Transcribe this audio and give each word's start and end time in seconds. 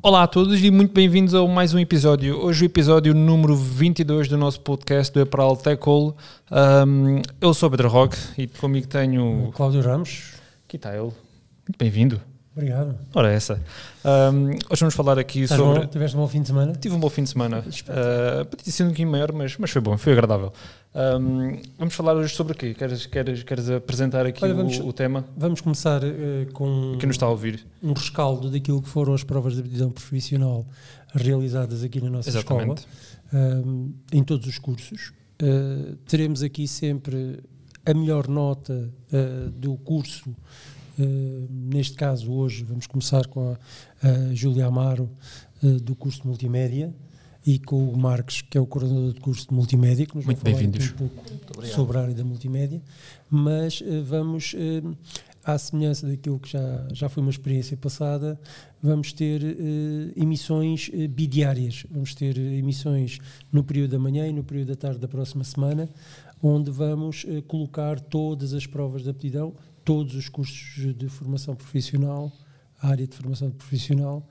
Olá 0.00 0.22
a 0.22 0.26
todos 0.28 0.62
e 0.62 0.70
muito 0.70 0.92
bem-vindos 0.92 1.34
a 1.34 1.44
mais 1.44 1.74
um 1.74 1.78
episódio. 1.78 2.40
Hoje 2.40 2.64
o 2.64 2.66
episódio 2.66 3.12
número 3.12 3.56
22 3.56 4.28
do 4.28 4.38
nosso 4.38 4.60
podcast 4.60 5.12
do 5.12 5.20
Epral 5.20 5.56
Tech 5.56 5.82
Hall. 5.84 6.16
Um, 6.52 7.20
eu 7.40 7.52
sou 7.52 7.66
o 7.66 7.70
Pedro 7.70 7.88
Roque 7.88 8.16
e 8.38 8.46
comigo 8.46 8.86
tenho... 8.86 9.50
Cláudio 9.52 9.80
Ramos. 9.82 10.34
Aqui 10.68 10.76
está 10.76 10.94
ele. 10.94 11.02
Muito 11.02 11.76
bem-vindo. 11.76 12.20
Obrigado. 12.58 12.96
Ora, 13.12 13.32
essa. 13.32 13.60
Um, 14.04 14.50
hoje 14.70 14.80
vamos 14.80 14.94
falar 14.94 15.18
aqui 15.18 15.42
Estás 15.42 15.60
sobre. 15.60 15.80
Bom? 15.80 15.86
Tiveste 15.86 16.16
um 16.16 16.20
bom 16.20 16.28
fim 16.28 16.42
de 16.42 16.48
semana? 16.48 16.72
Tive 16.72 16.94
um 16.94 17.00
bom 17.00 17.10
fim 17.10 17.24
de 17.24 17.30
semana. 17.30 17.58
Uh, 17.58 18.44
podia 18.46 18.64
ter 18.64 18.70
sido 18.70 18.86
um 18.86 18.90
bocadinho 18.90 19.10
maior, 19.10 19.32
mas, 19.32 19.56
mas 19.56 19.70
foi 19.70 19.80
bom, 19.80 19.98
foi 19.98 20.12
agradável. 20.12 20.52
Um, 20.94 21.60
vamos 21.78 21.94
falar 21.94 22.14
hoje 22.14 22.34
sobre 22.34 22.54
o 22.54 22.56
quê? 22.56 22.72
Queres, 22.72 23.04
queres, 23.04 23.42
queres 23.42 23.70
apresentar 23.70 24.24
aqui 24.24 24.42
Olha, 24.42 24.54
o, 24.54 24.56
vamos, 24.56 24.78
o, 24.80 24.92
tema? 24.92 25.24
Vamos 25.36 25.60
começar 25.60 26.02
uh, 26.02 26.50
com. 26.52 26.96
Quem 26.98 27.06
nos 27.06 27.16
está 27.16 27.26
a 27.26 27.30
ouvir? 27.30 27.66
Um 27.82 27.92
rescaldo 27.92 28.50
daquilo 28.50 28.80
que 28.80 28.88
foram 28.88 29.12
as 29.12 29.22
provas 29.22 29.54
de 29.54 29.60
aptidão 29.60 29.90
profissional 29.90 30.66
realizadas 31.14 31.84
aqui 31.84 32.00
na 32.00 32.08
nossa 32.08 32.30
Exatamente. 32.30 32.86
escola, 33.30 33.64
um, 33.66 33.92
em 34.12 34.24
todos 34.24 34.46
os 34.46 34.58
cursos. 34.58 35.12
Uh, 35.42 35.96
teremos 36.06 36.42
aqui 36.42 36.66
sempre 36.66 37.40
a 37.84 37.92
melhor 37.92 38.26
nota 38.26 38.90
uh, 39.12 39.50
do 39.50 39.76
curso. 39.76 40.34
Neste 41.48 41.94
caso, 41.94 42.32
hoje, 42.32 42.64
vamos 42.64 42.88
começar 42.88 43.24
com 43.28 43.52
a, 43.52 44.08
a 44.08 44.34
Júlia 44.34 44.66
Amaro, 44.66 45.08
do 45.62 45.94
curso 45.94 46.22
de 46.22 46.26
Multimédia, 46.26 46.92
e 47.48 47.58
com 47.58 47.88
o 47.88 47.96
Marcos, 47.96 48.42
que 48.42 48.58
é 48.58 48.60
o 48.60 48.66
coordenador 48.66 49.14
do 49.14 49.20
curso 49.22 49.48
de 49.48 49.54
Multimédia, 49.54 50.04
que 50.04 50.14
nos 50.14 50.26
Muito 50.26 50.42
vai 50.42 50.52
falar 50.52 50.62
bem-vindos. 50.62 50.92
um 50.92 51.08
pouco 51.08 51.66
sobre 51.66 51.96
a 51.96 52.02
área 52.02 52.14
da 52.14 52.22
multimédia. 52.22 52.82
Mas 53.30 53.80
uh, 53.80 54.04
vamos, 54.04 54.54
à 55.42 55.56
semelhança 55.56 56.06
daquilo 56.06 56.38
que 56.38 56.50
já, 56.50 56.86
já 56.92 57.08
foi 57.08 57.22
uma 57.22 57.30
experiência 57.30 57.74
passada, 57.74 58.38
vamos 58.82 59.14
ter 59.14 59.40
emissões 60.14 60.90
bidiárias. 61.08 61.86
Vamos 61.90 62.14
ter 62.14 62.36
emissões 62.36 63.18
no 63.50 63.64
período 63.64 63.92
da 63.92 63.98
manhã 63.98 64.28
e 64.28 64.32
no 64.34 64.44
período 64.44 64.68
da 64.68 64.76
tarde 64.76 64.98
da 64.98 65.08
próxima 65.08 65.42
semana, 65.42 65.88
onde 66.42 66.70
vamos 66.70 67.24
colocar 67.46 67.98
todas 67.98 68.52
as 68.52 68.66
provas 68.66 69.04
de 69.04 69.08
aptidão 69.08 69.54
todos 69.86 70.14
os 70.14 70.28
cursos 70.28 70.94
de 70.94 71.08
formação 71.08 71.56
profissional, 71.56 72.30
a 72.78 72.88
área 72.88 73.06
de 73.06 73.16
formação 73.16 73.50
profissional, 73.50 74.28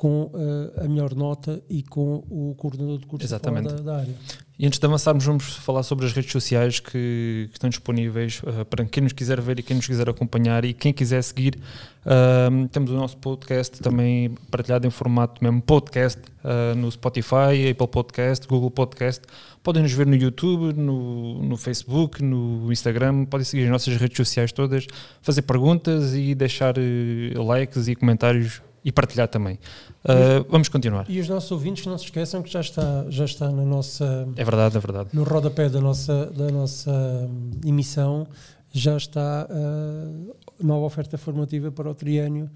com 0.00 0.30
uh, 0.32 0.82
a 0.82 0.88
melhor 0.88 1.14
nota 1.14 1.62
e 1.68 1.82
com 1.82 2.24
o 2.30 2.54
coordenador 2.56 2.98
de 3.00 3.04
curso 3.04 3.26
Exatamente. 3.26 3.68
Da, 3.68 3.82
da, 3.82 3.96
área. 3.98 4.14
E 4.58 4.66
antes 4.66 4.78
de 4.78 4.86
avançarmos, 4.86 5.22
vamos 5.26 5.56
falar 5.56 5.82
sobre 5.82 6.06
as 6.06 6.14
redes 6.14 6.32
sociais 6.32 6.80
que, 6.80 7.48
que 7.50 7.50
estão 7.52 7.68
disponíveis 7.68 8.40
uh, 8.44 8.64
para 8.64 8.82
quem 8.86 9.02
nos 9.02 9.12
quiser 9.12 9.38
ver 9.42 9.58
e 9.58 9.62
quem 9.62 9.76
nos 9.76 9.86
quiser 9.86 10.08
acompanhar 10.08 10.64
e 10.64 10.72
quem 10.72 10.90
quiser 10.90 11.20
seguir. 11.20 11.58
Uh, 12.06 12.66
temos 12.68 12.90
o 12.90 12.94
nosso 12.94 13.18
podcast 13.18 13.78
também 13.82 14.30
partilhado 14.50 14.86
em 14.86 14.90
formato 14.90 15.44
mesmo 15.44 15.60
podcast 15.60 16.18
no 16.74 16.90
Spotify, 16.90 17.68
Apple 17.70 17.88
Podcast, 17.88 18.48
Google 18.48 18.70
Podcast. 18.70 19.22
Podem 19.62 19.82
nos 19.82 19.92
ver 19.92 20.06
no 20.06 20.16
YouTube, 20.16 20.72
no, 20.72 21.42
no 21.42 21.58
Facebook, 21.58 22.24
no 22.24 22.72
Instagram, 22.72 23.26
podem 23.26 23.44
seguir 23.44 23.64
as 23.64 23.70
nossas 23.70 23.94
redes 23.98 24.16
sociais 24.16 24.50
todas, 24.50 24.86
fazer 25.20 25.42
perguntas 25.42 26.14
e 26.14 26.34
deixar 26.34 26.76
likes 27.36 27.88
e 27.88 27.94
comentários 27.94 28.62
e 28.84 28.90
partilhar 28.90 29.28
também. 29.28 29.58
Uh, 30.04 30.44
vamos 30.48 30.68
continuar. 30.68 31.04
E 31.08 31.20
os 31.20 31.28
nossos 31.28 31.50
ouvintes 31.50 31.86
não 31.86 31.98
se 31.98 32.04
esqueçam 32.04 32.42
que 32.42 32.50
já 32.50 32.60
está, 32.60 33.04
já 33.08 33.24
está 33.24 33.50
na 33.50 33.64
nossa. 33.64 34.28
É 34.36 34.44
verdade, 34.44 34.76
é 34.76 34.80
verdade. 34.80 35.10
No 35.12 35.22
rodapé 35.22 35.68
da 35.68 35.80
nossa, 35.80 36.26
da 36.26 36.48
nossa 36.50 37.28
emissão 37.64 38.26
já 38.72 38.96
está 38.96 39.48
a 39.50 40.64
nova 40.64 40.86
oferta 40.86 41.18
formativa 41.18 41.70
para 41.70 41.90
o 41.90 41.94
triênio 41.94 42.48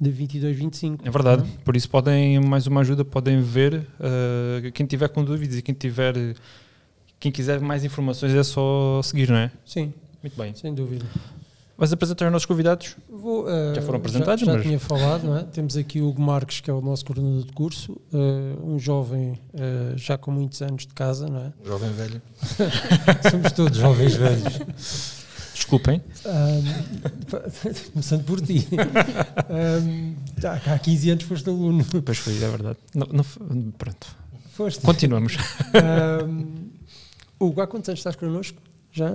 de 0.00 0.10
22-25. 0.10 1.00
É 1.04 1.10
verdade, 1.10 1.42
não? 1.42 1.50
por 1.64 1.76
isso 1.76 1.88
podem, 1.88 2.40
mais 2.40 2.66
uma 2.66 2.80
ajuda, 2.80 3.04
podem 3.04 3.40
ver. 3.40 3.86
Uh, 3.98 4.72
quem 4.72 4.86
tiver 4.86 5.08
com 5.08 5.24
dúvidas 5.24 5.56
e 5.56 5.62
quem 5.62 5.74
tiver. 5.74 6.14
Quem 7.18 7.30
quiser 7.30 7.60
mais 7.60 7.84
informações 7.84 8.32
é 8.34 8.42
só 8.42 9.02
seguir, 9.02 9.28
não 9.28 9.36
é? 9.36 9.50
Sim. 9.66 9.92
Muito 10.22 10.36
bem. 10.36 10.54
Sem 10.54 10.74
dúvida. 10.74 11.04
Vais 11.80 11.94
apresentar 11.94 12.26
os 12.26 12.32
nossos 12.32 12.44
convidados? 12.44 12.94
Vou, 13.08 13.46
uh, 13.46 13.74
já 13.74 13.80
foram 13.80 13.96
apresentados, 13.96 14.40
já, 14.40 14.52
já 14.52 14.58
mas... 14.58 14.66
tinha 14.66 14.78
falado, 14.78 15.24
não 15.24 15.38
é? 15.38 15.44
Temos 15.44 15.78
aqui 15.78 15.98
o 16.02 16.08
Hugo 16.08 16.20
Marques, 16.20 16.60
que 16.60 16.70
é 16.70 16.74
o 16.74 16.80
nosso 16.82 17.06
coordenador 17.06 17.42
de 17.42 17.52
curso, 17.54 17.92
uh, 18.12 18.70
um 18.70 18.78
jovem 18.78 19.40
uh, 19.54 19.96
já 19.96 20.18
com 20.18 20.30
muitos 20.30 20.60
anos 20.60 20.86
de 20.86 20.92
casa, 20.92 21.26
não 21.26 21.40
é? 21.40 21.52
Jovem 21.64 21.90
velho. 21.92 22.20
Somos 23.30 23.52
todos 23.52 23.78
jovens 23.78 24.14
velhos. 24.14 24.60
Desculpem. 25.54 26.02
Um, 26.26 27.40
começando 27.94 28.24
por 28.24 28.42
ti. 28.42 28.68
Um, 29.48 30.16
há 30.46 30.78
15 30.78 31.10
anos 31.12 31.24
foste 31.24 31.48
aluno. 31.48 31.82
Pois 32.04 32.18
foi, 32.18 32.34
é 32.34 32.48
verdade. 32.48 32.78
Não, 32.94 33.06
não, 33.10 33.24
pronto. 33.78 34.06
Foste. 34.52 34.82
Continuamos. 34.82 35.38
Um, 36.28 36.68
Hugo, 37.40 37.62
há 37.62 37.66
quantos 37.66 37.88
anos 37.88 38.00
estás 38.00 38.16
connosco? 38.16 38.60
Já? 38.92 39.08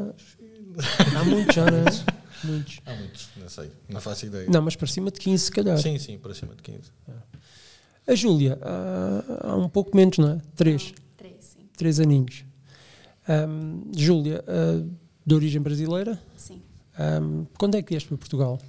Há 1.16 1.24
muitos, 1.26 1.54
já, 1.54 1.70
não 1.70 1.78
é? 1.78 2.25
Muitos. 2.46 2.80
Há 2.86 2.94
muitos, 2.96 3.30
não 3.38 3.50
sei, 3.50 3.72
não 3.90 4.02
faço 4.02 4.26
ideia. 4.26 4.48
Não, 4.50 4.62
mas 4.62 4.76
para 4.76 4.88
cima 4.88 5.12
de 5.12 5.20
15, 5.20 5.44
se 5.44 5.52
calhar. 5.52 5.78
Sim, 5.78 5.98
sim, 5.98 6.18
para 6.18 6.34
cima 6.34 6.56
de 6.56 6.62
15. 6.62 6.92
A 8.08 8.14
Júlia, 8.14 8.60
há, 8.62 9.50
há 9.52 9.56
um 9.56 9.68
pouco 9.68 9.96
menos, 9.96 10.18
não 10.18 10.30
é? 10.30 10.42
Três. 10.56 10.94
Três, 11.18 11.36
sim. 11.42 11.68
Três 11.76 12.00
aninhos. 12.00 12.46
Um, 13.28 13.82
Júlia, 13.96 14.44
uh, 14.48 14.90
de 15.26 15.36
origem 15.36 15.60
brasileira? 15.60 16.22
Sim. 16.38 16.62
Um, 17.00 17.46
quando 17.58 17.76
é 17.76 17.82
que 17.82 17.90
vieste 17.90 18.08
para 18.08 18.18
Portugal? 18.18 18.60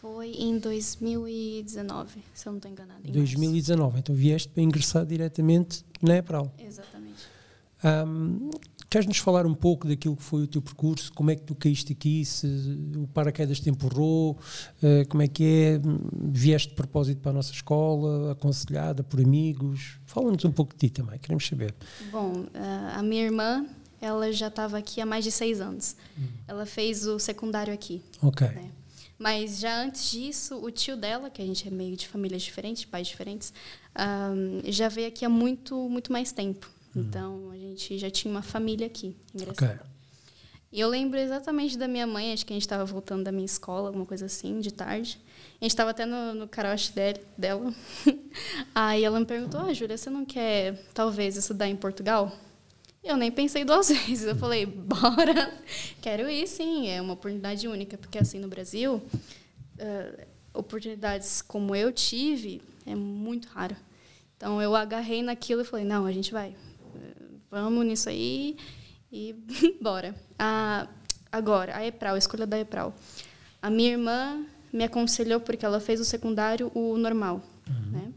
Foi 0.00 0.30
em 0.32 0.58
2019, 0.58 2.24
se 2.34 2.48
eu 2.48 2.52
não 2.52 2.58
estou 2.58 2.70
enganada. 2.70 3.00
2019, 3.04 4.00
então 4.00 4.14
vieste 4.14 4.48
para 4.48 4.62
ingressar 4.62 5.06
diretamente 5.06 5.84
na 6.02 6.16
EPRAL. 6.16 6.52
Exatamente. 6.58 7.22
Um, 7.84 8.50
Queres 8.92 9.06
nos 9.06 9.16
falar 9.16 9.46
um 9.46 9.54
pouco 9.54 9.88
daquilo 9.88 10.14
que 10.14 10.22
foi 10.22 10.42
o 10.42 10.46
teu 10.46 10.60
percurso? 10.60 11.10
Como 11.14 11.30
é 11.30 11.34
que 11.34 11.40
tu 11.40 11.54
caíste 11.54 11.94
aqui? 11.94 12.22
Se 12.26 12.46
o 12.94 13.06
paraquedas 13.06 13.58
te 13.58 13.70
empurrou? 13.70 14.32
Uh, 14.82 15.08
como 15.08 15.22
é 15.22 15.28
que 15.28 15.42
é? 15.42 15.80
Vieste 16.12 16.68
de 16.68 16.74
propósito 16.74 17.18
para 17.22 17.30
a 17.30 17.32
nossa 17.32 17.52
escola? 17.52 18.32
Aconselhada 18.32 19.02
por 19.02 19.18
amigos? 19.18 19.98
Fala-nos 20.04 20.44
um 20.44 20.52
pouco 20.52 20.74
de 20.74 20.80
ti 20.80 20.90
também, 20.90 21.18
queremos 21.18 21.46
saber. 21.46 21.74
Bom, 22.10 22.40
uh, 22.40 22.48
a 22.98 23.02
minha 23.02 23.24
irmã, 23.24 23.64
ela 23.98 24.30
já 24.30 24.48
estava 24.48 24.76
aqui 24.76 25.00
há 25.00 25.06
mais 25.06 25.24
de 25.24 25.32
seis 25.32 25.58
anos. 25.58 25.96
Hum. 26.18 26.26
Ela 26.46 26.66
fez 26.66 27.06
o 27.06 27.18
secundário 27.18 27.72
aqui. 27.72 28.02
Ok. 28.20 28.46
Né? 28.46 28.70
Mas 29.18 29.58
já 29.58 29.82
antes 29.82 30.10
disso, 30.10 30.62
o 30.62 30.70
tio 30.70 30.98
dela, 30.98 31.30
que 31.30 31.40
a 31.40 31.46
gente 31.46 31.66
é 31.66 31.70
meio 31.70 31.96
de 31.96 32.06
famílias 32.06 32.42
diferentes, 32.42 32.84
pais 32.84 33.08
diferentes, 33.08 33.54
já 34.66 34.90
veio 34.90 35.08
aqui 35.08 35.24
há 35.24 35.30
muito, 35.30 35.88
muito 35.88 36.12
mais 36.12 36.30
tempo. 36.30 36.70
Então, 36.94 37.50
a 37.50 37.56
gente 37.56 37.98
já 37.98 38.10
tinha 38.10 38.30
uma 38.32 38.42
família 38.42 38.86
aqui 38.86 39.16
ingressada. 39.34 39.74
Okay. 39.74 39.92
E 40.72 40.80
eu 40.80 40.88
lembro 40.88 41.18
exatamente 41.18 41.76
da 41.76 41.86
minha 41.86 42.06
mãe, 42.06 42.32
acho 42.32 42.46
que 42.46 42.52
a 42.52 42.56
gente 42.56 42.62
estava 42.62 42.84
voltando 42.86 43.24
da 43.24 43.30
minha 43.30 43.44
escola, 43.44 43.88
alguma 43.88 44.06
coisa 44.06 44.24
assim, 44.24 44.58
de 44.58 44.72
tarde. 44.72 45.20
A 45.60 45.64
gente 45.64 45.72
estava 45.72 45.90
até 45.90 46.06
no, 46.06 46.32
no 46.32 46.48
caroche 46.48 46.92
dela. 47.36 47.74
Aí 48.74 49.04
ela 49.04 49.20
me 49.20 49.26
perguntou, 49.26 49.60
ah, 49.60 49.72
Júlia, 49.74 49.98
você 49.98 50.08
não 50.08 50.24
quer, 50.24 50.82
talvez, 50.94 51.36
estudar 51.36 51.68
em 51.68 51.76
Portugal? 51.76 52.32
Eu 53.04 53.18
nem 53.18 53.30
pensei 53.30 53.66
duas 53.66 53.88
vezes. 53.92 54.24
Eu 54.24 54.34
falei, 54.36 54.64
bora, 54.64 55.52
quero 56.00 56.30
ir, 56.30 56.46
sim. 56.46 56.88
É 56.88 57.02
uma 57.02 57.12
oportunidade 57.12 57.68
única, 57.68 57.98
porque 57.98 58.16
assim, 58.16 58.38
no 58.38 58.48
Brasil, 58.48 58.94
uh, 58.94 60.26
oportunidades 60.54 61.42
como 61.42 61.76
eu 61.76 61.92
tive, 61.92 62.62
é 62.86 62.94
muito 62.94 63.46
raro. 63.48 63.76
Então, 64.38 64.60
eu 64.60 64.74
agarrei 64.74 65.22
naquilo 65.22 65.60
e 65.60 65.64
falei, 65.64 65.84
não, 65.84 66.06
a 66.06 66.12
gente 66.12 66.32
vai 66.32 66.56
vamos 67.50 67.84
nisso 67.84 68.08
aí 68.08 68.56
e 69.12 69.34
bora. 69.80 70.14
Agora, 71.30 71.76
a 71.76 71.86
EPRAL, 71.86 72.14
a 72.14 72.18
escolha 72.18 72.46
da 72.46 72.58
EPRAL. 72.58 72.94
A 73.60 73.70
minha 73.70 73.92
irmã 73.92 74.44
me 74.72 74.84
aconselhou 74.84 75.40
porque 75.40 75.64
ela 75.64 75.80
fez 75.80 76.00
o 76.00 76.04
secundário, 76.04 76.70
o 76.74 76.96
normal. 76.96 77.42
Uhum. 77.68 77.90
Né? 77.90 78.12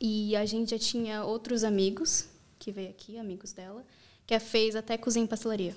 E 0.00 0.34
a 0.36 0.44
gente 0.46 0.70
já 0.70 0.78
tinha 0.78 1.24
outros 1.24 1.64
amigos, 1.64 2.28
que 2.58 2.72
veio 2.72 2.90
aqui, 2.90 3.18
amigos 3.18 3.52
dela, 3.52 3.84
que 4.26 4.38
fez 4.38 4.74
até 4.74 4.96
cozinha 4.96 5.24
e 5.24 5.28
pastelaria. 5.28 5.76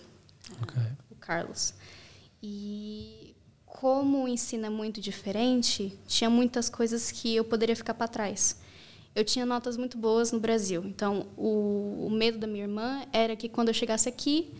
Okay. 0.63 0.83
O 1.11 1.15
Carlos. 1.15 1.73
E 2.41 3.35
como 3.65 4.23
o 4.23 4.27
ensino 4.27 4.65
é 4.65 4.69
muito 4.69 5.01
diferente, 5.01 5.97
tinha 6.07 6.29
muitas 6.29 6.69
coisas 6.69 7.11
que 7.11 7.35
eu 7.35 7.43
poderia 7.43 7.75
ficar 7.75 7.93
para 7.93 8.07
trás 8.07 8.57
eu 9.15 9.23
tinha 9.23 9.45
notas 9.45 9.77
muito 9.77 9.97
boas 9.97 10.33
no 10.33 10.39
Brasil. 10.39 10.83
Então, 10.85 11.27
o, 11.37 12.05
o, 12.07 12.09
medo 12.11 12.37
da 12.37 12.45
minha 12.45 12.65
irmã 12.65 13.03
era 13.13 13.35
que 13.35 13.47
quando 13.47 13.69
eu 13.69 13.73
chegasse 13.73 14.09
aqui, 14.09 14.51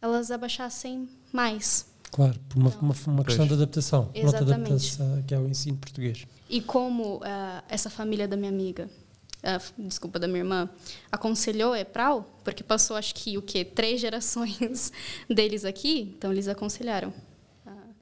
elas 0.00 0.30
abaixassem 0.30 1.08
mais. 1.32 1.86
Claro, 2.12 2.38
por 2.48 2.58
uma, 2.58 2.70
uma, 2.80 2.94
uma 3.08 3.24
questão 3.24 3.46
de 3.46 3.54
adaptação. 3.54 4.08
Exatamente. 4.14 4.46
De 4.46 4.52
adaptação, 4.54 5.22
que 5.26 5.34
é 5.34 5.38
o 5.38 5.48
ensino 5.48 5.76
português. 5.76 6.26
E 6.48 6.60
como 6.60 7.16
uh, 7.16 7.20
essa 7.68 7.90
família 7.90 8.28
da 8.28 8.36
minha 8.36 8.50
amiga, 8.50 8.88
uh, 9.42 9.82
desculpa, 9.82 10.18
da 10.18 10.28
minha 10.28 10.40
irmã, 10.40 10.70
aconselhou 11.10 11.72
a 11.72 11.80
EPRAL, 11.80 12.22
porque 12.44 12.62
passou, 12.62 12.96
acho 12.96 13.12
que, 13.14 13.36
o 13.36 13.42
quê? 13.42 13.64
Três 13.64 14.00
gerações 14.00 14.92
deles 15.28 15.64
aqui, 15.64 16.14
então 16.16 16.32
eles 16.32 16.46
aconselharam. 16.46 17.12
Uh, 17.66 17.94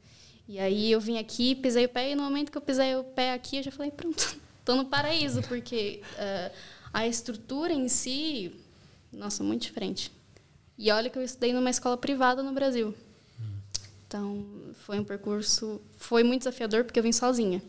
e 0.46 0.58
aí 0.58 0.93
eu 0.93 1.00
vim 1.00 1.16
aqui, 1.16 1.54
pisei 1.54 1.87
o 1.87 1.88
pé, 1.88 2.12
e 2.12 2.14
no 2.14 2.22
momento 2.22 2.52
que 2.52 2.58
eu 2.58 2.62
pisei 2.62 2.94
o 2.96 3.02
pé 3.02 3.32
aqui, 3.32 3.56
eu 3.56 3.62
já 3.62 3.72
falei, 3.72 3.90
pronto, 3.90 4.37
tô 4.66 4.74
no 4.74 4.84
paraíso, 4.84 5.40
porque 5.42 6.02
uh, 6.14 6.54
a 6.92 7.06
estrutura 7.06 7.72
em 7.72 7.88
si, 7.88 8.52
nossa, 9.12 9.42
muito 9.42 9.62
diferente. 9.62 10.12
E 10.76 10.90
olha 10.90 11.08
que 11.08 11.16
eu 11.16 11.22
estudei 11.22 11.52
numa 11.52 11.70
escola 11.70 11.96
privada 11.96 12.42
no 12.42 12.52
Brasil. 12.52 12.92
Então, 14.06 14.44
foi 14.84 14.98
um 14.98 15.04
percurso, 15.04 15.80
foi 15.96 16.22
muito 16.22 16.40
desafiador 16.40 16.84
porque 16.84 16.98
eu 16.98 17.02
vim 17.02 17.12
sozinha, 17.12 17.62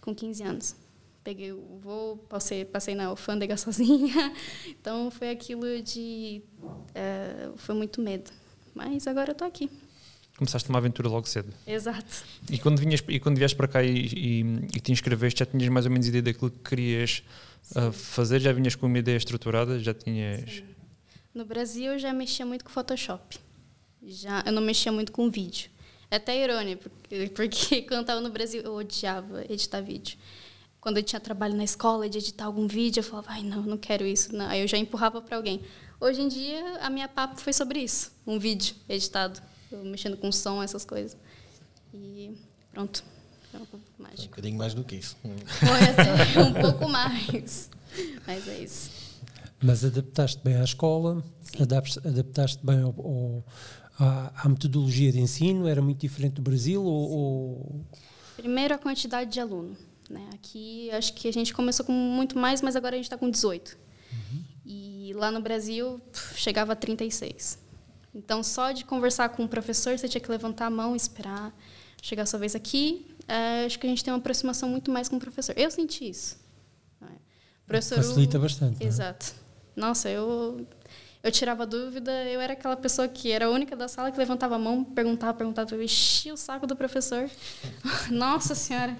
com 0.00 0.14
15 0.14 0.42
anos. 0.42 0.76
Peguei 1.22 1.52
o 1.52 1.78
voo, 1.82 2.18
passei, 2.28 2.64
passei 2.64 2.94
na 2.94 3.06
alfândega 3.06 3.56
sozinha. 3.58 4.32
Então, 4.68 5.10
foi 5.10 5.30
aquilo 5.30 5.80
de... 5.82 6.42
Uh, 6.62 7.56
foi 7.56 7.74
muito 7.74 8.02
medo. 8.02 8.30
Mas 8.74 9.06
agora 9.06 9.30
eu 9.30 9.34
tô 9.34 9.44
aqui. 9.44 9.70
Começaste 10.36 10.68
uma 10.68 10.78
aventura 10.78 11.08
logo 11.08 11.28
cedo. 11.28 11.52
Exato. 11.66 12.24
E 12.50 12.58
quando, 12.58 12.78
vinhas, 12.78 13.02
e 13.06 13.20
quando 13.20 13.38
vieste 13.38 13.56
para 13.56 13.68
cá 13.68 13.82
e, 13.82 14.06
e, 14.06 14.40
e 14.74 14.80
te 14.80 14.90
inscreveste, 14.90 15.40
já 15.40 15.46
tinhas 15.46 15.68
mais 15.68 15.86
ou 15.86 15.92
menos 15.92 16.08
ideia 16.08 16.22
daquilo 16.22 16.50
que 16.50 16.70
querias 16.70 17.22
uh, 17.76 17.92
fazer? 17.92 18.40
Já 18.40 18.52
vinhas 18.52 18.74
com 18.74 18.86
uma 18.86 18.98
ideia 18.98 19.16
estruturada? 19.16 19.78
Já 19.78 19.94
tinhas... 19.94 20.50
Sim. 20.50 20.64
No 21.32 21.44
Brasil, 21.44 21.92
eu 21.92 21.98
já 21.98 22.12
mexia 22.12 22.46
muito 22.46 22.64
com 22.64 22.70
Photoshop. 22.70 23.38
Já, 24.02 24.42
eu 24.46 24.52
não 24.52 24.62
mexia 24.62 24.92
muito 24.92 25.10
com 25.10 25.30
vídeo. 25.30 25.70
É 26.10 26.16
até 26.16 26.36
irônico, 26.42 26.88
porque, 26.90 27.26
porque 27.34 27.82
quando 27.88 27.98
eu 27.98 28.00
estava 28.02 28.20
no 28.20 28.30
Brasil, 28.30 28.62
eu 28.62 28.74
odiava 28.74 29.44
editar 29.48 29.80
vídeo. 29.80 30.16
Quando 30.80 30.98
eu 30.98 31.02
tinha 31.02 31.18
trabalho 31.18 31.56
na 31.56 31.64
escola 31.64 32.08
de 32.08 32.18
editar 32.18 32.44
algum 32.44 32.66
vídeo, 32.66 33.00
eu 33.00 33.04
falava, 33.04 33.30
ai, 33.30 33.42
não, 33.42 33.62
não 33.62 33.78
quero 33.78 34.04
isso. 34.04 34.34
Não. 34.34 34.46
Aí 34.46 34.60
eu 34.60 34.68
já 34.68 34.76
empurrava 34.76 35.20
para 35.22 35.36
alguém. 35.36 35.62
Hoje 36.00 36.20
em 36.20 36.28
dia, 36.28 36.78
a 36.80 36.90
minha 36.90 37.08
papo 37.08 37.40
foi 37.40 37.52
sobre 37.52 37.80
isso. 37.80 38.12
Um 38.26 38.38
vídeo 38.38 38.74
editado. 38.88 39.40
Eu 39.74 39.84
mexendo 39.84 40.16
com 40.16 40.30
som, 40.30 40.62
essas 40.62 40.84
coisas. 40.84 41.16
E 41.92 42.32
pronto. 42.72 43.04
Foi 43.50 43.60
um 43.60 43.66
pouco 43.66 43.86
mágico. 43.98 44.22
Um 44.22 44.28
bocadinho 44.28 44.58
mais 44.58 44.74
do 44.74 44.84
que 44.84 44.96
isso. 44.96 45.16
Foi 45.22 45.80
até 45.88 46.40
um 46.40 46.52
pouco 46.52 46.88
mais. 46.88 47.70
Mas 48.26 48.48
é 48.48 48.58
isso. 48.58 48.90
Mas 49.62 49.84
adaptaste 49.84 50.40
bem 50.42 50.56
à 50.56 50.64
escola, 50.64 51.24
adaptaste 52.04 52.64
bem 52.64 52.82
ao, 52.82 52.94
ao 52.98 53.44
a, 53.98 54.32
a, 54.42 54.48
metodologia 54.48 55.12
de 55.12 55.20
ensino 55.20 55.68
era 55.68 55.80
muito 55.80 56.00
diferente 56.00 56.34
do 56.34 56.42
Brasil? 56.42 56.82
Ou, 56.82 57.10
ou... 57.10 57.86
Primeiro, 58.36 58.74
a 58.74 58.78
quantidade 58.78 59.32
de 59.32 59.40
aluno. 59.40 59.76
Né? 60.10 60.28
Aqui, 60.34 60.90
acho 60.90 61.14
que 61.14 61.28
a 61.28 61.32
gente 61.32 61.54
começou 61.54 61.86
com 61.86 61.92
muito 61.92 62.38
mais, 62.38 62.60
mas 62.60 62.76
agora 62.76 62.94
a 62.94 62.98
gente 62.98 63.06
está 63.06 63.16
com 63.16 63.30
18. 63.30 63.78
Uhum. 64.12 64.44
E 64.66 65.12
lá 65.14 65.30
no 65.30 65.40
Brasil, 65.40 66.00
chegava 66.34 66.72
a 66.72 66.76
36. 66.76 67.58
Então, 68.14 68.42
só 68.42 68.72
de 68.72 68.84
conversar 68.84 69.28
com 69.30 69.44
o 69.44 69.48
professor, 69.48 69.98
você 69.98 70.08
tinha 70.08 70.20
que 70.20 70.30
levantar 70.30 70.66
a 70.66 70.70
mão, 70.70 70.94
esperar 70.94 71.52
chegar 72.00 72.22
a 72.24 72.26
sua 72.26 72.38
vez 72.38 72.54
aqui. 72.54 73.06
É, 73.26 73.64
acho 73.64 73.78
que 73.78 73.86
a 73.86 73.90
gente 73.90 74.04
tem 74.04 74.12
uma 74.12 74.18
aproximação 74.18 74.68
muito 74.68 74.90
mais 74.90 75.08
com 75.08 75.16
o 75.16 75.20
professor. 75.20 75.54
Eu 75.58 75.70
senti 75.70 76.08
isso. 76.08 76.38
É? 77.02 77.06
Professor 77.66 77.96
Facilita 77.96 78.36
Hugo, 78.36 78.46
bastante. 78.46 78.84
Exato. 78.84 79.34
Nossa, 79.74 80.08
eu 80.08 80.66
eu 81.24 81.32
tirava 81.32 81.64
dúvida, 81.66 82.12
eu 82.26 82.38
era 82.38 82.52
aquela 82.52 82.76
pessoa 82.76 83.08
que 83.08 83.32
era 83.32 83.46
a 83.46 83.50
única 83.50 83.74
da 83.74 83.88
sala 83.88 84.12
que 84.12 84.18
levantava 84.18 84.56
a 84.56 84.58
mão, 84.58 84.84
perguntava, 84.84 85.32
perguntava, 85.32 85.74
eu 85.74 85.82
enchia 85.82 86.34
o 86.34 86.36
saco 86.36 86.66
do 86.66 86.76
professor. 86.76 87.30
Nossa 88.12 88.54
senhora, 88.54 88.94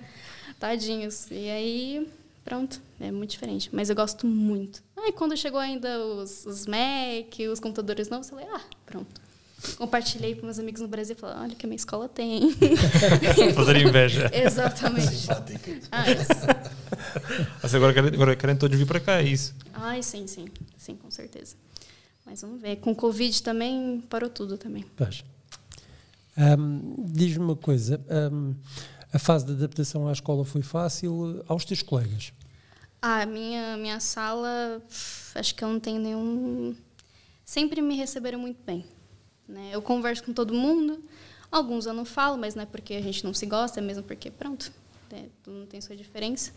tadinhos. 0.59 1.31
E 1.31 1.51
aí, 1.51 2.09
pronto, 2.43 2.81
é 2.99 3.13
muito 3.13 3.33
diferente. 3.33 3.69
Mas 3.71 3.91
eu 3.91 3.95
gosto 3.95 4.27
muito. 4.27 4.83
Aí 5.05 5.13
quando 5.13 5.37
chegou 5.37 5.61
ainda 5.61 5.99
os, 6.03 6.47
os 6.47 6.67
Mac, 6.67 7.39
os 7.53 7.61
computadores 7.61 8.09
novos, 8.09 8.31
eu 8.31 8.39
falei, 8.39 8.51
ah, 8.55 8.63
pronto. 8.87 9.21
Compartilhei 9.77 10.35
com 10.35 10.47
meus 10.47 10.59
amigos 10.59 10.81
no 10.81 10.89
Brasil 10.89 11.15
e 11.15 11.19
falei, 11.21 11.37
olha 11.37 11.55
que 11.55 11.67
a 11.67 11.69
minha 11.69 11.77
escola 11.77 12.09
tem. 12.09 12.53
Fazer 13.55 13.77
inveja. 13.77 14.31
Exatamente. 14.33 15.29
Ah, 15.93 16.05
Mas 17.63 17.75
agora 17.75 17.93
querem, 17.93 18.15
agora 18.15 18.37
querem 18.37 18.57
todos 18.57 18.79
vir 18.79 18.87
para 18.87 19.01
cá, 19.01 19.21
é 19.21 19.25
isso? 19.25 19.55
Ai, 19.75 20.03
sim, 20.03 20.27
sim. 20.27 20.47
Sim, 20.79 20.97
com 20.97 21.11
certeza. 21.11 21.55
Mas 22.25 22.41
vamos 22.41 22.61
ver. 22.63 22.77
Com 22.77 22.95
Covid 22.95 23.43
também 23.43 24.03
parou 24.09 24.31
tudo 24.31 24.57
também. 24.57 24.85
Pois. 24.97 25.23
Um, 26.37 27.05
Diz-me 27.07 27.45
uma 27.45 27.57
coisa. 27.57 28.01
Um, 28.33 28.55
a 29.13 29.19
fase 29.19 29.45
de 29.45 29.53
adaptação 29.53 30.09
à 30.09 30.13
escola 30.13 30.45
foi 30.47 30.63
fácil 30.63 31.45
aos 31.47 31.65
teus 31.67 31.83
colegas? 31.83 32.33
Ah, 33.07 33.27
minha, 33.27 33.77
minha 33.77 34.01
sala, 34.01 34.83
acho 35.35 35.55
que 35.55 35.63
eu 35.63 35.69
não 35.69 35.79
tenho 35.79 36.01
nenhum. 36.01 36.75
Sempre 37.45 37.83
me 37.83 37.95
receberam 37.97 38.39
muito 38.39 38.63
bem. 38.65 38.83
Né? 39.47 39.69
Eu 39.75 39.83
converso 39.83 40.25
com 40.25 40.33
todo 40.33 40.55
mundo. 40.55 41.05
Alguns 41.51 41.85
eu 41.85 41.93
não 41.93 42.07
falo, 42.07 42.39
mas 42.39 42.55
não 42.55 42.63
é 42.63 42.67
porque 42.67 42.95
a 42.95 43.03
gente 43.03 43.23
não 43.23 43.35
se 43.35 43.45
gosta, 43.45 43.79
é 43.79 43.83
mesmo 43.83 44.03
porque, 44.05 44.31
pronto, 44.31 44.73
né? 45.13 45.27
não 45.47 45.67
tem 45.67 45.83
sua 45.83 45.95
diferença. 45.95 46.55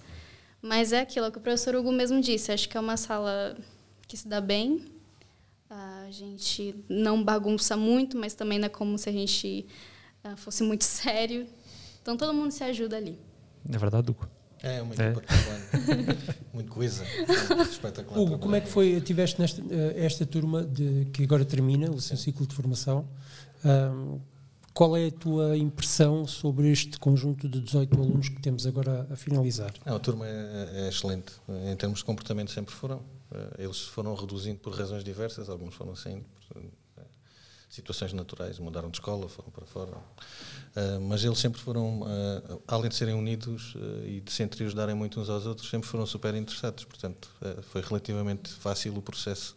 Mas 0.61 0.93
é 0.93 1.01
aquilo 1.01 1.29
que 1.33 1.37
o 1.37 1.41
professor 1.41 1.75
Hugo 1.75 1.91
mesmo 1.91 2.21
disse. 2.21 2.49
Acho 2.49 2.69
que 2.69 2.77
é 2.77 2.79
uma 2.79 2.95
sala 2.95 3.57
que 4.07 4.15
se 4.15 4.29
dá 4.29 4.39
bem, 4.39 4.85
a 5.69 6.07
gente 6.09 6.73
não 6.87 7.21
bagunça 7.21 7.75
muito, 7.75 8.17
mas 8.17 8.33
também 8.33 8.57
não 8.57 8.67
é 8.67 8.69
como 8.69 8.97
se 8.97 9.09
a 9.09 9.11
gente 9.11 9.67
uh, 10.23 10.37
fosse 10.37 10.63
muito 10.63 10.85
sério. 10.87 11.45
Então 12.01 12.15
todo 12.15 12.33
mundo 12.33 12.51
se 12.51 12.63
ajuda 12.63 12.95
ali. 12.95 13.19
É 13.69 13.77
verdade, 13.77 14.09
Hugo. 14.09 14.36
É, 14.61 14.81
uma 14.81 14.93
equipa 14.93 15.21
é. 15.21 16.37
muito 16.53 16.71
coisa. 16.73 17.03
Espetacular. 17.69 18.19
Hugo, 18.19 18.39
como 18.39 18.55
é 18.55 18.61
que 18.61 18.67
foi? 18.69 18.99
Tiveste 19.01 19.39
nesta 19.39 19.61
eh, 19.69 20.05
esta 20.05 20.25
turma 20.25 20.63
de, 20.63 21.05
que 21.13 21.23
agora 21.23 21.45
termina 21.45 21.89
o 21.91 22.01
seu 22.01 22.17
ciclo 22.17 22.45
de 22.45 22.55
formação. 22.55 23.07
Um, 23.63 24.19
qual 24.73 24.95
é 24.95 25.07
a 25.07 25.11
tua 25.11 25.57
impressão 25.57 26.27
sobre 26.27 26.71
este 26.71 26.99
conjunto 26.99 27.49
de 27.49 27.59
18 27.59 27.99
alunos 27.99 28.29
que 28.29 28.39
temos 28.39 28.67
agora 28.67 29.07
a, 29.09 29.15
finalizar? 29.15 29.73
Não, 29.83 29.95
a 29.95 29.99
turma 29.99 30.27
é, 30.27 30.69
é, 30.85 30.87
excelente. 30.87 31.33
Em 31.71 31.75
termos 31.75 31.99
de 31.99 32.05
comportamento, 32.05 32.51
sempre 32.51 32.73
foram. 32.73 33.01
Eh, 33.31 33.63
eles 33.63 33.81
foram 33.81 34.13
reduzindo 34.13 34.59
por 34.59 34.73
razões 34.73 35.03
diversas, 35.03 35.49
alguns 35.49 35.73
foram 35.73 35.95
saindo 35.95 36.25
situações 37.69 38.13
naturais, 38.13 38.59
mudaram 38.59 38.89
de 38.89 38.97
escola, 38.97 39.27
foram 39.27 39.49
para 39.49 39.65
fora. 39.65 39.91
Uh, 39.91 41.01
mas 41.01 41.23
eles 41.23 41.37
sempre 41.39 41.59
foram, 41.59 42.01
uh, 42.01 42.61
além 42.67 42.89
de 42.89 42.95
serem 42.95 43.13
unidos 43.13 43.75
uh, 43.75 44.05
e 44.05 44.21
de 44.21 44.31
se 44.31 44.43
entreajudarem 44.43 44.95
muito 44.95 45.19
uns 45.19 45.29
aos 45.29 45.45
outros, 45.45 45.69
sempre 45.69 45.87
foram 45.87 46.05
super 46.05 46.33
interessados. 46.35 46.85
Portanto, 46.85 47.29
foi 47.71 47.81
relativamente 47.81 48.51
fácil 48.51 48.95
o 48.95 49.01
processo 49.01 49.55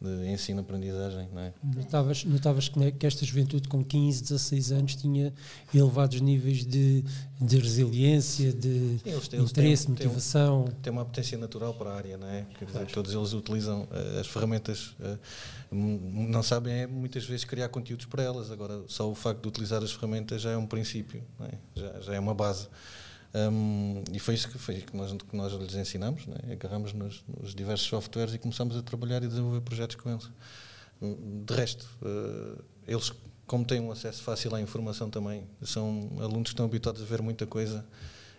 de 0.00 0.30
ensino-aprendizagem. 0.30 1.28
Não 1.32 1.42
é? 1.42 1.52
Notavas, 1.62 2.24
notavas 2.24 2.68
que, 2.68 2.78
né, 2.78 2.90
que, 2.92 3.06
esta 3.06 3.24
juventude 3.24 3.68
com 3.68 3.84
15, 3.84 4.22
16 4.22 4.72
anos 4.72 4.94
tinha 4.94 5.32
elevados 5.74 6.20
níveis 6.20 6.64
de, 6.64 7.04
de 7.40 7.58
resiliência, 7.58 8.52
de 8.52 8.98
Sim, 8.98 9.10
eles, 9.10 9.28
eles 9.32 9.50
interesse, 9.50 9.86
têm, 9.86 9.94
motivação. 9.94 10.64
Têm, 10.64 10.74
têm, 10.82 10.92
uma 10.92 11.04
potência 11.04 11.36
natural 11.36 11.74
para 11.74 11.90
a 11.90 11.96
área, 11.96 12.16
não 12.16 12.28
é? 12.28 12.46
Quer 12.58 12.64
dizer, 12.66 12.86
todos 12.86 13.12
eles 13.12 13.32
utilizam 13.32 13.82
uh, 13.82 14.20
as 14.20 14.28
ferramentas, 14.28 14.94
uh, 15.00 15.18
não 15.72 16.42
sabem 16.42 16.72
é, 16.72 16.86
muitas 16.86 17.24
vezes 17.24 17.44
criar 17.44 17.68
conteúdos 17.68 18.06
para 18.06 18.22
elas. 18.22 18.52
Agora, 18.52 18.84
só 18.86 19.10
o 19.10 19.14
facto 19.14 19.42
de 19.42 19.48
utilizar 19.48 19.82
as 19.82 19.92
ferramentas 19.92 20.40
já 20.40 20.50
é 20.50 20.56
um 20.56 20.66
princípio, 20.66 21.22
é? 21.40 21.54
já, 21.74 22.00
já 22.00 22.14
é 22.14 22.20
uma 22.20 22.34
base. 22.34 22.68
Um, 23.34 24.02
e 24.12 24.18
foi 24.18 24.34
isso 24.34 24.48
que, 24.48 24.58
foi 24.58 24.76
que, 24.76 24.96
nós, 24.96 25.12
que 25.12 25.36
nós 25.36 25.52
lhes 25.52 25.74
ensinamos, 25.74 26.26
né? 26.26 26.36
agarramos 26.50 26.92
nos, 26.92 27.22
nos, 27.26 27.54
diversos 27.54 27.86
softwares 27.86 28.32
e 28.34 28.38
começamos 28.38 28.76
a 28.76 28.82
trabalhar 28.82 29.22
e 29.22 29.28
desenvolver 29.28 29.60
projetos 29.60 29.96
com 29.96 30.10
eles. 30.10 30.30
De 31.00 31.54
resto, 31.54 31.86
uh, 32.02 32.62
eles, 32.86 33.12
como 33.46 33.64
têm 33.64 33.80
um 33.80 33.92
acesso 33.92 34.22
fácil 34.22 34.54
à 34.54 34.60
informação 34.60 35.10
também, 35.10 35.44
são 35.62 36.10
alunos 36.20 36.44
que 36.44 36.54
estão 36.54 36.66
habituados 36.66 37.02
a 37.02 37.04
ver 37.04 37.20
muita 37.20 37.46
coisa 37.46 37.84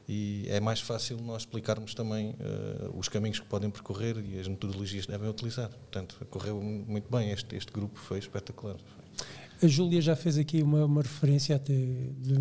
e 0.08 0.46
é 0.50 0.60
mais 0.60 0.82
fácil 0.82 1.18
nós 1.22 1.44
explicarmos 1.44 1.94
também 1.94 2.32
uh, 2.32 2.98
os 2.98 3.08
caminhos 3.08 3.40
que 3.40 3.46
podem 3.46 3.70
percorrer 3.70 4.18
e 4.18 4.40
as 4.40 4.48
metodologias 4.48 5.06
que 5.06 5.12
devem 5.12 5.30
utilizar. 5.30 5.70
Portanto, 5.70 6.18
correu 6.32 6.60
muito 6.60 7.12
bem, 7.12 7.30
este, 7.30 7.56
este 7.56 7.72
grupo 7.72 8.00
foi 8.00 8.18
espetacular. 8.18 8.78
A 9.62 9.68
Júlia 9.68 10.02
já 10.02 10.16
fez 10.16 10.38
aqui 10.38 10.62
uma, 10.62 10.86
uma 10.86 11.02
referência 11.02 11.56
até 11.56 11.74
de 11.74 12.34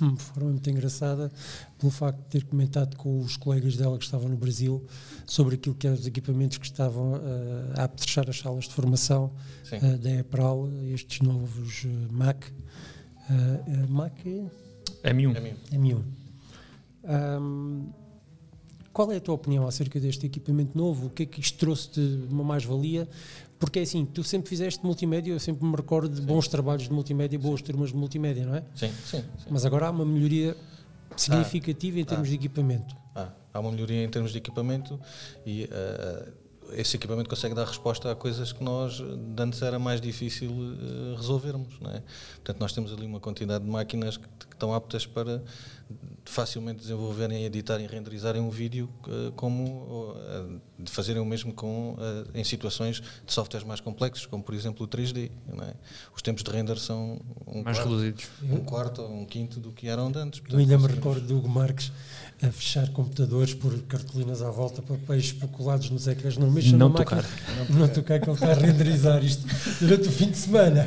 uma 0.00 0.16
forma 0.18 0.50
muito 0.50 0.68
engraçada 0.68 1.30
pelo 1.78 1.92
facto 1.92 2.18
de 2.18 2.24
ter 2.24 2.44
comentado 2.44 2.96
com 2.96 3.20
os 3.20 3.36
colegas 3.36 3.76
dela 3.76 3.96
que 3.96 4.04
estavam 4.04 4.28
no 4.28 4.36
Brasil 4.36 4.84
sobre 5.24 5.54
aquilo 5.54 5.74
que 5.74 5.86
eram 5.86 5.96
os 5.96 6.06
equipamentos 6.06 6.58
que 6.58 6.66
estavam 6.66 7.14
uh, 7.14 7.20
a 7.76 7.84
apetrechar 7.84 8.28
as 8.28 8.38
salas 8.38 8.64
de 8.64 8.74
formação 8.74 9.32
uh, 9.72 9.98
da 9.98 10.10
EPRAL, 10.10 10.68
estes 10.92 11.20
novos 11.20 11.84
uh, 11.84 12.12
Mac. 12.12 12.44
Uh, 13.30 13.88
Mac 13.88 14.18
M1. 15.04 15.54
M1. 15.72 16.02
Um, 17.04 17.88
qual 18.92 19.12
é 19.12 19.16
a 19.16 19.20
tua 19.20 19.34
opinião 19.34 19.66
acerca 19.66 20.00
deste 20.00 20.26
equipamento 20.26 20.76
novo? 20.76 21.06
O 21.06 21.10
que 21.10 21.22
é 21.22 21.26
que 21.26 21.40
isto 21.40 21.56
trouxe 21.56 21.90
de 21.92 22.26
uma 22.28 22.42
mais-valia? 22.42 23.08
Porque 23.58 23.80
é 23.80 23.82
assim, 23.82 24.04
tu 24.04 24.22
sempre 24.22 24.48
fizeste 24.48 24.84
multimédia, 24.84 25.32
eu 25.32 25.40
sempre 25.40 25.66
me 25.66 25.74
recordo 25.74 26.08
de 26.08 26.20
sim. 26.20 26.26
bons 26.26 26.46
trabalhos 26.46 26.84
de 26.84 26.92
multimédia, 26.92 27.38
boas 27.38 27.60
sim. 27.60 27.66
turmas 27.66 27.90
de 27.90 27.96
multimédia, 27.96 28.46
não 28.46 28.54
é? 28.54 28.62
Sim, 28.74 28.92
sim. 29.04 29.20
sim. 29.20 29.24
Mas 29.50 29.64
agora 29.64 29.88
há 29.88 29.90
uma 29.90 30.04
melhoria 30.04 30.56
significativa 31.16 31.98
ah, 31.98 32.00
em 32.00 32.04
termos 32.04 32.28
ah, 32.28 32.30
de 32.30 32.36
equipamento. 32.36 32.96
Ah, 33.14 33.32
há 33.52 33.60
uma 33.60 33.72
melhoria 33.72 34.04
em 34.04 34.08
termos 34.08 34.30
de 34.30 34.38
equipamento 34.38 35.00
e 35.44 35.64
uh, 35.64 36.32
esse 36.72 36.96
equipamento 36.96 37.28
consegue 37.28 37.54
dar 37.54 37.64
resposta 37.64 38.12
a 38.12 38.14
coisas 38.14 38.52
que 38.52 38.62
nós, 38.62 39.02
antes 39.36 39.60
era 39.62 39.78
mais 39.78 40.00
difícil 40.00 40.50
uh, 40.50 41.16
resolvermos. 41.16 41.80
Não 41.80 41.90
é? 41.90 42.02
Portanto, 42.36 42.60
nós 42.60 42.72
temos 42.72 42.92
ali 42.92 43.06
uma 43.06 43.18
quantidade 43.18 43.64
de 43.64 43.70
máquinas 43.70 44.16
que, 44.16 44.28
que 44.28 44.54
estão 44.54 44.72
aptas 44.72 45.04
para 45.04 45.42
facilmente 46.24 46.80
desenvolverem, 46.80 47.44
editarem 47.44 47.86
e 47.86 47.88
renderizarem 47.88 48.40
um 48.40 48.50
vídeo 48.50 48.88
uh, 49.06 49.32
como 49.32 50.14
de 50.78 50.90
fazerem 50.92 51.20
o 51.20 51.24
mesmo 51.24 51.52
com, 51.52 51.94
uh, 51.94 52.28
em 52.34 52.44
situações 52.44 53.02
de 53.26 53.32
softwares 53.32 53.66
mais 53.66 53.80
complexos, 53.80 54.26
como 54.26 54.42
por 54.42 54.54
exemplo 54.54 54.84
o 54.86 54.88
3D. 54.88 55.30
É? 55.60 55.74
Os 56.14 56.22
tempos 56.22 56.42
de 56.44 56.50
render 56.50 56.78
são 56.78 57.20
um 57.46 57.62
mais 57.62 57.78
quarto, 57.78 57.90
reduzidos. 57.90 58.28
Um 58.42 58.58
quarto 58.58 59.02
ou 59.02 59.12
um 59.12 59.24
quinto 59.24 59.58
do 59.58 59.72
que 59.72 59.88
eram 59.88 60.10
de 60.10 60.18
antes. 60.18 60.40
Portanto, 60.40 60.60
Eu 60.60 60.60
ainda 60.60 60.78
me 60.78 60.86
recordo 60.94 61.20
do 61.26 61.38
Hugo 61.38 61.48
Marques 61.48 61.90
a 62.40 62.52
fechar 62.52 62.88
computadores 62.90 63.54
por 63.54 63.76
cartolinas 63.82 64.42
à 64.42 64.50
volta, 64.50 64.80
papéis 64.80 65.24
especulados 65.24 65.90
nos 65.90 66.06
ecrãs. 66.06 66.36
Não 66.36 66.50
mexa 66.50 66.76
não 66.76 66.88
na 66.88 66.94
tocar. 66.98 67.16
máquina. 67.16 67.66
Não 67.70 67.88
tocar 67.88 68.20
que 68.20 68.28
ele 68.30 68.34
está 68.34 68.52
a 68.52 68.54
renderizar 68.54 69.24
isto 69.24 69.44
durante 69.80 70.08
o 70.08 70.12
fim 70.12 70.30
de 70.30 70.38
semana. 70.38 70.86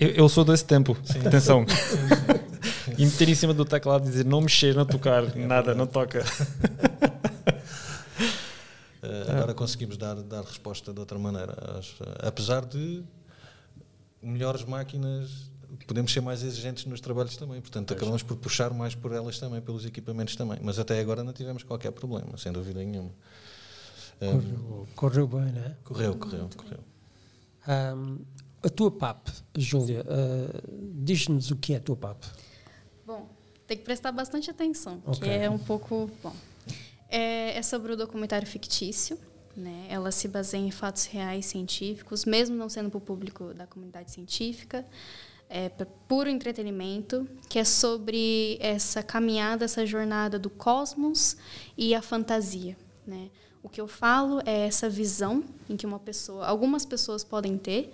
Eu, 0.00 0.08
eu 0.10 0.28
sou 0.28 0.44
desse 0.44 0.64
tempo. 0.64 0.96
Sim. 1.04 1.20
Atenção. 1.20 1.64
e 2.98 3.04
meter 3.04 3.28
em 3.28 3.34
cima 3.34 3.54
do 3.54 3.64
teclado 3.64 4.06
e 4.06 4.10
dizer 4.10 4.24
não 4.24 4.40
mexer, 4.40 4.74
não 4.74 4.84
tocar, 4.84 5.36
nada, 5.36 5.74
não 5.74 5.86
toca. 5.86 6.24
Conseguimos 9.66 9.96
dar, 9.96 10.14
dar 10.22 10.44
resposta 10.44 10.92
de 10.92 11.00
outra 11.00 11.18
maneira. 11.18 11.76
Acho, 11.76 11.96
apesar 12.20 12.64
de 12.64 13.02
melhores 14.22 14.64
máquinas, 14.64 15.50
podemos 15.88 16.12
ser 16.12 16.20
mais 16.20 16.44
exigentes 16.44 16.84
nos 16.84 17.00
trabalhos 17.00 17.36
também. 17.36 17.60
Portanto, 17.60 17.88
pois. 17.88 17.96
acabamos 17.96 18.22
por 18.22 18.36
puxar 18.36 18.72
mais 18.72 18.94
por 18.94 19.12
elas 19.12 19.40
também, 19.40 19.60
pelos 19.60 19.84
equipamentos 19.84 20.36
também. 20.36 20.58
Mas 20.62 20.78
até 20.78 21.00
agora 21.00 21.24
não 21.24 21.32
tivemos 21.32 21.64
qualquer 21.64 21.90
problema, 21.90 22.38
sem 22.38 22.52
dúvida 22.52 22.78
nenhuma. 22.78 23.10
Correu, 24.20 24.88
correu 24.94 25.26
bem, 25.26 25.52
não 25.52 25.62
é? 25.62 25.76
Correu, 25.82 26.16
correu, 26.16 26.48
correu. 26.56 26.78
Um, 27.96 28.24
a 28.62 28.68
tua 28.68 28.90
PAP, 28.90 29.28
Júlia, 29.58 30.02
uh, 30.02 30.92
diz-nos 30.94 31.50
o 31.50 31.56
que 31.56 31.74
é 31.74 31.78
a 31.78 31.80
tua 31.80 31.96
PAP. 31.96 32.22
Bom, 33.04 33.28
tem 33.66 33.76
que 33.76 33.82
prestar 33.82 34.12
bastante 34.12 34.48
atenção, 34.48 35.02
okay. 35.04 35.28
que 35.28 35.28
é 35.28 35.50
um 35.50 35.58
pouco. 35.58 36.08
Bom, 36.22 36.34
é, 37.08 37.58
é 37.58 37.62
sobre 37.62 37.92
o 37.92 37.96
documentário 37.96 38.46
fictício. 38.46 39.18
Né? 39.56 39.86
Ela 39.88 40.10
se 40.10 40.28
baseia 40.28 40.60
em 40.60 40.70
fatos 40.70 41.06
reais 41.06 41.46
científicos, 41.46 42.24
mesmo 42.24 42.54
não 42.54 42.68
sendo 42.68 42.90
para 42.90 42.98
o 42.98 43.00
público 43.00 43.54
da 43.54 43.66
comunidade 43.66 44.10
científica. 44.10 44.84
É 45.48 45.68
puro 46.08 46.28
entretenimento, 46.28 47.26
que 47.48 47.58
é 47.58 47.64
sobre 47.64 48.58
essa 48.60 49.02
caminhada, 49.02 49.64
essa 49.64 49.86
jornada 49.86 50.38
do 50.38 50.50
cosmos 50.50 51.36
e 51.78 51.94
a 51.94 52.02
fantasia. 52.02 52.76
Né? 53.06 53.30
O 53.62 53.68
que 53.68 53.80
eu 53.80 53.88
falo 53.88 54.40
é 54.44 54.66
essa 54.66 54.88
visão 54.88 55.42
em 55.68 55.76
que 55.76 55.86
uma 55.86 55.98
pessoa, 55.98 56.46
algumas 56.46 56.84
pessoas 56.84 57.24
podem 57.24 57.56
ter 57.56 57.92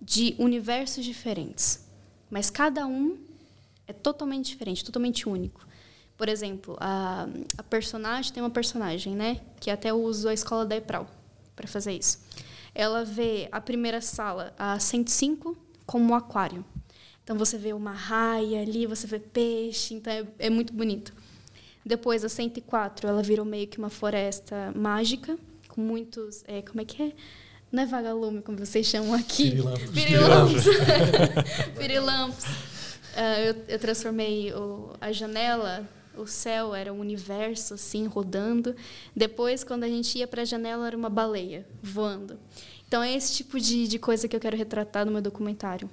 de 0.00 0.34
universos 0.38 1.04
diferentes, 1.04 1.86
mas 2.28 2.50
cada 2.50 2.86
um 2.86 3.18
é 3.86 3.92
totalmente 3.92 4.46
diferente, 4.46 4.84
totalmente 4.84 5.28
único. 5.28 5.66
Por 6.22 6.28
exemplo, 6.28 6.76
a, 6.78 7.26
a 7.58 7.64
personagem 7.64 8.32
tem 8.32 8.40
uma 8.40 8.48
personagem, 8.48 9.16
né? 9.16 9.40
Que 9.58 9.72
até 9.72 9.92
uso 9.92 10.28
a 10.28 10.32
escola 10.32 10.64
da 10.64 10.76
EPRAL 10.76 11.10
para 11.56 11.66
fazer 11.66 11.94
isso. 11.94 12.20
Ela 12.72 13.04
vê 13.04 13.48
a 13.50 13.60
primeira 13.60 14.00
sala, 14.00 14.54
a 14.56 14.78
105, 14.78 15.56
como 15.84 16.12
um 16.12 16.14
aquário. 16.14 16.64
Então 17.24 17.36
você 17.36 17.58
vê 17.58 17.72
uma 17.72 17.90
raia 17.90 18.62
ali, 18.62 18.86
você 18.86 19.04
vê 19.04 19.18
peixe, 19.18 19.94
então 19.94 20.12
é, 20.12 20.24
é 20.38 20.48
muito 20.48 20.72
bonito. 20.72 21.12
Depois, 21.84 22.24
a 22.24 22.28
104, 22.28 23.08
ela 23.08 23.20
virou 23.20 23.44
meio 23.44 23.66
que 23.66 23.78
uma 23.78 23.90
floresta 23.90 24.72
mágica, 24.76 25.36
com 25.66 25.80
muitos. 25.80 26.44
É, 26.46 26.62
como 26.62 26.82
é 26.82 26.84
que 26.84 27.02
é? 27.02 27.12
Não 27.72 27.82
é 27.82 27.86
vagalume, 27.86 28.42
como 28.42 28.56
vocês 28.58 28.86
chamam 28.86 29.14
aqui. 29.14 29.50
Pirilampos. 29.50 29.90
Pirilampos. 29.90 30.64
Pirilampos. 31.76 32.44
Uh, 33.12 33.40
eu, 33.44 33.56
eu, 33.68 33.78
transformei 33.78 34.54
o, 34.54 34.94
a 34.98 35.12
janela, 35.12 35.86
o 36.16 36.26
céu 36.26 36.74
era 36.74 36.92
um 36.92 37.00
universo 37.00 37.74
assim 37.74 38.06
rodando. 38.06 38.74
Depois, 39.14 39.64
quando 39.64 39.84
a 39.84 39.88
gente 39.88 40.18
ia 40.18 40.26
para 40.26 40.42
a 40.42 40.44
janela, 40.44 40.86
era 40.86 40.96
uma 40.96 41.10
baleia 41.10 41.66
voando. 41.82 42.38
Então 42.86 43.02
é 43.02 43.14
esse 43.14 43.34
tipo 43.34 43.58
de, 43.58 43.88
de 43.88 43.98
coisa 43.98 44.28
que 44.28 44.36
eu 44.36 44.40
quero 44.40 44.56
retratar 44.56 45.06
no 45.06 45.12
meu 45.12 45.22
documentário. 45.22 45.88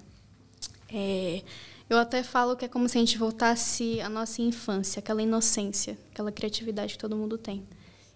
É, 0.92 1.44
eu 1.90 1.98
até 1.98 2.22
falo 2.24 2.56
que 2.56 2.66
é 2.66 2.68
como 2.68 2.90
se 2.90 2.98
a 2.98 3.02
gente 3.02 3.18
voltasse 3.18 4.02
à 4.02 4.10
nossa 4.10 4.42
infância, 4.42 5.00
aquela 5.00 5.22
inocência, 5.22 5.98
aquela 6.12 6.32
criatividade 6.32 6.94
que 6.94 7.00
todo 7.00 7.16
mundo 7.16 7.38
tem. 7.38 7.66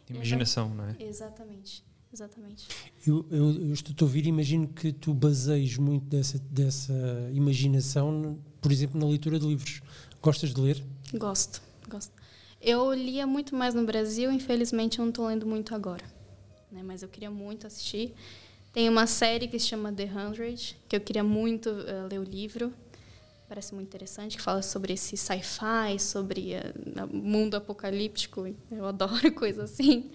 Imaginação, 0.10 0.70
não 0.70 0.86
é? 0.86 0.96
Exatamente. 1.00 1.84
Exatamente. 2.14 2.68
Eu, 3.08 3.26
eu, 3.32 3.52
eu 3.54 3.74
estou 3.74 3.96
a 4.00 4.04
ouvir 4.04 4.26
e 4.28 4.30
imagino 4.30 4.68
que 4.68 4.94
tu 4.94 5.16
baseias 5.16 5.78
muito 5.78 6.06
dessa, 6.06 6.38
dessa 6.38 6.94
imaginação, 7.34 8.38
por 8.62 8.72
exemplo, 8.72 9.00
na 9.00 9.08
leitura 9.08 9.40
de 9.40 9.48
livros. 9.48 9.82
Gostas 10.22 10.54
de 10.54 10.62
ler? 10.62 10.84
Gosto, 11.16 11.60
gosto. 11.94 12.12
Eu 12.62 12.94
lia 12.94 13.28
muito 13.28 13.56
mais 13.56 13.74
no 13.74 13.86
Brasil, 13.86 14.32
infelizmente 14.32 15.00
eu 15.00 15.04
não 15.04 15.10
estou 15.10 15.28
lendo 15.28 15.46
muito 15.46 15.76
agora. 15.76 16.04
Né? 16.72 16.82
Mas 16.84 17.04
eu 17.04 17.10
queria 17.10 17.30
muito 17.30 17.68
assistir. 17.68 18.14
Tem 18.72 18.90
uma 18.90 19.06
série 19.06 19.48
que 19.48 19.60
se 19.60 19.68
chama 19.68 19.92
The 19.92 20.06
Hundred, 20.06 20.78
que 20.88 20.96
eu 20.96 21.02
queria 21.02 21.24
muito 21.24 21.70
uh, 21.70 22.08
ler 22.10 22.20
o 22.20 22.24
livro. 22.24 22.74
Parece 23.48 23.76
muito 23.76 23.88
interessante, 23.88 24.38
que 24.38 24.42
fala 24.42 24.64
sobre 24.64 24.94
esse 24.94 25.16
sci-fi, 25.16 26.00
sobre 26.00 26.54
uh, 26.56 27.16
mundo 27.16 27.56
apocalíptico. 27.56 28.48
Eu 28.72 28.86
adoro 28.86 29.32
coisa 29.36 29.66
assim. 29.66 30.10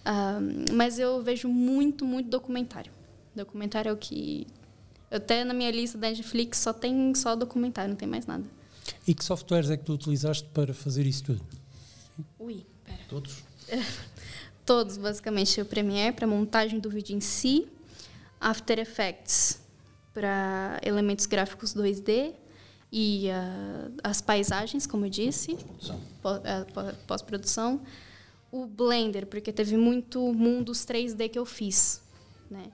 Uh, 0.00 0.74
mas 0.74 0.98
eu 0.98 1.22
vejo 1.22 1.48
muito, 1.48 2.04
muito 2.04 2.28
documentário. 2.28 2.90
Documentário 3.36 3.90
é 3.90 3.92
o 3.92 3.96
que. 3.96 4.46
Até 5.08 5.44
na 5.44 5.54
minha 5.54 5.70
lista 5.70 5.96
da 5.98 6.08
Netflix 6.08 6.58
só 6.58 6.72
tem 6.72 7.14
só 7.14 7.36
documentário, 7.36 7.90
não 7.90 7.96
tem 7.96 8.08
mais 8.08 8.26
nada. 8.26 8.44
E 9.06 9.14
que 9.14 9.24
softwares 9.24 9.70
é 9.70 9.76
que 9.76 9.84
tu 9.84 9.92
utilizaste 9.92 10.48
para 10.48 10.74
fazer 10.74 11.06
isso 11.06 11.24
tudo? 11.24 11.42
Ui, 12.38 12.64
pera. 12.84 12.98
Todos? 13.08 13.42
Todos, 14.64 14.96
basicamente. 14.96 15.60
O 15.60 15.64
Premiere 15.64 16.14
para 16.14 16.26
montagem 16.26 16.78
do 16.78 16.90
vídeo 16.90 17.16
em 17.16 17.20
si, 17.20 17.66
After 18.40 18.78
Effects 18.78 19.60
para 20.12 20.80
elementos 20.82 21.26
gráficos 21.26 21.74
2D 21.74 22.34
e 22.92 23.28
uh, 23.28 23.94
as 24.02 24.20
paisagens, 24.20 24.86
como 24.86 25.06
eu 25.06 25.10
disse, 25.10 25.56
pós-produção. 27.06 27.78
Pós 27.78 27.88
o 28.52 28.66
Blender, 28.66 29.26
porque 29.26 29.52
teve 29.52 29.76
muito 29.76 30.20
mundos 30.32 30.84
3D 30.84 31.28
que 31.28 31.38
eu 31.38 31.46
fiz. 31.46 32.02
Né? 32.50 32.64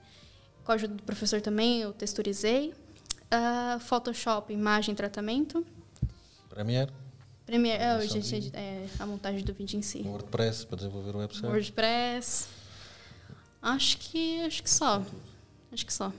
Com 0.65 0.73
a 0.73 0.75
ajuda 0.75 0.95
do 0.95 1.03
professor 1.03 1.41
também, 1.41 1.81
eu 1.81 1.93
texturizei. 1.93 2.73
Uh, 3.27 3.79
Photoshop, 3.81 4.53
imagem 4.53 4.93
e 4.95 4.97
tratamento. 4.97 5.67
Premiere. 6.57 6.91
Premiere, 7.45 7.83
é, 7.83 8.09
gente, 8.09 8.51
é, 8.57 8.87
a 8.99 9.05
montagem 9.05 9.45
do 9.45 9.53
vídeo 9.53 9.79
em 9.79 9.83
si. 9.83 10.01
WordPress, 10.07 10.65
para 10.65 10.77
desenvolver 10.77 11.15
o 11.15 11.19
website. 11.19 11.47
WordPress. 11.47 12.49
Acho 13.61 13.99
que, 13.99 14.41
acho 14.41 14.63
que 14.63 14.71
só. 14.71 15.05
Acho 15.71 15.85
que 15.85 15.93
só. 15.93 16.11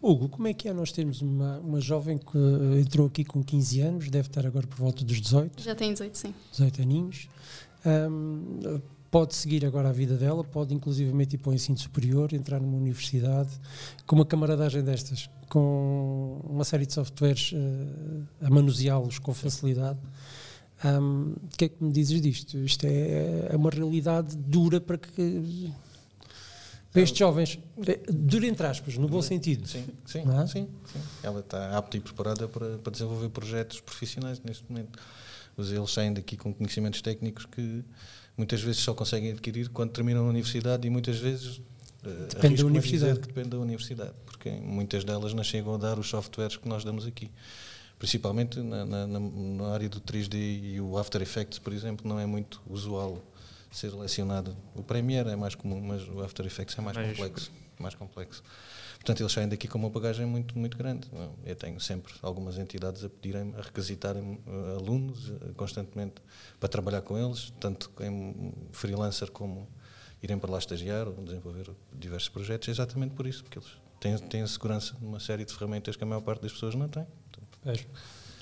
Hugo, 0.00 0.30
como 0.30 0.48
é 0.48 0.54
que 0.54 0.70
é 0.70 0.72
nós 0.72 0.90
termos 0.90 1.20
uma, 1.20 1.58
uma 1.58 1.80
jovem 1.82 2.16
que 2.16 2.38
entrou 2.80 3.06
aqui 3.06 3.26
com 3.26 3.44
15 3.44 3.80
anos, 3.82 4.08
deve 4.08 4.28
estar 4.28 4.46
agora 4.46 4.66
por 4.66 4.78
volta 4.78 5.04
dos 5.04 5.20
18? 5.20 5.62
Já 5.62 5.74
tem 5.74 5.92
18, 5.92 6.16
sim. 6.16 6.34
18 6.52 6.80
aninhos. 6.80 7.28
Um, 7.84 8.80
pode 9.12 9.34
seguir 9.34 9.66
agora 9.66 9.90
a 9.90 9.92
vida 9.92 10.16
dela, 10.16 10.42
pode 10.42 10.74
inclusivamente 10.74 11.36
ir 11.36 11.38
para 11.38 11.50
o 11.50 11.54
ensino 11.54 11.76
superior, 11.76 12.32
entrar 12.32 12.58
numa 12.58 12.78
universidade, 12.78 13.50
com 14.06 14.16
uma 14.16 14.24
camaradagem 14.24 14.82
destas, 14.82 15.28
com 15.50 16.40
uma 16.48 16.64
série 16.64 16.86
de 16.86 16.94
softwares 16.94 17.52
uh, 17.52 18.26
a 18.40 18.48
manuseá-los 18.48 19.18
com 19.18 19.34
facilidade. 19.34 19.98
Um, 20.82 21.34
o 21.34 21.56
que 21.58 21.66
é 21.66 21.68
que 21.68 21.84
me 21.84 21.92
dizes 21.92 22.22
disto? 22.22 22.56
Isto 22.56 22.86
é, 22.86 23.48
é 23.50 23.56
uma 23.56 23.68
realidade 23.68 24.34
dura 24.34 24.80
para 24.80 24.96
que 24.96 25.70
para 26.90 27.00
estes 27.00 27.18
jovens, 27.18 27.58
dura 28.10 28.46
entre 28.46 28.66
aspas, 28.66 28.98
no 28.98 29.08
bom 29.08 29.22
sentido. 29.22 29.66
Sim, 29.66 29.84
sim, 30.04 30.20
é? 30.20 30.46
sim, 30.46 30.68
sim, 30.86 31.00
Ela 31.22 31.40
está 31.40 31.76
apta 31.76 31.98
e 31.98 32.00
preparada 32.00 32.48
para, 32.48 32.78
para 32.78 32.92
desenvolver 32.92 33.28
projetos 33.28 33.80
profissionais 33.80 34.40
neste 34.42 34.64
momento 34.70 34.98
eles 35.58 35.92
saem 35.92 36.12
daqui 36.12 36.36
com 36.36 36.52
conhecimentos 36.52 37.02
técnicos 37.02 37.46
que 37.46 37.84
muitas 38.36 38.60
vezes 38.60 38.80
só 38.80 38.94
conseguem 38.94 39.32
adquirir 39.32 39.68
quando 39.68 39.90
terminam 39.90 40.26
a 40.26 40.28
universidade 40.28 40.86
e 40.86 40.90
muitas 40.90 41.18
vezes 41.18 41.60
eh, 42.04 42.26
depende 42.34 42.62
da 42.62 42.66
universidade. 42.66 43.20
Que 43.20 43.26
depende 43.28 43.48
da 43.50 43.58
universidade, 43.58 44.12
porque 44.24 44.50
muitas 44.50 45.04
delas 45.04 45.32
não 45.32 45.44
chegam 45.44 45.74
a 45.74 45.78
dar 45.78 45.98
os 45.98 46.08
softwares 46.08 46.56
que 46.56 46.68
nós 46.68 46.84
damos 46.84 47.06
aqui. 47.06 47.30
Principalmente 47.98 48.58
na, 48.60 48.84
na, 48.84 49.06
na 49.06 49.68
área 49.68 49.88
do 49.88 50.00
3D 50.00 50.34
e 50.34 50.80
o 50.80 50.98
After 50.98 51.22
Effects, 51.22 51.58
por 51.58 51.72
exemplo, 51.72 52.08
não 52.08 52.18
é 52.18 52.26
muito 52.26 52.60
usual 52.68 53.22
ser 53.70 53.94
lecionado. 53.94 54.56
O 54.74 54.82
Premiere 54.82 55.30
é 55.30 55.36
mais 55.36 55.54
comum, 55.54 55.80
mas 55.80 56.06
o 56.08 56.20
After 56.20 56.44
Effects 56.44 56.76
é 56.76 56.82
mais, 56.82 56.96
mais 56.96 57.10
complexo. 57.10 57.52
Mais 57.78 57.94
complexo. 57.94 58.42
Portanto, 59.02 59.20
eles 59.20 59.32
saem 59.32 59.48
daqui 59.48 59.66
com 59.66 59.78
uma 59.78 59.90
bagagem 59.90 60.24
muito, 60.24 60.56
muito 60.56 60.78
grande. 60.78 61.08
Eu 61.44 61.56
tenho 61.56 61.80
sempre 61.80 62.12
algumas 62.22 62.56
entidades 62.56 63.02
a 63.02 63.08
pedirem, 63.08 63.52
a 63.58 63.60
requisitarem 63.60 64.38
uh, 64.46 64.76
alunos 64.78 65.28
uh, 65.28 65.52
constantemente 65.56 66.22
para 66.60 66.68
trabalhar 66.68 67.02
com 67.02 67.18
eles, 67.18 67.52
tanto 67.58 67.90
em 68.00 68.54
freelancer 68.70 69.28
como 69.32 69.68
irem 70.22 70.38
para 70.38 70.52
lá 70.52 70.58
estagiar 70.58 71.08
ou 71.08 71.14
desenvolver 71.14 71.68
diversos 71.92 72.28
projetos, 72.28 72.68
exatamente 72.68 73.12
por 73.16 73.26
isso, 73.26 73.42
porque 73.42 73.58
eles 73.58 73.70
têm, 73.98 74.16
têm 74.28 74.42
a 74.42 74.46
segurança 74.46 74.94
de 74.94 75.04
uma 75.04 75.18
série 75.18 75.44
de 75.44 75.52
ferramentas 75.52 75.96
que 75.96 76.04
a 76.04 76.06
maior 76.06 76.20
parte 76.20 76.42
das 76.42 76.52
pessoas 76.52 76.76
não 76.76 76.88
tem. 76.88 77.04
É. 77.66 77.72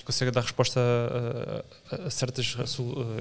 consegue 0.03 0.31
dar 0.31 0.41
resposta 0.41 0.79
a, 0.79 1.95
a, 1.95 2.07
a 2.07 2.09
certas 2.09 2.55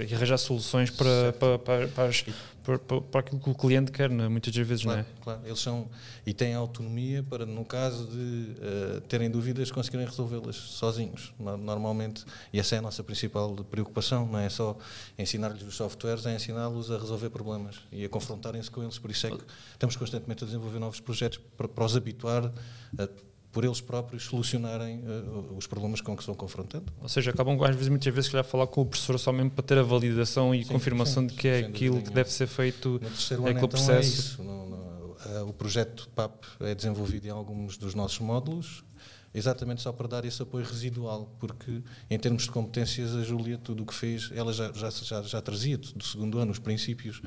e 0.09 0.15
arranjar 0.15 0.39
soluções 0.39 0.91
para, 0.91 1.33
para, 1.39 1.59
para, 1.59 1.89
para, 1.89 2.05
as, 2.09 2.25
para, 2.63 2.79
para, 2.79 3.21
aquilo 3.21 3.41
que 3.41 3.51
o 3.51 3.55
cliente 3.55 3.91
quer, 3.91 4.11
né? 4.11 4.29
muitas 4.29 4.55
vezes, 4.55 4.85
claro, 4.85 4.99
não 4.99 5.05
é? 5.05 5.23
Claro, 5.23 5.41
eles 5.45 5.59
são 5.61 5.89
e 6.27 6.33
têm 6.33 6.55
autonomia 6.55 7.23
para, 7.23 7.47
no 7.47 7.65
caso 7.65 8.07
de 8.07 8.17
uh, 8.17 9.01
terem 9.03 9.31
dúvidas, 9.31 9.71
conseguirem 9.71 10.07
resolvê-las 10.07 10.57
sozinhos, 10.57 11.33
normalmente. 11.39 12.25
E 12.53 12.61
essa 12.61 12.77
é 12.77 12.79
a 12.79 12.83
nossa 12.83 13.03
principal 13.03 13.55
preocupação, 13.71 14.27
não 14.27 14.39
é 14.39 14.49
só 14.49 14.77
ensinar-lhes 15.19 15.63
os 15.63 15.75
softwares, 15.75 16.27
é 16.27 16.35
ensiná-los 16.35 16.91
a 16.91 16.99
resolver 16.99 17.31
problemas 17.31 17.77
e 17.91 18.05
a 18.05 18.09
confrontarem-se 18.09 18.71
com 18.71 18.83
eles. 18.83 18.99
Por 18.99 19.11
isso 19.11 19.27
é 19.27 19.31
que 19.31 19.45
estamos 19.73 19.97
constantemente 19.97 20.45
a 20.45 20.47
desenvolver 20.47 20.79
novos 20.79 21.01
projetos 21.01 21.41
para, 21.57 21.69
para 21.69 21.85
os 21.85 21.97
habituar 21.97 22.53
a 22.99 23.30
por 23.53 23.65
eles 23.65 23.81
próprios 23.81 24.25
solucionarem 24.25 25.01
uh, 25.01 25.57
os 25.57 25.67
problemas 25.67 26.01
com 26.01 26.15
que 26.15 26.23
estão 26.23 26.35
confrontando. 26.35 26.93
Ou 27.01 27.09
seja, 27.09 27.31
acabam 27.31 27.61
às 27.63 27.75
vezes, 27.75 27.89
muitas 27.89 28.15
vezes, 28.15 28.35
a 28.35 28.45
falar 28.45 28.67
com 28.67 28.83
o 28.83 28.87
professor 28.87 29.19
só 29.19 29.33
mesmo 29.33 29.51
para 29.51 29.65
ter 29.65 29.79
a 29.79 29.83
validação 29.83 30.55
e 30.55 30.65
sim, 30.65 30.73
confirmação 30.73 31.23
sim, 31.23 31.29
de 31.29 31.35
que 31.35 31.49
é 31.49 31.59
aquilo 31.61 32.01
que 32.01 32.11
deve 32.11 32.31
ser 32.31 32.47
feito, 32.47 33.01
é 33.03 33.35
ano, 33.35 33.49
então, 33.49 33.65
é 33.65 33.67
processo. 33.67 34.41
É 34.41 35.43
uh, 35.43 35.49
o 35.49 35.53
projeto 35.53 36.09
PAP 36.15 36.45
é 36.61 36.75
desenvolvido 36.75 37.27
em 37.27 37.31
alguns 37.31 37.77
dos 37.77 37.95
nossos 37.95 38.19
módulos, 38.21 38.85
exatamente 39.33 39.81
só 39.81 39.93
para 39.93 40.09
dar 40.09 40.25
esse 40.25 40.43
apoio 40.43 40.65
residual, 40.65 41.35
porque 41.39 41.83
em 42.09 42.19
termos 42.19 42.45
de 42.45 42.51
competências 42.51 43.15
a 43.15 43.23
Júlia 43.23 43.59
tudo 43.59 43.83
o 43.83 43.87
que 43.87 43.95
fez, 43.95 44.31
ela 44.35 44.53
já, 44.53 44.73
já, 44.73 44.91
já, 44.91 45.23
já 45.23 45.41
trazia 45.41 45.79
do 45.79 46.05
segundo 46.05 46.39
ano 46.39 46.51
os 46.51 46.59
princípios, 46.59 47.23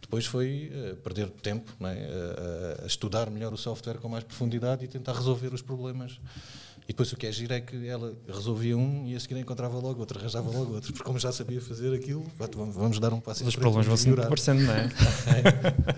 depois 0.00 0.26
foi 0.26 0.72
uh, 0.72 0.96
perder 0.96 1.30
tempo 1.30 1.72
é? 1.80 1.84
uh, 1.84 2.84
a 2.84 2.86
estudar 2.86 3.30
melhor 3.30 3.52
o 3.52 3.56
software 3.56 3.98
com 3.98 4.08
mais 4.08 4.24
profundidade 4.24 4.84
e 4.84 4.88
tentar 4.88 5.12
resolver 5.12 5.52
os 5.52 5.62
problemas. 5.62 6.20
E 6.84 6.92
depois 6.92 7.12
o 7.12 7.16
que 7.16 7.26
é 7.26 7.32
giro 7.32 7.52
é 7.52 7.60
que 7.60 7.86
ela 7.86 8.16
resolvia 8.26 8.74
um 8.74 9.06
e 9.06 9.14
a 9.14 9.20
seguir 9.20 9.36
encontrava 9.36 9.78
logo 9.78 10.00
outro, 10.00 10.18
arranjava 10.18 10.50
logo 10.50 10.72
outro, 10.72 10.90
porque 10.94 11.04
como 11.04 11.18
já 11.18 11.30
sabia 11.30 11.60
fazer 11.60 11.92
aquilo, 11.92 12.24
vamos 12.72 12.98
dar 12.98 13.12
um 13.12 13.20
passo 13.20 13.44
Os 13.44 13.54
problemas 13.54 13.86
vão 13.86 13.94
se 13.94 14.08
aparecendo, 14.08 14.62
não 14.62 14.72
é? 14.72 14.84
é? 14.86 14.88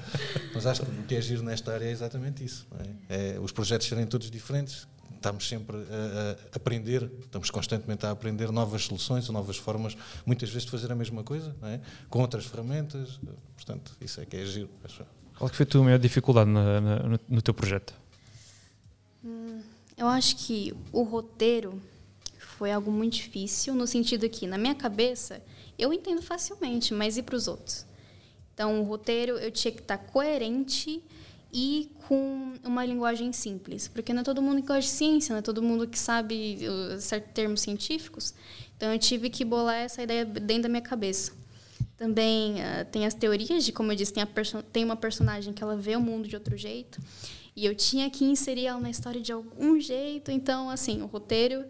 Mas 0.53 0.67
acho 0.67 0.83
que 0.83 0.91
o 0.91 1.05
que 1.05 1.15
é 1.15 1.23
giro 1.23 1.45
nesta 1.45 1.73
área 1.73 1.85
é 1.85 1.93
exatamente 1.93 2.45
isso. 2.45 2.67
É? 3.09 3.35
é? 3.37 3.39
os 3.39 3.53
projetos 3.53 3.87
serem 3.87 4.05
todos 4.05 4.29
diferentes, 4.33 4.89
estamos 5.21 5.47
sempre 5.47 5.77
a, 5.77 5.81
a, 5.81 6.57
aprender, 6.57 7.11
estamos 7.21 7.51
constantemente 7.51 8.07
a 8.07 8.11
aprender 8.11 8.51
novas 8.51 8.85
soluções, 8.85 9.29
novas 9.29 9.59
formas, 9.59 9.97
muitas 10.25 10.49
vezes 10.49 10.65
de 10.65 10.71
fazer 10.71 10.91
a 10.91 10.95
mesma 10.95 11.23
coisa, 11.23 11.55
é? 11.63 11.79
com 12.09 12.21
outras 12.21 12.47
ferramentas. 12.47 13.21
Portanto, 13.55 13.93
isso 14.01 14.21
é 14.21 14.27
que 14.27 14.37
é 14.37 14.47
giro. 14.47 14.71
Acho. 14.83 15.05
Qual 15.39 15.49
é 15.49 15.53
foi 15.53 15.65
a 15.65 15.67
tua 15.67 15.85
maior 15.85 15.99
dificuldade 15.99 16.51
na, 16.51 16.81
na, 16.81 16.97
no, 17.01 17.21
no, 17.29 17.43
teu 17.43 17.53
projeto? 17.53 17.95
Hum, 19.23 19.61
eu 19.97 20.09
acho 20.09 20.37
que 20.37 20.75
o 20.91 21.03
roteiro 21.03 21.81
foi 22.39 22.73
algo 22.73 22.91
muito 22.91 23.15
difícil, 23.15 23.75
no 23.75 23.87
sentido 23.87 24.29
que, 24.29 24.47
na 24.47 24.57
minha 24.57 24.75
cabeça, 24.75 25.43
eu 25.79 25.93
entendo 25.93 26.23
facilmente, 26.23 26.95
mas 26.95 27.19
e 27.19 27.23
para 27.23 27.37
os 27.37 27.47
outros? 27.47 27.85
Então, 28.55 28.81
o 28.81 28.85
roteiro 28.85 29.39
eu 29.39 29.51
tinha 29.51 29.73
que 29.73 29.81
estar 29.81 29.99
coerente 29.99 31.03
e 31.53 31.91
com 32.07 32.53
uma 32.65 32.85
linguagem 32.85 33.33
simples, 33.33 33.89
porque 33.89 34.13
não 34.13 34.21
é 34.21 34.25
todo 34.25 34.41
mundo 34.41 34.61
que 34.63 34.69
gosta 34.69 34.83
de 34.83 34.89
ciência, 34.89 35.33
não 35.33 35.39
é 35.39 35.43
todo 35.43 35.63
mundo 35.63 35.87
que 35.87 35.99
sabe 35.99 36.59
certos 37.01 37.33
termos 37.33 37.61
científicos. 37.61 38.35
Então 38.77 38.93
eu 38.93 38.99
tive 38.99 39.29
que 39.29 39.45
bolar 39.45 39.77
essa 39.77 40.03
ideia 40.03 40.25
dentro 40.25 40.65
da 40.65 40.69
minha 40.69 40.81
cabeça. 40.83 41.33
Também 41.97 42.55
uh, 42.55 42.85
tem 42.91 43.05
as 43.05 43.13
teorias 43.13 43.65
de, 43.65 43.73
como 43.73 43.93
eu 43.93 43.97
disse, 43.97 44.13
tem, 44.13 44.25
tem 44.73 44.85
uma 44.85 44.97
personagem 44.97 45.53
que 45.53 45.63
ela 45.63 45.77
vê 45.77 45.97
o 45.97 46.01
mundo 46.01 46.27
de 46.27 46.35
outro 46.35 46.57
jeito, 46.57 46.99
e 47.55 47.67
eu 47.67 47.75
tinha 47.75 48.09
que 48.09 48.25
inserir 48.25 48.67
ela 48.67 48.81
na 48.81 48.89
história 48.89 49.21
de 49.21 49.33
algum 49.33 49.79
jeito. 49.79 50.31
Então, 50.31 50.71
assim, 50.71 51.03
o 51.03 51.07
roteiro 51.07 51.65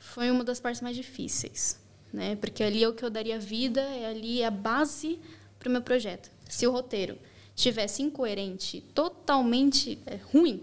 foi 0.00 0.30
uma 0.30 0.42
das 0.42 0.58
partes 0.58 0.80
mais 0.80 0.96
difíceis, 0.96 1.78
né? 2.12 2.34
Porque 2.36 2.64
ali 2.64 2.82
é 2.82 2.88
o 2.88 2.94
que 2.94 3.04
eu 3.04 3.10
daria 3.10 3.38
vida, 3.38 3.80
é 3.80 4.06
ali 4.06 4.42
a 4.42 4.50
base 4.50 5.20
para 5.58 5.68
o 5.68 5.72
meu 5.72 5.82
projeto. 5.82 6.30
Se 6.48 6.66
o 6.66 6.72
roteiro 6.72 7.16
tivesse 7.56 8.02
incoerente, 8.02 8.82
totalmente 8.94 9.98
é, 10.06 10.16
ruim, 10.32 10.62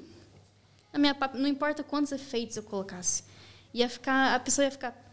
a 0.93 0.97
minha 0.97 1.17
não 1.33 1.47
importa 1.47 1.83
quantos 1.83 2.11
efeitos 2.11 2.55
eu 2.55 2.63
colocasse, 2.63 3.23
ia 3.73 3.89
ficar, 3.89 4.35
a 4.35 4.39
pessoa 4.39 4.63
ia 4.63 4.71
ficar 4.71 5.03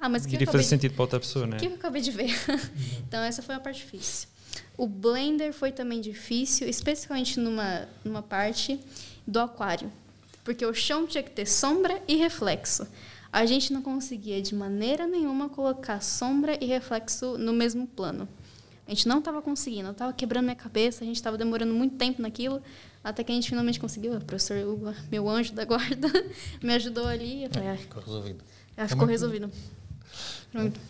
ah, 0.00 0.08
mas 0.08 0.24
que 0.24 0.34
Iria 0.34 0.46
fazer 0.46 0.62
sentido 0.62 0.94
para 0.94 1.02
outra 1.02 1.18
pessoa, 1.20 1.46
né? 1.46 1.56
O 1.56 1.60
que 1.60 1.66
eu 1.66 1.74
acabei 1.74 2.00
de 2.00 2.12
ver? 2.12 2.30
então, 3.06 3.20
essa 3.22 3.42
foi 3.42 3.54
a 3.54 3.60
parte 3.60 3.80
difícil. 3.80 4.28
O 4.76 4.86
Blender 4.86 5.52
foi 5.52 5.72
também 5.72 6.00
difícil, 6.00 6.68
especialmente 6.68 7.40
numa, 7.40 7.88
numa 8.04 8.22
parte 8.22 8.78
do 9.26 9.40
aquário. 9.40 9.90
Porque 10.44 10.64
o 10.64 10.72
chão 10.72 11.06
tinha 11.06 11.22
que 11.22 11.30
ter 11.30 11.46
sombra 11.46 12.00
e 12.06 12.14
reflexo. 12.14 12.86
A 13.32 13.44
gente 13.44 13.72
não 13.72 13.82
conseguia, 13.82 14.40
de 14.40 14.54
maneira 14.54 15.06
nenhuma, 15.06 15.48
colocar 15.48 16.00
sombra 16.00 16.56
e 16.60 16.66
reflexo 16.66 17.36
no 17.36 17.52
mesmo 17.52 17.86
plano. 17.86 18.28
A 18.88 18.90
gente 18.90 19.06
não 19.06 19.18
estava 19.18 19.42
conseguindo, 19.42 19.90
estava 19.90 20.14
quebrando 20.14 20.44
minha 20.44 20.56
cabeça, 20.56 21.04
a 21.04 21.06
gente 21.06 21.16
estava 21.16 21.36
demorando 21.36 21.74
muito 21.74 21.96
tempo 21.96 22.22
naquilo, 22.22 22.62
até 23.04 23.22
que 23.22 23.30
a 23.30 23.34
gente 23.34 23.46
finalmente 23.46 23.78
conseguiu. 23.78 24.14
O 24.16 24.24
professor 24.24 24.66
Hugo, 24.66 24.94
meu 25.12 25.28
anjo 25.28 25.52
da 25.52 25.62
guarda, 25.66 26.08
me 26.62 26.72
ajudou 26.72 27.06
ali. 27.06 27.44
Eu 27.44 27.50
falei, 27.50 27.68
é, 27.68 27.76
ficou 27.76 28.02
resolvido. 28.02 28.44
É, 28.74 28.88
ficou 28.88 29.06
resolvido. 29.06 29.52
Pronto. 30.50 30.80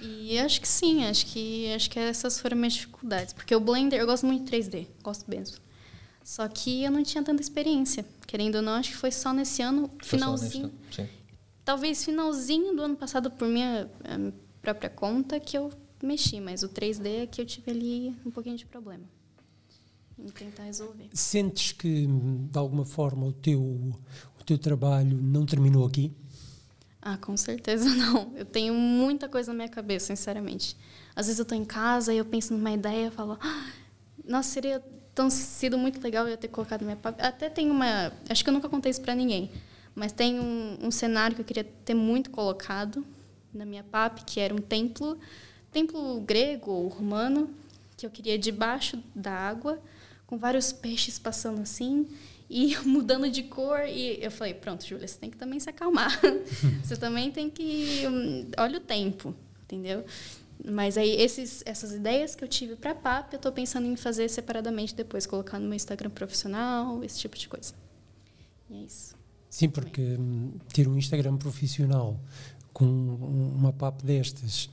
E 0.00 0.38
acho 0.38 0.62
que 0.62 0.66
sim, 0.66 1.04
acho 1.04 1.26
que 1.26 1.70
acho 1.74 1.90
que 1.90 1.98
essas 1.98 2.40
foram 2.40 2.56
minhas 2.56 2.72
dificuldades. 2.72 3.34
Porque 3.34 3.54
o 3.54 3.60
Blender, 3.60 4.00
eu 4.00 4.06
gosto 4.06 4.24
muito 4.24 4.50
de 4.50 4.56
3D, 4.56 4.86
gosto 5.02 5.30
mesmo. 5.30 5.58
Só 6.24 6.48
que 6.48 6.84
eu 6.84 6.90
não 6.90 7.02
tinha 7.02 7.22
tanta 7.22 7.42
experiência. 7.42 8.02
Querendo 8.26 8.54
ou 8.54 8.62
não, 8.62 8.72
acho 8.72 8.92
que 8.92 8.96
foi 8.96 9.12
só 9.12 9.34
nesse 9.34 9.60
ano, 9.60 9.90
foi 9.98 10.18
finalzinho. 10.18 10.72
Talvez 11.66 12.02
finalzinho 12.02 12.74
do 12.74 12.82
ano 12.82 12.96
passado, 12.96 13.30
por 13.30 13.46
minha 13.46 13.90
eh, 14.04 14.32
própria 14.62 14.88
conta, 14.88 15.38
que 15.38 15.58
eu 15.58 15.70
mexi, 16.06 16.40
mas 16.40 16.62
o 16.62 16.68
3D 16.68 17.22
é 17.22 17.26
que 17.26 17.40
eu 17.40 17.46
tive 17.46 17.70
ali 17.70 18.16
um 18.24 18.30
pouquinho 18.30 18.56
de 18.56 18.66
problema 18.66 19.04
em 20.18 20.28
tentar 20.28 20.64
resolver. 20.64 21.08
Sentes 21.12 21.72
que, 21.72 22.06
de 22.06 22.58
alguma 22.58 22.84
forma, 22.84 23.26
o 23.26 23.32
teu, 23.32 23.60
o 23.60 24.44
teu 24.44 24.58
trabalho 24.58 25.16
não 25.16 25.46
terminou 25.46 25.86
aqui? 25.86 26.12
Ah, 27.00 27.16
com 27.16 27.36
certeza 27.36 27.88
não. 27.96 28.32
Eu 28.36 28.44
tenho 28.44 28.74
muita 28.74 29.28
coisa 29.28 29.52
na 29.52 29.56
minha 29.56 29.68
cabeça, 29.68 30.06
sinceramente. 30.06 30.76
Às 31.14 31.26
vezes 31.26 31.38
eu 31.38 31.44
estou 31.44 31.56
em 31.56 31.64
casa 31.64 32.12
e 32.12 32.18
eu 32.18 32.24
penso 32.24 32.52
numa 32.52 32.70
ideia 32.70 33.08
e 33.08 33.10
falo, 33.10 33.38
ah, 33.40 33.70
nossa, 34.24 34.50
seria 34.50 34.82
tão 35.14 35.28
sido 35.28 35.76
muito 35.76 36.00
legal 36.02 36.28
eu 36.28 36.36
ter 36.36 36.48
colocado 36.48 36.82
minha 36.82 36.98
Até 37.18 37.50
tem 37.50 37.70
uma, 37.70 38.12
acho 38.28 38.44
que 38.44 38.50
eu 38.50 38.54
nunca 38.54 38.68
contei 38.68 38.90
isso 38.90 39.00
para 39.00 39.14
ninguém, 39.14 39.50
mas 39.94 40.12
tem 40.12 40.38
um, 40.38 40.78
um 40.82 40.90
cenário 40.90 41.34
que 41.34 41.42
eu 41.42 41.44
queria 41.44 41.64
ter 41.64 41.94
muito 41.94 42.30
colocado 42.30 43.04
na 43.52 43.64
minha 43.64 43.82
PAP, 43.82 44.20
que 44.24 44.38
era 44.38 44.54
um 44.54 44.58
templo 44.58 45.18
templo 45.70 46.20
grego 46.20 46.70
ou 46.70 46.88
romano, 46.88 47.50
que 47.96 48.06
eu 48.06 48.10
queria 48.10 48.38
debaixo 48.38 49.02
da 49.14 49.32
água, 49.32 49.80
com 50.26 50.38
vários 50.38 50.72
peixes 50.72 51.18
passando 51.18 51.60
assim 51.60 52.06
e 52.48 52.76
mudando 52.84 53.30
de 53.30 53.44
cor. 53.44 53.80
E 53.86 54.22
eu 54.22 54.30
falei: 54.30 54.54
pronto, 54.54 54.84
Júlia, 54.84 55.06
você 55.06 55.18
tem 55.18 55.30
que 55.30 55.36
também 55.36 55.60
se 55.60 55.70
acalmar. 55.70 56.20
você 56.82 56.96
também 56.96 57.30
tem 57.30 57.48
que. 57.48 58.02
Hum, 58.06 58.50
olha 58.58 58.78
o 58.78 58.80
tempo, 58.80 59.34
entendeu? 59.64 60.04
Mas 60.62 60.98
aí, 60.98 61.10
esses, 61.12 61.62
essas 61.64 61.92
ideias 61.92 62.34
que 62.34 62.44
eu 62.44 62.48
tive 62.48 62.76
para 62.76 62.94
PAP, 62.94 63.32
eu 63.32 63.36
estou 63.38 63.50
pensando 63.50 63.86
em 63.86 63.96
fazer 63.96 64.28
separadamente 64.28 64.94
depois, 64.94 65.24
colocar 65.24 65.58
no 65.58 65.66
meu 65.66 65.74
Instagram 65.74 66.10
profissional, 66.10 67.02
esse 67.02 67.18
tipo 67.18 67.38
de 67.38 67.48
coisa. 67.48 67.72
E 68.68 68.74
é 68.74 68.82
isso. 68.82 69.14
Sim, 69.48 69.70
porque 69.70 70.02
hum, 70.02 70.52
ter 70.72 70.86
um 70.86 70.98
Instagram 70.98 71.36
profissional 71.38 72.20
com 72.74 72.84
uma 72.84 73.72
PAP 73.72 74.02
destas 74.02 74.68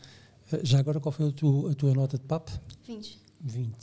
já 0.63 0.79
agora, 0.79 0.99
qual 0.99 1.11
foi 1.11 1.29
a 1.29 1.31
tua, 1.31 1.71
a 1.71 1.75
tua 1.75 1.93
nota 1.93 2.17
de 2.17 2.23
PAP? 2.23 2.49
20. 2.85 3.19
20. 3.41 3.73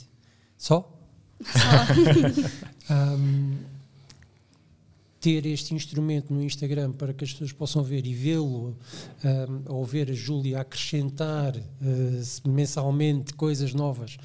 Só? 0.57 0.99
Só. 1.41 2.93
um, 3.17 3.57
ter 5.19 5.45
este 5.47 5.73
instrumento 5.73 6.31
no 6.31 6.43
Instagram 6.43 6.91
para 6.91 7.11
que 7.11 7.23
as 7.23 7.31
pessoas 7.31 7.51
possam 7.51 7.81
ver 7.81 8.05
e 8.05 8.13
vê-lo, 8.13 8.77
um, 9.23 9.73
ou 9.73 9.83
ver 9.83 10.11
a 10.11 10.13
Júlia 10.13 10.59
acrescentar 10.61 11.55
uh, 11.57 12.49
mensalmente 12.49 13.33
coisas 13.33 13.73
novas 13.73 14.17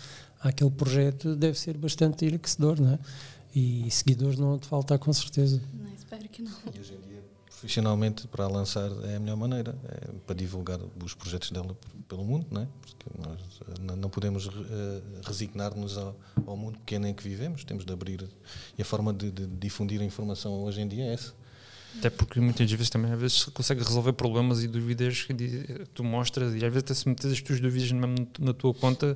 àquele 0.42 0.70
projeto, 0.70 1.35
deve 1.35 1.59
ser 1.59 1.79
bastante 1.79 2.26
enriquecedor, 2.26 2.81
não 2.81 2.92
é? 2.92 2.98
E 3.55 3.90
seguidores 3.90 4.38
não 4.38 4.59
te 4.59 4.66
faltar 4.66 4.98
com 4.98 5.12
certeza. 5.12 5.61
Não, 5.72 5.92
espero 5.92 6.29
que 6.29 6.42
não. 6.42 6.53
Profissionalmente 7.61 8.27
para 8.27 8.46
lançar 8.49 8.90
é 9.05 9.16
a 9.16 9.20
melhor 9.20 9.37
maneira, 9.37 9.77
é 9.85 10.09
para 10.27 10.35
divulgar 10.35 10.81
os 11.05 11.14
projetos 11.14 11.51
dela 11.51 11.77
pelo 12.09 12.25
mundo, 12.25 12.46
não 12.51 12.62
é? 12.62 12.68
Porque 12.81 13.29
nós 13.29 13.38
eh, 13.68 13.96
não 13.96 14.09
podemos 14.09 14.49
eh, 14.49 15.03
resignar-nos 15.23 15.99
ao, 15.99 16.16
ao, 16.46 16.57
mundo 16.57 16.79
pequeno 16.79 17.07
em 17.07 17.14
que 17.14 17.23
vivemos, 17.23 17.62
temos 17.62 17.85
de 17.85 17.92
abrir 17.92 18.27
e 18.79 18.83
a 18.83 18.85
forma 18.85 19.12
de, 19.12 19.31
de, 19.31 19.46
difundir 19.46 20.01
a 20.01 20.05
informação 20.05 20.64
hoje 20.64 20.81
em 20.81 20.88
dia 20.88 21.05
é 21.05 21.12
essa. 21.12 21.35
Até 21.99 22.09
porque 22.09 22.40
muitas 22.40 22.70
vezes 22.70 22.88
também 22.88 23.12
às 23.12 23.20
vezes 23.20 23.44
consegue 23.44 23.83
resolver 23.83 24.14
problemas 24.14 24.62
e 24.62 24.68
dúvidas 24.68 25.25
que 25.25 25.35
tu 25.92 26.03
mostras 26.03 26.55
e 26.55 26.64
às 26.64 26.73
vezes 26.73 26.85
até 26.85 26.94
se 26.94 27.09
metes 27.09 27.31
as 27.31 27.42
tuas 27.42 27.61
dúvidas 27.61 27.90
na 28.38 28.55
tua 28.55 28.73
conta 28.73 29.14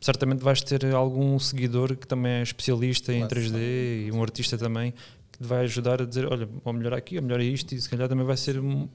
certamente 0.00 0.42
vais 0.42 0.62
ter 0.62 0.84
algum 0.94 1.38
seguidor 1.38 1.94
que 1.94 2.06
também 2.06 2.32
é 2.32 2.42
especialista 2.42 3.12
claro, 3.12 3.24
em 3.24 3.28
3D 3.28 4.06
e 4.06 4.12
um 4.12 4.22
artista 4.22 4.56
também 4.56 4.94
vai 5.40 5.64
ajudar 5.64 6.02
a 6.02 6.04
dizer, 6.04 6.30
olha, 6.30 6.48
ou 6.62 6.72
melhor 6.72 6.92
aqui, 6.92 7.16
ou 7.16 7.22
melhor 7.22 7.40
isto, 7.40 7.74
e 7.74 7.80
se 7.80 7.88
calhar 7.88 8.08
também 8.08 8.26
vai 8.26 8.36
ser 8.36 8.60
um 8.60 8.88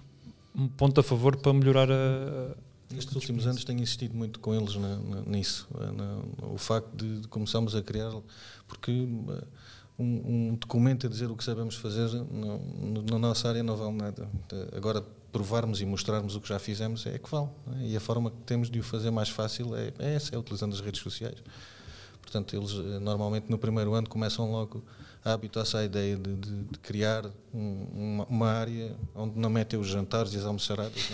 ponto 0.77 0.99
a 0.99 1.03
favor 1.03 1.35
para 1.35 1.53
melhorar 1.53 1.91
a. 1.91 2.55
Nestes 2.91 3.15
últimos 3.15 3.47
anos 3.47 3.65
tenho 3.65 3.81
insistido 3.81 4.15
muito 4.15 4.39
com 4.39 4.53
eles 4.53 4.75
na, 4.75 4.97
na, 4.97 5.21
nisso, 5.21 5.67
na, 5.73 6.47
o 6.47 6.57
facto 6.57 6.95
de, 6.95 7.21
de 7.21 7.27
começarmos 7.27 7.75
a 7.75 7.81
criar, 7.81 8.11
porque 8.67 8.91
um, 9.97 10.05
um, 10.49 10.55
documento 10.55 11.07
a 11.07 11.09
dizer 11.09 11.29
o 11.31 11.35
que 11.35 11.43
sabemos 11.43 11.75
fazer 11.75 12.07
na 13.09 13.17
nossa 13.17 13.49
área 13.49 13.63
não 13.63 13.75
vale 13.75 13.95
nada. 13.95 14.29
Agora, 14.71 15.03
provarmos 15.31 15.81
e 15.81 15.85
mostrarmos 15.85 16.35
o 16.35 16.41
que 16.41 16.47
já 16.47 16.59
fizemos 16.59 17.05
é 17.07 17.17
que 17.17 17.29
vale. 17.29 17.49
É? 17.81 17.87
E 17.87 17.97
a 17.97 17.99
forma 17.99 18.29
que 18.29 18.37
temos 18.45 18.69
de 18.69 18.79
o 18.79 18.83
fazer 18.83 19.09
mais 19.11 19.29
fácil 19.29 19.75
é, 19.75 19.91
é 19.97 20.13
essa, 20.13 20.35
é 20.35 20.37
utilizando 20.37 20.73
as 20.73 20.79
redes 20.79 21.01
sociais. 21.01 21.43
Portanto, 22.25 22.55
eles 22.55 22.71
eh, 22.71 22.99
normalmente 22.99 23.49
no 23.49 23.57
primeiro 23.57 23.93
ano 23.93 24.09
começam 24.09 24.51
logo 24.51 24.83
a 25.23 25.33
habituar-se 25.33 25.77
à 25.77 25.83
ideia 25.83 26.17
de, 26.17 26.35
de, 26.35 26.63
de 26.63 26.79
criar 26.79 27.25
um, 27.53 27.87
uma, 27.93 28.25
uma, 28.25 28.51
área 28.51 28.95
onde 29.13 29.39
não 29.39 29.49
metem 29.49 29.79
os 29.79 29.87
jantares 29.87 30.33
e 30.33 30.37
as 30.37 30.45
almoçaradas, 30.45 31.09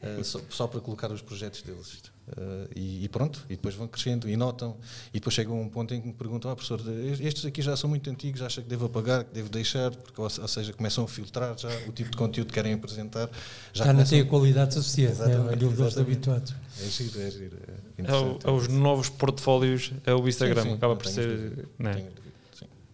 é? 0.00 0.22
só, 0.24 0.40
só, 0.48 0.66
para 0.66 0.80
colocar 0.80 1.10
os 1.10 1.20
projetos 1.20 1.62
deles. 1.62 2.00
Uh, 2.36 2.68
e, 2.76 3.04
e, 3.04 3.08
pronto, 3.08 3.44
e 3.48 3.56
depois 3.56 3.74
vão 3.74 3.88
crescendo 3.88 4.28
e 4.28 4.36
notam, 4.36 4.76
e 5.10 5.14
depois 5.14 5.34
chegam 5.34 5.58
a 5.58 5.60
um 5.60 5.68
ponto 5.68 5.92
em 5.92 6.00
que 6.00 6.06
me 6.06 6.12
perguntam: 6.12 6.50
ah, 6.50 6.54
professor, 6.54 6.80
estes 7.20 7.44
aqui 7.44 7.60
já 7.60 7.76
são 7.76 7.90
muito 7.90 8.08
antigos, 8.08 8.40
acha 8.42 8.62
que 8.62 8.68
devo 8.68 8.86
apagar, 8.86 9.24
que 9.24 9.34
devo 9.34 9.48
deixar, 9.48 9.90
porque, 9.90 10.20
ou, 10.20 10.26
ou 10.26 10.48
seja, 10.48 10.72
começam 10.72 11.04
a 11.04 11.08
filtrar 11.08 11.58
já 11.58 11.68
o 11.88 11.92
tipo 11.92 12.10
de 12.10 12.16
conteúdo 12.16 12.48
que 12.48 12.54
querem 12.54 12.72
apresentar. 12.74 13.28
Já, 13.72 13.86
já 13.86 13.92
não 13.92 14.04
tem 14.04 14.20
a 14.20 14.26
qualidade 14.26 14.74
suficiente, 14.74 15.12
exatamente, 15.12 15.64
né? 15.64 15.74
gosto 15.76 16.00
habituado. 16.00 16.54
É 16.80 16.84
giro, 16.88 17.20
é 17.20 17.30
giro. 17.30 17.56
É, 17.66 18.02
é, 18.02 18.48
é 18.48 18.50
os 18.50 18.68
novos 18.68 19.08
portfólios, 19.08 19.92
é 20.06 20.14
o 20.14 20.28
Instagram, 20.28 20.62
sim, 20.62 20.68
sim, 20.68 20.74
acaba 20.74 20.96
por 20.96 21.06
ser. 21.06 21.68
Né? 21.78 22.06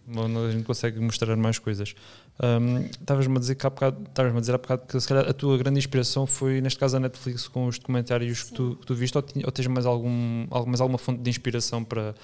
A 0.09 0.51
gente 0.51 0.63
consegue 0.63 0.99
mostrar 0.99 1.35
mais 1.35 1.59
coisas. 1.59 1.93
Estavas-me 2.91 3.33
um, 3.33 3.37
a 3.37 3.39
dizer 3.39 3.55
que 3.55 3.67
há 3.67 3.69
bocado, 3.69 4.05
a 4.15 4.39
dizer 4.39 4.55
há 4.55 4.57
bocado 4.57 4.85
que 4.87 4.99
se 4.99 5.07
calhar 5.07 5.27
a 5.27 5.33
tua 5.33 5.57
grande 5.57 5.79
inspiração 5.79 6.25
foi 6.25 6.61
neste 6.61 6.79
caso 6.79 6.95
a 6.95 6.99
Netflix 6.99 7.47
com 7.47 7.67
os 7.67 7.77
documentários 7.77 8.43
que 8.43 8.53
tu, 8.53 8.77
que 8.79 8.85
tu 8.85 8.95
viste 8.95 9.17
ou, 9.17 9.23
ou 9.43 9.51
tens 9.51 9.67
mais, 9.67 9.85
algum, 9.85 10.47
mais 10.65 10.79
alguma 10.79 10.97
fonte 10.97 11.21
de 11.21 11.29
inspiração 11.29 11.83
para, 11.83 12.15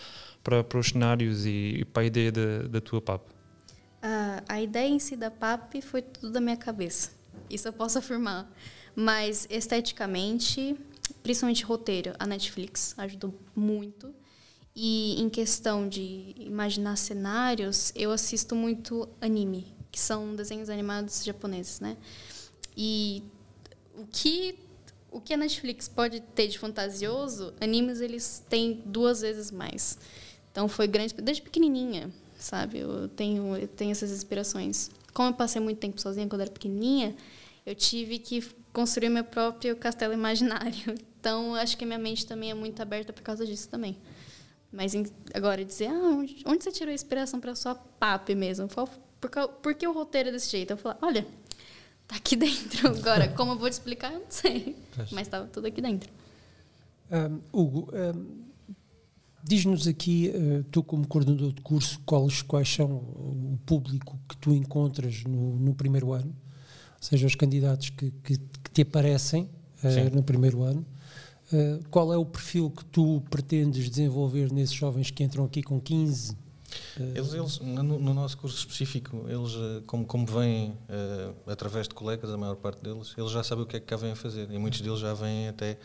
para, 0.44 0.64
para 0.64 0.80
os 0.80 0.90
cenários 0.90 1.46
e, 1.46 1.80
e 1.80 1.86
para 1.86 2.04
a 2.04 2.06
ideia 2.06 2.32
da, 2.32 2.68
da 2.70 2.82
tua 2.82 3.02
PAP? 3.02 3.22
Uh, 3.22 4.44
a 4.48 4.62
ideia 4.62 4.88
em 4.88 5.00
si 5.00 5.16
da 5.16 5.32
PAP 5.32 5.82
foi 5.82 6.02
tudo 6.02 6.32
da 6.32 6.40
minha 6.40 6.58
cabeça. 6.58 7.12
Isso 7.50 7.68
eu 7.68 7.74
posso 7.74 7.98
afirmar. 7.98 8.50
Mas 8.96 9.48
esteticamente, 9.50 10.76
principalmente 11.24 11.64
roteiro, 11.64 12.14
a 12.20 12.28
Netflix 12.28 12.94
ajudou 12.98 13.34
muito. 13.56 14.14
E 14.76 15.22
em 15.22 15.30
questão 15.30 15.88
de 15.88 16.34
imaginar 16.38 16.96
cenários, 16.96 17.92
eu 17.96 18.12
assisto 18.12 18.56
muito 18.56 19.08
anime, 19.22 19.72
que 19.92 20.00
são 20.00 20.36
desenhos 20.36 20.70
animados 20.70 21.24
japoneses, 21.24 21.80
né? 21.80 21.96
E 22.76 23.24
o 23.96 24.06
que 24.08 24.56
o 25.12 25.22
que 25.22 25.32
a 25.32 25.38
Netflix 25.38 25.88
pode 25.88 26.22
ter 26.22 26.48
de 26.48 26.58
fantasioso, 26.58 27.54
animes 27.62 28.02
eles 28.02 28.44
têm 28.50 28.82
duas 28.84 29.22
vezes 29.22 29.52
mais. 29.52 30.00
Então 30.52 30.68
foi 30.68 30.88
grande 30.88 31.14
desde 31.14 31.44
pequenininha, 31.44 32.12
sabe? 32.40 32.80
Eu 32.80 33.08
tenho 33.10 33.56
eu 33.56 33.68
tenho 33.68 33.92
essas 33.92 34.12
inspirações. 34.12 34.90
Como 35.14 35.30
eu 35.30 35.34
passei 35.34 35.62
muito 35.62 35.78
tempo 35.78 36.02
sozinha 36.02 36.28
quando 36.28 36.42
era 36.42 36.50
pequenininha, 36.50 37.16
eu 37.64 37.76
tive 37.76 38.18
que 38.18 38.42
construir 38.74 39.10
meu 39.10 39.24
próprio 39.24 39.76
castelo 39.76 40.14
imaginário. 40.14 40.96
Então 41.24 41.56
acho 41.56 41.78
que 41.78 41.86
minha 41.86 41.98
mente 41.98 42.26
também 42.26 42.52
é 42.52 42.54
muito 42.54 42.82
aberta 42.82 43.14
por 43.14 43.22
causa 43.22 43.46
disso 43.46 43.70
também. 43.70 43.96
Mas 44.74 44.96
em, 44.96 45.06
agora 45.36 45.64
dizer, 45.64 45.88
ah, 45.88 46.18
onde, 46.18 46.44
onde, 46.48 46.64
você 46.64 46.72
tirou 46.72 46.92
a 46.92 46.96
inspiração 46.96 47.40
para 47.40 47.54
sua 47.54 47.76
PAP 47.76 48.30
mesmo? 48.30 48.68
Por, 48.68 48.90
por, 49.22 49.30
por, 49.62 49.76
que 49.76 49.88
o 49.88 49.94
roteiro 49.94 50.30
é 50.30 50.32
desse 50.32 50.50
jeito? 50.50 50.72
Eu 50.72 50.78
falei, 50.78 50.98
olha, 51.04 51.28
tá 52.08 52.16
aqui 52.16 52.36
dentro 52.36 52.88
agora. 52.88 53.28
Como 53.30 53.52
eu 53.52 53.58
vou 53.60 53.70
te 53.70 53.74
explicar, 53.74 54.12
eu 54.12 54.22
não 54.22 54.32
sei. 54.32 54.76
Mas 55.12 55.28
estava 55.28 55.46
tudo 55.46 55.68
aqui 55.68 55.80
dentro. 55.80 56.12
Um, 57.12 57.40
Hugo, 57.54 57.90
um, 57.94 58.42
diz-nos 59.44 59.88
aqui, 59.88 60.32
uh, 60.34 60.64
tu 60.72 60.82
como 60.82 61.08
coordenador 61.08 61.54
de 61.54 61.62
curso, 61.62 62.00
quais, 62.04 62.42
quais 62.42 62.68
são 62.68 62.90
o 62.90 63.60
público 63.68 64.20
que 64.28 64.36
tu 64.38 64.52
encontras 64.54 65.24
no, 65.24 65.56
no 65.60 65.76
primeiro 65.76 66.14
ano? 66.14 66.36
Ou 66.96 67.04
seja, 67.04 67.28
os 67.28 67.36
candidatos 67.36 67.92
que, 67.92 68.10
que, 68.24 68.38
que 68.38 68.72
te 68.72 68.82
aparecem 68.82 69.48
uh, 69.84 70.16
no 70.16 70.24
primeiro 70.24 70.64
ano 70.64 70.84
eh, 71.54 71.80
qual 71.92 72.12
é 72.12 72.18
o 72.18 72.26
perfil 72.26 72.72
que 72.72 72.84
tu 72.86 73.22
pretendes 73.30 73.90
desenvolver 73.90 74.52
nesses 74.52 74.74
jovens 74.74 75.12
que 75.12 75.24
entram 75.24 75.46
aqui 75.46 75.62
com 75.62 75.80
15? 75.80 76.36
Eh, 77.00 77.04
eles, 77.16 77.34
eles 77.34 77.60
no, 77.60 77.84
no, 77.84 78.14
nosso 78.14 78.36
curso 78.38 78.58
específico, 78.58 79.26
eles, 79.28 79.54
eh, 79.54 79.84
como, 79.86 80.04
como 80.06 80.26
vêm 80.26 80.72
uh, 80.72 81.52
através 81.52 81.88
de 81.88 81.94
colegas, 81.94 82.32
a 82.32 82.38
maior 82.38 82.56
parte 82.56 82.82
deles, 82.82 83.14
eles 83.16 83.30
já 83.30 83.44
sabem 83.44 83.64
o 83.64 83.68
que 83.68 83.78
é 83.78 83.80
que 83.80 83.86
cá 83.86 83.96
vêm 83.96 84.14
a 84.14 84.16
fazer. 84.16 84.50
E 84.50 84.58
muitos 84.58 84.82
deles 84.82 85.00
já 85.00 85.14
vêm 85.14 85.50
até 85.50 85.78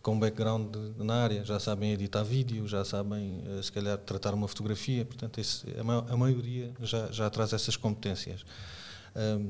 com 0.00 0.16
background 0.16 0.72
de, 0.72 1.04
na 1.04 1.14
área, 1.24 1.44
já 1.44 1.58
sabem 1.58 1.92
editar 1.92 2.22
vídeo, 2.22 2.68
já 2.68 2.84
sabem, 2.84 3.42
se 3.60 3.72
calhar, 3.72 3.98
tratar 3.98 4.32
uma 4.34 4.46
fotografia. 4.46 5.04
Portanto, 5.04 5.40
esse, 5.40 5.66
a, 5.76 6.12
a, 6.12 6.16
maioria 6.16 6.72
já, 6.80 7.10
já 7.10 7.28
traz 7.28 7.52
essas 7.52 7.76
competências. 7.76 8.44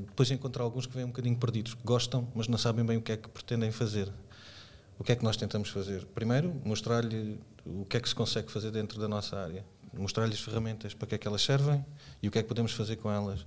Depois 0.07 0.31
encontrar 0.31 0.63
alguns 0.63 0.87
que 0.87 0.95
vêm 0.95 1.05
um 1.05 1.09
bocadinho 1.09 1.37
perdidos, 1.37 1.75
gostam, 1.85 2.27
mas 2.35 2.49
não 2.49 2.57
sabem 2.57 2.87
bem 2.87 2.97
o 2.97 3.03
que 3.03 3.13
é 3.13 3.17
que 3.19 3.29
pretendem 3.29 3.71
fazer. 3.71 4.11
O 4.99 5.05
que 5.05 5.13
é 5.13 5.17
que 5.17 5.25
nós 5.25 5.37
tentamos 5.37 5.69
fazer? 5.69 6.05
Primeiro, 6.07 6.55
mostrar-lhe 6.65 7.39
o 7.65 7.85
que 7.85 7.97
é 7.97 8.01
que 8.01 8.09
se 8.09 8.15
consegue 8.15 8.51
fazer 8.51 8.71
dentro 8.71 8.99
da 8.99 9.07
nossa 9.07 9.37
área, 9.37 9.65
mostrar-lhe 9.93 10.33
as 10.33 10.41
ferramentas 10.41 10.95
para 10.95 11.07
que 11.07 11.15
é 11.15 11.19
que 11.19 11.29
elas 11.29 11.43
servem 11.43 11.85
e 12.23 12.29
o 12.29 12.31
que 12.31 12.39
é 12.39 12.43
que 12.43 12.49
podemos 12.49 12.73
fazer 12.73 12.97
com 12.97 13.11
elas. 13.11 13.45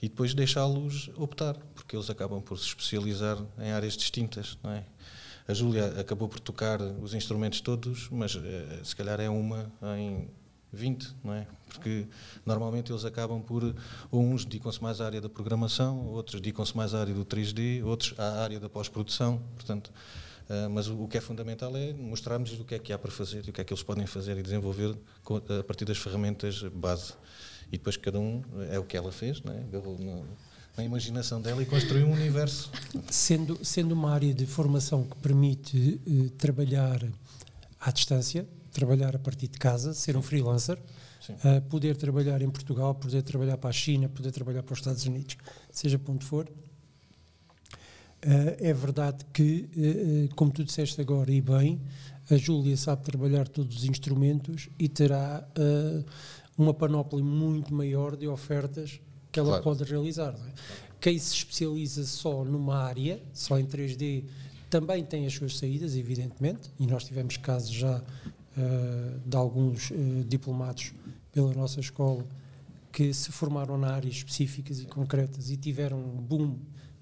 E 0.00 0.08
depois 0.08 0.34
deixá-los 0.34 1.10
optar, 1.16 1.54
porque 1.74 1.96
eles 1.96 2.08
acabam 2.08 2.40
por 2.40 2.58
se 2.58 2.66
especializar 2.66 3.38
em 3.58 3.72
áreas 3.72 3.96
distintas, 3.96 4.58
não 4.62 4.70
é? 4.70 4.84
A 5.48 5.54
Júlia 5.54 6.00
acabou 6.00 6.28
por 6.28 6.40
tocar 6.40 6.80
os 6.82 7.14
instrumentos 7.14 7.60
todos, 7.60 8.08
mas 8.10 8.34
eh, 8.34 8.80
se 8.82 8.96
calhar 8.96 9.20
é 9.20 9.28
uma 9.28 9.70
em 9.96 10.28
20, 10.72 11.14
não 11.22 11.34
é? 11.34 11.46
Porque 11.68 12.06
normalmente 12.44 12.90
eles 12.90 13.04
acabam 13.04 13.40
por, 13.40 13.62
ou 14.10 14.22
uns 14.22 14.44
dedicam-se 14.44 14.82
mais 14.82 15.00
à 15.00 15.06
área 15.06 15.20
da 15.20 15.28
programação, 15.28 16.06
outros 16.08 16.40
dedicam-se 16.40 16.76
mais 16.76 16.94
à 16.94 17.00
área 17.00 17.14
do 17.14 17.24
3D, 17.24 17.84
outros 17.84 18.18
à 18.18 18.42
área 18.42 18.58
da 18.58 18.68
pós-produção, 18.68 19.40
portanto, 19.54 19.92
Uh, 20.48 20.70
mas 20.70 20.86
o, 20.86 21.02
o, 21.02 21.08
que 21.08 21.18
é 21.18 21.20
fundamental 21.20 21.76
é 21.76 21.92
mostrarmos 21.92 22.52
o 22.52 22.64
que 22.64 22.76
é 22.76 22.78
que 22.78 22.92
há 22.92 22.98
para 22.98 23.10
fazer 23.10 23.44
e 23.46 23.50
o 23.50 23.52
que 23.52 23.60
é 23.60 23.64
que 23.64 23.72
eles 23.72 23.82
podem 23.82 24.06
fazer 24.06 24.38
e 24.38 24.42
desenvolver 24.42 24.96
com, 25.24 25.36
a 25.38 25.64
partir 25.64 25.84
das 25.84 25.98
ferramentas 25.98 26.62
base. 26.62 27.14
E 27.68 27.72
depois 27.72 27.96
cada 27.96 28.20
um 28.20 28.42
é 28.70 28.78
o 28.78 28.84
que 28.84 28.96
ela 28.96 29.10
fez, 29.10 29.42
né? 29.42 29.64
agarrou 29.68 29.98
na, 29.98 30.22
na 30.76 30.84
imaginação 30.84 31.40
dela 31.40 31.62
e 31.62 31.66
construiu 31.66 32.06
um 32.06 32.12
universo. 32.12 32.70
Sendo, 33.10 33.58
sendo 33.64 33.92
uma 33.92 34.12
área 34.12 34.32
de 34.32 34.46
formação 34.46 35.02
que 35.02 35.16
permite 35.16 36.00
uh, 36.06 36.30
trabalhar 36.30 37.02
à 37.80 37.90
distância, 37.90 38.46
trabalhar 38.72 39.16
a 39.16 39.18
partir 39.18 39.48
de 39.48 39.58
casa, 39.58 39.94
ser 39.94 40.16
um 40.16 40.22
freelancer, 40.22 40.78
uh, 41.28 41.60
poder 41.62 41.96
trabalhar 41.96 42.40
em 42.40 42.50
Portugal, 42.50 42.94
poder 42.94 43.22
trabalhar 43.22 43.56
para 43.56 43.70
a 43.70 43.72
China, 43.72 44.08
poder 44.08 44.30
trabalhar 44.30 44.62
para 44.62 44.74
os 44.74 44.78
Estados 44.78 45.04
Unidos, 45.06 45.36
seja 45.72 45.98
para 45.98 46.12
onde 46.12 46.24
for, 46.24 46.46
é 48.22 48.72
verdade 48.72 49.24
que, 49.32 49.68
uh, 49.76 50.34
como 50.34 50.50
tu 50.50 50.64
disseste 50.64 51.00
agora 51.00 51.30
e 51.30 51.40
bem, 51.40 51.80
a 52.30 52.36
Júlia 52.36 52.76
sabe 52.76 53.04
trabalhar 53.04 53.46
todos 53.46 53.78
os 53.78 53.84
instrumentos 53.84 54.68
e 54.78 54.88
terá 54.88 55.46
uh, 55.56 56.04
uma 56.58 56.74
panóplia 56.74 57.22
muito 57.22 57.72
maior 57.74 58.16
de 58.16 58.26
ofertas 58.26 59.00
que 59.30 59.38
ela 59.38 59.60
claro. 59.60 59.64
pode 59.64 59.84
realizar. 59.84 60.34
É? 60.34 60.52
Quem 61.00 61.18
se 61.18 61.34
especializa 61.34 62.04
só 62.04 62.44
numa 62.44 62.76
área, 62.76 63.22
só 63.32 63.58
em 63.58 63.66
3D, 63.66 64.24
também 64.68 65.04
tem 65.04 65.26
as 65.26 65.34
suas 65.34 65.58
saídas, 65.58 65.94
evidentemente, 65.94 66.70
e 66.80 66.86
nós 66.86 67.04
tivemos 67.04 67.36
casos 67.36 67.70
já 67.70 68.02
de 69.26 69.36
alguns 69.36 69.92
diplomados 70.26 70.94
pela 71.30 71.52
nossa 71.52 71.78
escola 71.78 72.26
que 72.90 73.12
se 73.12 73.30
formaram 73.30 73.76
na 73.76 73.92
áreas 73.92 74.14
específicas 74.14 74.80
e 74.80 74.86
concretas 74.86 75.50
e 75.50 75.56
tiveram 75.58 75.98
um 75.98 76.16
boom 76.16 76.56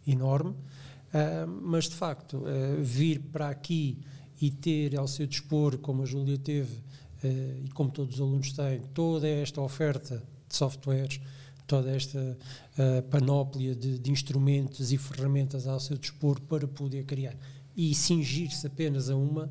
enorme. 0.04 0.52
Uh, 1.14 1.46
mas 1.62 1.88
de 1.88 1.94
facto, 1.94 2.38
uh, 2.38 2.82
vir 2.82 3.20
para 3.20 3.48
aqui 3.48 4.00
e 4.40 4.50
ter 4.50 4.98
ao 4.98 5.06
seu 5.06 5.28
dispor, 5.28 5.78
como 5.78 6.02
a 6.02 6.06
Júlia 6.06 6.36
teve 6.36 6.74
uh, 6.74 7.64
e 7.64 7.68
como 7.72 7.88
todos 7.88 8.16
os 8.16 8.20
alunos 8.20 8.52
têm, 8.52 8.80
toda 8.92 9.28
esta 9.28 9.60
oferta 9.60 10.20
de 10.48 10.56
softwares, 10.56 11.20
toda 11.68 11.90
esta 11.90 12.36
panóplia 13.10 13.74
de, 13.74 13.98
de, 13.98 14.10
instrumentos 14.10 14.92
e 14.92 14.98
ferramentas 14.98 15.66
ao 15.66 15.80
seu 15.80 15.96
dispor 15.96 16.38
para 16.42 16.68
poder 16.68 17.04
criar 17.04 17.34
e 17.74 17.94
cingir-se 17.94 18.66
apenas 18.66 19.08
a 19.08 19.16
uma, 19.16 19.50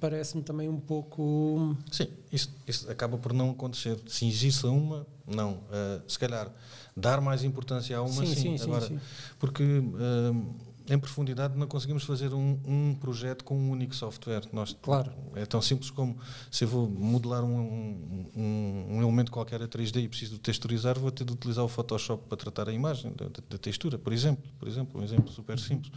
parece-me 0.00 0.42
também 0.42 0.68
um 0.68 0.80
pouco. 0.80 1.76
Sim, 1.92 2.08
isso, 2.32 2.52
isso 2.66 2.90
acaba 2.90 3.16
por 3.16 3.32
não 3.32 3.50
acontecer. 3.50 4.00
Cingir-se 4.08 4.66
a 4.66 4.70
uma, 4.70 5.06
não. 5.24 5.60
se 6.08 6.18
calhar 6.18 6.52
dar 7.00 7.20
mais 7.20 7.42
importância 7.42 7.96
a 7.96 8.02
uma, 8.02 8.26
sim. 8.26 8.34
sim, 8.34 8.58
sim 8.58 8.64
Agora, 8.64 8.86
sim, 8.86 9.00
Porque 9.38 9.62
uh, 9.62 10.54
em 10.88 10.98
profundidade 10.98 11.56
não 11.56 11.66
conseguimos 11.66 12.02
fazer 12.02 12.34
um, 12.34 12.58
um, 12.64 12.94
projeto 12.94 13.44
com 13.44 13.56
um 13.56 13.70
único 13.70 13.94
software. 13.94 14.42
Nós, 14.52 14.76
claro. 14.82 15.12
É 15.34 15.46
tão 15.46 15.62
simples 15.62 15.90
como 15.90 16.18
se 16.50 16.64
eu 16.64 16.68
vou 16.68 16.88
modelar 16.88 17.44
um, 17.44 18.26
um, 18.36 18.86
um 18.90 19.02
elemento 19.02 19.30
qualquer 19.30 19.62
a 19.62 19.68
3D 19.68 20.02
e 20.02 20.08
preciso 20.08 20.32
de 20.32 20.40
texturizar, 20.40 20.98
vou 20.98 21.10
ter 21.10 21.24
de 21.24 21.32
utilizar 21.32 21.64
o 21.64 21.68
Photoshop 21.68 22.26
para 22.28 22.36
tratar 22.36 22.68
a 22.68 22.72
imagem 22.72 23.12
da, 23.12 23.26
da 23.48 23.58
textura, 23.58 23.98
por 23.98 24.12
exemplo. 24.12 24.50
Por 24.58 24.66
exemplo, 24.66 25.00
um 25.00 25.04
exemplo 25.04 25.30
super 25.30 25.58
simples. 25.58 25.92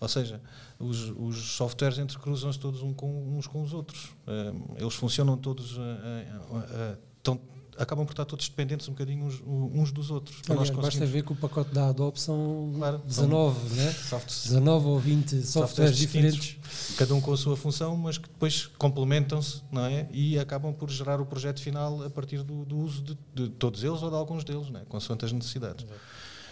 Ou 0.00 0.08
seja, 0.08 0.40
os, 0.78 1.10
os 1.16 1.36
softwares 1.56 1.98
entrecruzam-se 1.98 2.58
todos 2.58 2.82
um 2.82 2.94
com, 2.94 3.36
uns 3.36 3.48
com 3.48 3.62
os 3.62 3.74
outros. 3.74 4.14
Eh, 4.26 4.52
eles 4.76 4.94
funcionam 4.94 5.36
todos, 5.36 5.76
uh, 5.76 5.80
uh, 5.80 7.32
uh, 7.32 7.38
acabam 7.78 8.04
por 8.04 8.12
estar 8.12 8.24
todos 8.24 8.48
dependentes 8.48 8.88
um 8.88 8.92
bocadinho 8.92 9.24
uns, 9.24 9.42
uns 9.46 9.92
dos 9.92 10.10
outros. 10.10 10.40
Aliás, 10.48 10.70
basta 10.70 11.06
ver 11.06 11.22
que 11.22 11.32
o 11.32 11.36
pacote 11.36 11.72
da 11.72 11.88
Adobe 11.88 12.20
são 12.20 12.72
claro, 12.76 12.98
19, 13.06 13.68
são 13.68 14.18
né? 14.18 14.24
19 14.26 14.86
ou 14.86 14.98
20 14.98 15.28
softwares, 15.28 15.50
softwares 15.50 15.96
diferentes. 15.96 16.56
Cada 16.96 17.14
um 17.14 17.20
com 17.20 17.32
a 17.32 17.36
sua 17.36 17.56
função, 17.56 17.96
mas 17.96 18.18
que 18.18 18.28
depois 18.28 18.66
complementam-se 18.78 19.62
não 19.70 19.84
é? 19.84 20.08
e 20.12 20.38
acabam 20.38 20.72
por 20.72 20.90
gerar 20.90 21.20
o 21.20 21.26
projeto 21.26 21.60
final 21.60 22.02
a 22.02 22.10
partir 22.10 22.42
do, 22.42 22.64
do 22.64 22.78
uso 22.78 23.02
de, 23.02 23.18
de, 23.34 23.48
todos 23.50 23.84
eles 23.84 24.02
ou 24.02 24.10
de 24.10 24.16
alguns 24.16 24.44
deles, 24.44 24.68
não 24.68 24.80
é? 24.80 24.84
consoante 24.84 25.24
as 25.24 25.32
necessidades. 25.32 25.86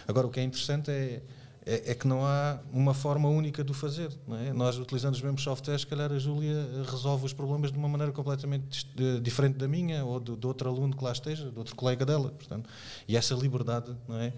Agora, 0.07 0.27
o 0.27 0.29
que 0.29 0.39
é 0.39 0.43
interessante 0.43 0.89
é 0.89 1.21
é, 1.67 1.91
é, 1.91 1.93
que 1.93 2.07
não 2.07 2.25
há 2.25 2.59
uma 2.71 2.93
forma 2.93 3.27
única 3.27 3.61
de 3.61 3.71
o 3.71 3.73
fazer. 3.73 4.09
É? 4.47 4.53
Nós, 4.53 4.77
utilizando 4.77 5.15
os 5.15 5.21
mesmos 5.21 5.43
softwares, 5.43 5.81
se 5.81 5.87
calhar 5.87 6.13
a 6.13 6.17
Júlia 6.17 6.65
resolve 6.89 7.25
os 7.25 7.33
problemas 7.33 7.73
de 7.73 7.77
uma 7.77 7.89
maneira 7.89 8.13
completamente 8.13 8.87
diferente 9.21 9.57
da 9.57 9.67
minha 9.67 10.05
ou 10.05 10.17
de, 10.17 10.33
de, 10.37 10.47
outro 10.47 10.69
aluno 10.69 10.95
que 10.95 11.03
lá 11.03 11.11
esteja, 11.11 11.51
de 11.51 11.57
outro 11.57 11.75
colega 11.75 12.05
dela. 12.05 12.29
Portanto, 12.29 12.69
e 13.05 13.17
essa 13.17 13.35
liberdade 13.35 13.93
é, 14.11 14.31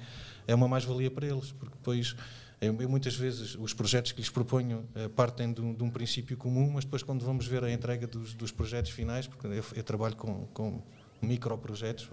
é 0.48 0.56
uma 0.56 0.68
mais-valia 0.68 1.12
para 1.12 1.28
eles, 1.28 1.52
porque 1.52 1.76
depois. 1.78 2.16
Eu, 2.62 2.76
eu, 2.82 2.90
muitas 2.90 3.16
vezes 3.16 3.56
os 3.56 3.74
projetos 3.74 4.12
que 4.12 4.20
lhes 4.20 4.30
proponho 4.30 4.84
eh, 4.94 5.08
partem 5.08 5.54
de 5.54 5.62
um, 5.62 5.74
de 5.74 5.82
um, 5.82 5.90
princípio 5.90 6.36
comum, 6.36 6.72
mas 6.74 6.84
depois 6.84 7.02
quando 7.02 7.24
vamos 7.24 7.48
ver 7.48 7.64
a 7.64 7.72
entrega 7.72 8.06
dos, 8.06 8.34
dos 8.34 8.52
projetos 8.52 8.92
finais, 8.92 9.28
porque 9.28 9.48
eu, 9.48 9.64
eu 9.74 9.82
trabalho 9.82 10.18
com, 10.18 10.46
com 10.48 10.84
microprojetos, 11.22 12.10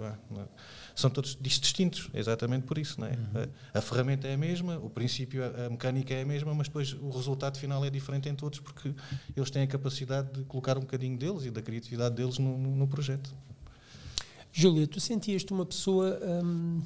são 0.97 1.11
todos 1.11 1.37
distintos, 1.39 2.09
exatamente 2.15 2.65
por 2.65 2.79
isso. 2.79 2.99
Não 2.99 3.07
é? 3.07 3.11
Uhum. 3.11 3.47
A, 3.75 3.79
a, 3.79 3.83
ferramenta 3.83 4.27
é 4.27 4.33
a 4.33 4.37
mesma, 4.39 4.79
o 4.79 4.89
princípio, 4.89 5.45
a, 5.45 5.67
a, 5.67 5.71
mecânica 5.71 6.15
é 6.15 6.23
a 6.23 6.25
mesma, 6.25 6.55
mas 6.55 6.69
depois 6.69 6.95
o 6.95 7.11
resultado 7.11 7.59
final 7.59 7.85
é 7.85 7.91
diferente 7.91 8.31
em 8.31 8.35
todos, 8.35 8.61
porque 8.61 8.95
eles 9.37 9.51
têm 9.51 9.63
a 9.63 9.67
capacidade 9.67 10.33
de 10.33 10.45
colocar 10.45 10.79
um 10.79 10.81
bocadinho 10.81 11.19
deles 11.19 11.45
e 11.45 11.51
da 11.51 11.61
criatividade 11.61 12.15
deles 12.15 12.39
no, 12.39 12.57
no, 12.57 12.75
no 12.75 12.89
projeto. 12.89 13.33
Júlia, 14.51 14.87
tu 14.87 14.99
sentias-te 14.99 15.53
uma 15.53 15.67
pessoa 15.67 16.19
hum, 16.43 16.81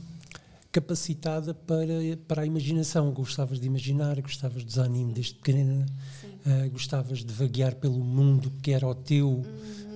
capacitada 0.73 1.55
para, 1.55 1.95
para 2.27 2.43
a 2.43 2.47
imaginação, 2.47 3.13
gostavas 3.13 3.61
de 3.61 3.69
imaginar, 3.69 4.21
gostavas 4.21 4.65
dos 4.65 4.77
animes 4.77 5.15
desde 5.15 5.35
pequena, 5.35 5.87
uh, 6.25 6.71
gostavas 6.71 7.25
de 7.25 7.33
vaguear 7.33 7.77
pelo 7.77 8.01
mundo 8.01 8.53
que 8.61 8.73
era 8.73 8.89
o 8.89 8.95
teu 8.95 9.29
uhum. 9.29 9.45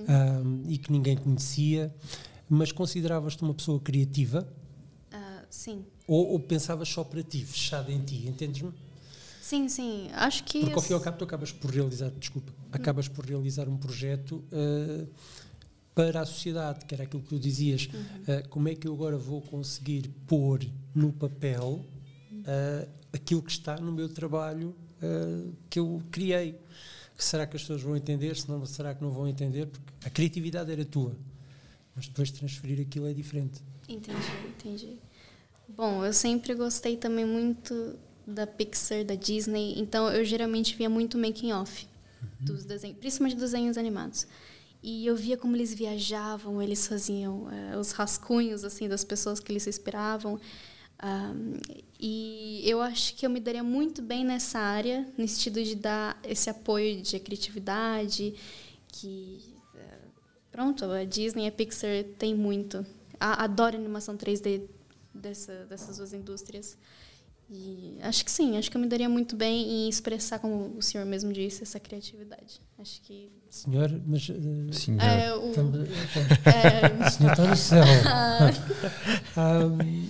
um, 0.07 0.63
e 0.69 0.77
que 0.77 0.89
ninguém 0.89 1.17
conhecia 1.17 1.93
mas 2.49 2.71
consideravas-te 2.71 3.41
uma 3.43 3.53
pessoa 3.53 3.79
criativa? 3.79 4.47
Uh, 5.11 5.45
sim. 5.49 5.85
Ou, 6.07 6.33
ou, 6.33 6.39
pensavas 6.39 6.87
só 6.87 7.03
para 7.03 7.23
ti, 7.23 7.43
fechada 7.43 7.91
em 7.91 8.01
ti, 8.03 8.27
entendes-me? 8.27 8.71
Sim, 9.41 9.69
sim, 9.69 10.09
acho 10.13 10.43
que... 10.43 10.59
Porque 10.59 10.73
ao 10.73 10.81
fim 10.81 10.93
e 10.93 10.95
ao 10.95 11.01
cabo 11.01 11.17
tu 11.17 11.23
acabas 11.23 11.51
por 11.51 11.69
realizar, 11.69 12.09
desculpa, 12.11 12.51
hum. 12.51 12.69
acabas 12.71 13.07
por 13.07 13.25
realizar 13.25 13.67
um 13.67 13.77
projeto 13.77 14.43
uh, 14.51 15.07
para 15.93 16.21
a 16.21 16.25
sociedade, 16.25 16.85
que 16.85 16.93
era 16.93 17.03
aquilo 17.03 17.21
que 17.21 17.29
tu 17.29 17.39
dizias, 17.39 17.87
uhum. 17.93 18.01
uh, 18.01 18.49
como 18.49 18.69
é 18.69 18.75
que 18.75 18.87
eu 18.87 18.93
agora 18.93 19.17
vou 19.17 19.41
conseguir 19.41 20.09
pôr 20.27 20.65
no 20.93 21.13
papel 21.13 21.85
uh, 22.31 22.89
aquilo 23.13 23.41
que 23.41 23.51
está 23.51 23.77
no 23.77 23.91
meu 23.91 24.09
trabalho 24.09 24.75
que 25.69 25.77
eu 25.77 26.01
criei. 26.09 26.59
Será 27.15 27.45
que 27.45 27.55
as 27.55 27.61
pessoas 27.61 27.83
vão 27.83 27.95
entender? 27.95 28.35
Se 28.35 28.49
não, 28.49 28.65
será 28.65 28.95
que 28.95 29.03
não 29.03 29.11
vão 29.11 29.27
entender? 29.27 29.67
Porque 29.67 30.07
a 30.07 30.09
criatividade 30.09 30.71
era 30.71 30.83
tua 30.83 31.15
mas 31.95 32.07
depois 32.07 32.31
transferir 32.31 32.81
aquilo 32.81 33.07
é 33.07 33.13
diferente. 33.13 33.61
Entendi, 33.87 34.17
entendi. 34.47 34.99
Bom, 35.69 36.05
eu 36.05 36.13
sempre 36.13 36.53
gostei 36.53 36.97
também 36.97 37.25
muito 37.25 37.97
da 38.25 38.45
Pixar, 38.45 39.03
da 39.05 39.15
Disney, 39.15 39.79
então 39.79 40.09
eu 40.09 40.23
geralmente 40.25 40.75
via 40.75 40.89
muito 40.89 41.17
making 41.17 41.51
off 41.53 41.87
uhum. 42.21 42.45
dos 42.45 42.65
desenhos, 42.65 42.97
principalmente 42.97 43.35
dos 43.35 43.51
desenhos 43.51 43.77
animados. 43.77 44.27
E 44.81 45.07
eu 45.07 45.15
via 45.15 45.37
como 45.37 45.55
eles 45.55 45.73
viajavam, 45.73 46.61
eles 46.61 46.85
faziam 46.85 47.43
uh, 47.45 47.79
os 47.79 47.91
rascunhos 47.91 48.63
assim 48.63 48.87
das 48.87 49.03
pessoas 49.03 49.39
que 49.39 49.51
eles 49.51 49.63
se 49.63 49.69
inspiravam. 49.69 50.39
Um, 51.03 51.53
e 51.99 52.61
eu 52.63 52.81
acho 52.81 53.15
que 53.15 53.25
eu 53.25 53.29
me 53.29 53.39
daria 53.39 53.63
muito 53.63 54.01
bem 54.01 54.23
nessa 54.23 54.59
área, 54.59 55.07
no 55.17 55.27
sentido 55.27 55.63
de 55.63 55.75
dar 55.75 56.19
esse 56.23 56.49
apoio 56.49 57.01
de 57.01 57.19
criatividade, 57.19 58.35
que 58.87 59.54
Pronto, 60.55 60.85
a 60.85 61.03
Disney 61.03 61.43
e 61.43 61.47
a 61.47 61.51
Pixar 61.51 62.05
tem 62.17 62.33
muito. 62.33 62.85
A, 63.19 63.43
adoro 63.43 63.75
animação 63.75 64.15
3D 64.15 64.61
dessa, 65.13 65.65
dessas 65.65 65.97
duas 65.97 66.13
indústrias. 66.13 66.77
E 67.49 67.97
acho 68.01 68.23
que 68.23 68.31
sim, 68.31 68.57
acho 68.57 68.71
que 68.71 68.77
eu 68.77 68.81
me 68.81 68.87
daria 68.87 69.09
muito 69.09 69.35
bem 69.35 69.67
em 69.67 69.89
expressar, 69.89 70.39
como 70.39 70.77
o 70.77 70.81
senhor 70.81 71.05
mesmo 71.05 71.33
disse, 71.33 71.61
essa 71.61 71.77
criatividade. 71.77 72.61
Acho 72.79 73.01
que. 73.01 73.29
Senhor, 73.49 74.01
mas. 74.07 74.29
Uh, 74.29 74.71
senhor. 74.71 75.01
É, 75.01 75.35
o, 75.35 75.51
é, 76.47 77.09
senhor 77.09 77.31
está 77.33 77.47
no 77.49 77.57
céu. 77.57 77.83
um, 79.35 80.09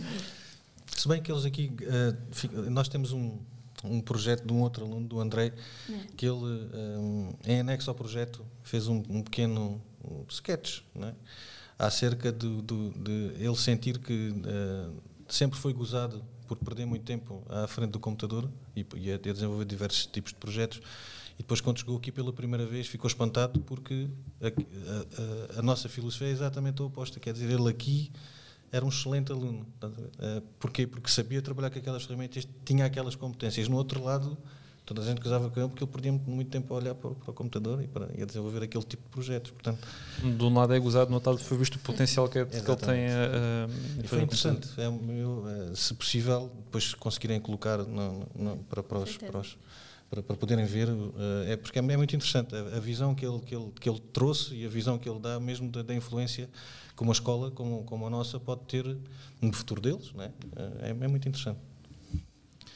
Se 0.95 1.07
bem 1.07 1.23
que 1.23 1.31
eles 1.31 1.43
aqui. 1.43 1.71
Uh, 1.81 2.69
nós 2.69 2.87
temos 2.87 3.11
um, 3.11 3.39
um 3.83 3.99
projeto 3.99 4.45
de 4.45 4.53
um 4.53 4.61
outro 4.61 4.85
aluno, 4.85 5.07
do 5.07 5.19
André, 5.19 5.53
é. 5.89 5.93
que 6.15 6.27
ele, 6.27 6.69
um, 6.99 7.33
em 7.47 7.61
anexo 7.61 7.89
ao 7.89 7.95
projeto, 7.95 8.45
fez 8.61 8.87
um, 8.87 9.01
um 9.09 9.23
pequeno 9.23 9.81
um 10.09 10.25
sketch, 10.29 10.81
não 10.93 11.07
é? 11.09 11.15
acerca 11.77 12.31
de, 12.31 12.61
de, 12.61 12.89
de, 12.91 13.43
ele 13.43 13.55
sentir 13.55 13.99
que 13.99 14.29
uh, 14.29 15.01
sempre 15.27 15.59
foi 15.59 15.73
gozado 15.73 16.23
por 16.47 16.57
perder 16.57 16.85
muito 16.85 17.03
tempo 17.03 17.43
à 17.49 17.67
frente 17.67 17.91
do 17.91 17.99
computador 17.99 18.49
e, 18.75 18.85
e 18.95 19.11
a, 19.11 19.15
a 19.15 19.17
desenvolver 19.17 19.65
diversos 19.65 20.05
tipos 20.05 20.31
de 20.31 20.37
projetos. 20.37 20.79
E 21.33 21.39
depois, 21.39 21.59
quando 21.59 21.79
chegou 21.79 21.97
aqui 21.97 22.11
pela 22.11 22.31
primeira 22.31 22.65
vez, 22.65 22.87
ficou 22.87 23.07
espantado 23.07 23.59
porque 23.61 24.07
a, 24.41 25.57
a, 25.57 25.59
a, 25.59 25.61
nossa 25.61 25.89
filosofia 25.89 26.27
é 26.27 26.31
exatamente 26.31 26.81
a 26.81 26.85
oposta. 26.85 27.19
Quer 27.19 27.33
dizer, 27.33 27.49
ele 27.49 27.69
aqui 27.69 28.09
era 28.71 28.85
um 28.85 28.89
excelente 28.89 29.33
aluno. 29.33 29.67
Porquê? 30.59 30.87
Porque 30.87 31.09
sabia 31.09 31.41
trabalhar 31.41 31.71
com 31.71 31.79
aquelas 31.79 32.05
ferramentas, 32.05 32.47
tinha 32.63 32.85
aquelas 32.85 33.15
competências. 33.15 33.67
No 33.67 33.75
outro 33.75 34.01
lado, 34.01 34.37
toda 34.85 35.01
a 35.01 35.05
gente 35.05 35.19
casava 35.19 35.49
com 35.49 35.59
ele 35.59 35.67
porque 35.69 35.83
ele 35.83 35.91
perdia 35.91 36.11
muito 36.11 36.49
tempo 36.49 36.73
a 36.73 36.77
olhar 36.77 36.95
para, 36.95 37.09
para 37.11 37.31
o 37.31 37.33
computador 37.33 37.81
e, 37.81 37.87
para, 37.87 38.07
e 38.15 38.21
a 38.21 38.25
desenvolver 38.25 38.63
aquele 38.63 38.83
tipo 38.83 39.03
de 39.03 39.09
projetos. 39.09 39.51
Portanto, 39.51 39.79
de 40.19 40.43
um 40.43 40.53
lado 40.53 40.73
é 40.73 40.79
gozado, 40.79 41.09
no 41.09 41.15
outro 41.15 41.31
lado 41.31 41.43
foi 41.43 41.57
visto 41.57 41.75
o 41.75 41.79
potencial 41.79 42.29
que, 42.29 42.45
que 42.45 42.55
ele 42.55 42.75
tem 42.77 43.07
a, 43.07 43.65
a 44.03 44.07
foi 44.07 44.21
interessante. 44.21 44.69
É, 44.77 44.85
eu, 44.85 45.43
é, 45.71 45.75
se 45.75 45.93
possível, 45.93 46.51
depois 46.65 46.93
conseguirem 46.93 47.39
colocar 47.39 47.79
no, 47.79 48.27
no, 48.35 48.57
para, 48.69 48.83
para, 48.83 48.99
os, 48.99 49.17
para, 49.17 49.39
os, 49.39 49.57
para, 50.09 50.21
para, 50.21 50.35
poderem 50.35 50.65
ver, 50.65 50.87
eh, 50.87 51.53
é 51.53 51.57
porque 51.57 51.79
é, 51.79 51.81
é 51.81 51.97
muito 51.97 52.15
interessante 52.15 52.55
a, 52.55 52.77
a, 52.77 52.79
visão 52.79 53.15
que 53.15 53.25
ele, 53.25 53.39
que, 53.39 53.55
ele, 53.55 53.71
que 53.79 53.89
ele 53.89 53.99
trouxe 54.13 54.53
e 54.55 54.65
a 54.65 54.69
visão 54.69 54.99
que 54.99 55.09
ele 55.09 55.19
dá 55.19 55.39
mesmo 55.39 55.69
da, 55.71 55.81
da 55.81 55.95
influência 55.95 56.47
que 56.95 57.03
uma 57.03 57.11
escola 57.11 57.51
como, 57.51 57.83
como 57.83 58.05
a 58.05 58.09
nossa 58.09 58.39
pode 58.39 58.61
ter 58.61 58.85
no 59.41 59.51
futuro 59.51 59.81
deles. 59.81 60.13
Não 60.13 60.23
é? 60.23 60.31
É, 60.81 60.89
é 60.89 61.07
muito 61.07 61.27
interessante. 61.27 61.59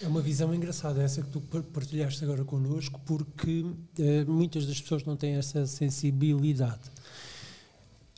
É 0.01 0.07
uma 0.07 0.21
visão 0.21 0.55
engraçada 0.55 1.03
essa 1.03 1.21
que 1.21 1.27
tu 1.27 1.41
partilhaste 1.41 2.23
agora 2.23 2.45
connosco, 2.45 3.01
porque 3.05 3.65
eh, 3.99 4.23
muitas 4.23 4.65
das 4.65 4.79
pessoas 4.79 5.03
não 5.03 5.17
têm 5.17 5.35
essa 5.35 5.65
sensibilidade. 5.67 6.79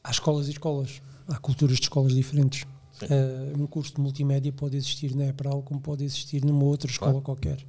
Há 0.04 0.12
escolas 0.12 0.48
e 0.48 0.52
escolas, 0.52 1.02
há 1.28 1.38
culturas 1.38 1.78
de 1.78 1.84
escolas 1.84 2.14
diferentes. 2.14 2.68
Uh, 3.02 3.60
um 3.60 3.66
curso 3.66 3.96
de 3.96 4.02
multimédia 4.02 4.52
pode 4.52 4.78
existir 4.78 5.16
na 5.16 5.26
EPRAL 5.26 5.64
como 5.64 5.82
pode 5.82 6.04
existir 6.04 6.46
numa 6.46 6.64
outra 6.66 6.90
escola 6.90 7.14
claro. 7.14 7.26
qualquer. 7.26 7.66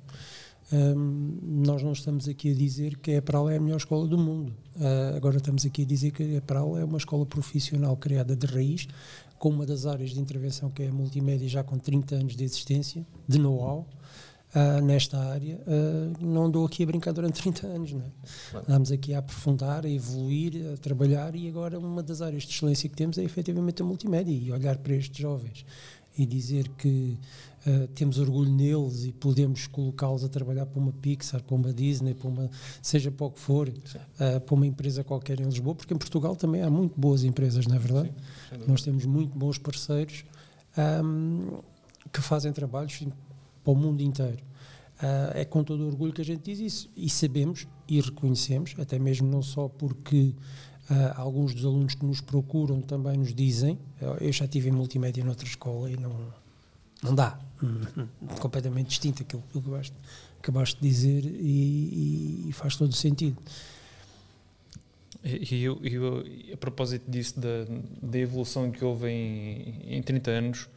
Um, 0.70 1.38
nós 1.42 1.82
não 1.82 1.92
estamos 1.92 2.28
aqui 2.28 2.50
a 2.50 2.54
dizer 2.54 2.98
que 2.98 3.12
a 3.12 3.14
EPRAL 3.14 3.48
é 3.48 3.56
a 3.56 3.60
melhor 3.60 3.78
escola 3.78 4.06
do 4.06 4.18
mundo. 4.18 4.54
Uh, 4.76 5.16
agora 5.16 5.38
estamos 5.38 5.64
aqui 5.64 5.82
a 5.82 5.86
dizer 5.86 6.10
que 6.10 6.22
a 6.22 6.36
EPRAL 6.36 6.76
é 6.76 6.84
uma 6.84 6.98
escola 6.98 7.24
profissional 7.24 7.96
criada 7.96 8.36
de 8.36 8.46
raiz, 8.46 8.86
com 9.38 9.48
uma 9.48 9.64
das 9.64 9.86
áreas 9.86 10.10
de 10.10 10.20
intervenção 10.20 10.70
que 10.70 10.82
é 10.82 10.88
a 10.88 10.92
multimédia, 10.92 11.48
já 11.48 11.64
com 11.64 11.78
30 11.78 12.14
anos 12.14 12.36
de 12.36 12.44
existência, 12.44 13.06
de 13.26 13.38
know-how 13.38 13.86
uh, 14.54 14.84
nesta 14.84 15.18
área, 15.18 15.60
uh, 15.66 16.24
não 16.24 16.46
andou 16.46 16.64
aqui 16.64 16.82
a 16.82 16.86
brincar 16.86 17.12
durante 17.12 17.40
30 17.42 17.66
anos. 17.66 17.92
Não 17.92 18.00
é? 18.00 18.10
Claro. 18.50 18.66
Andamos 18.68 18.92
aqui 18.92 19.14
a 19.14 19.18
aprofundar, 19.18 19.84
a 19.84 19.90
evoluir, 19.90 20.72
a 20.72 20.76
trabalhar 20.76 21.34
e 21.34 21.48
agora 21.48 21.78
uma 21.78 22.02
das 22.02 22.20
áreas 22.22 22.44
de 22.44 22.52
excelência 22.52 22.88
que 22.88 22.96
temos 22.96 23.18
é 23.18 23.22
efetivamente 23.22 23.82
a 23.82 23.84
multimédia 23.84 24.32
e 24.32 24.52
olhar 24.52 24.76
para 24.78 24.94
estes 24.94 25.18
jovens 25.18 25.64
e 26.16 26.26
dizer 26.26 26.68
que 26.76 27.18
uh, 27.66 27.86
temos 27.88 28.18
orgulho 28.18 28.50
neles 28.50 29.04
e 29.04 29.12
podemos 29.12 29.66
colocá-los 29.66 30.24
a 30.24 30.28
trabalhar 30.28 30.66
para 30.66 30.78
uma 30.78 30.92
Pixar, 30.92 31.42
para 31.42 31.54
uma 31.54 31.72
Disney, 31.72 32.14
para 32.14 32.28
uma, 32.28 32.50
seja 32.82 33.10
para 33.10 33.26
o 33.26 33.30
que 33.30 33.40
for, 33.40 33.68
uh, 33.68 34.40
para 34.40 34.54
uma 34.54 34.66
empresa 34.66 35.02
qualquer 35.02 35.40
em 35.40 35.44
Lisboa, 35.44 35.74
porque 35.74 35.94
em 35.94 35.96
Portugal 35.98 36.36
também 36.36 36.62
há 36.62 36.68
muito 36.68 36.98
boas 37.00 37.24
empresas, 37.24 37.66
não 37.66 37.76
é 37.76 37.78
verdade? 37.78 38.12
Sim, 38.50 38.64
Nós 38.66 38.82
temos 38.82 39.06
muito 39.06 39.36
bons 39.36 39.56
parceiros 39.58 40.24
um, 40.76 41.60
que 42.12 42.20
fazem 42.20 42.52
trabalhos 42.52 43.02
para 43.62 43.72
o 43.72 43.76
mundo 43.76 44.02
inteiro. 44.02 44.38
Uh, 44.98 45.34
é 45.34 45.44
com 45.44 45.64
todo 45.64 45.84
orgulho 45.86 46.12
que 46.12 46.20
a 46.20 46.24
gente 46.24 46.42
diz 46.42 46.60
isso. 46.60 46.90
E 46.96 47.08
sabemos 47.10 47.66
e 47.88 48.00
reconhecemos, 48.00 48.74
até 48.78 48.98
mesmo 48.98 49.28
não 49.28 49.42
só 49.42 49.68
porque 49.68 50.34
uh, 50.90 50.94
alguns 51.16 51.54
dos 51.54 51.64
alunos 51.64 51.94
que 51.94 52.04
nos 52.04 52.20
procuram 52.20 52.80
também 52.80 53.18
nos 53.18 53.34
dizem. 53.34 53.78
Eu 54.20 54.32
já 54.32 54.46
tive 54.46 54.68
em 54.68 54.72
multimédia 54.72 55.24
noutra 55.24 55.46
escola 55.46 55.90
e 55.90 55.96
não, 55.96 56.14
não 57.02 57.14
dá. 57.14 57.38
completamente 58.40 58.88
distinto 58.88 59.22
aquilo 59.22 59.42
que 59.50 59.58
acabaste, 59.58 59.94
acabaste 60.38 60.80
de 60.80 60.88
dizer 60.88 61.24
e, 61.24 62.48
e, 62.48 62.52
faz 62.52 62.76
todo 62.76 62.92
sentido. 62.94 63.36
E 65.24 65.62
eu, 65.62 65.80
eu, 65.84 66.24
a 66.52 66.56
propósito 66.56 67.08
disso, 67.08 67.38
da, 67.38 67.64
da 68.02 68.18
evolução 68.18 68.70
que 68.72 68.84
houve 68.84 69.08
em, 69.08 69.96
em 69.96 70.02
30 70.02 70.30
anos, 70.30 70.68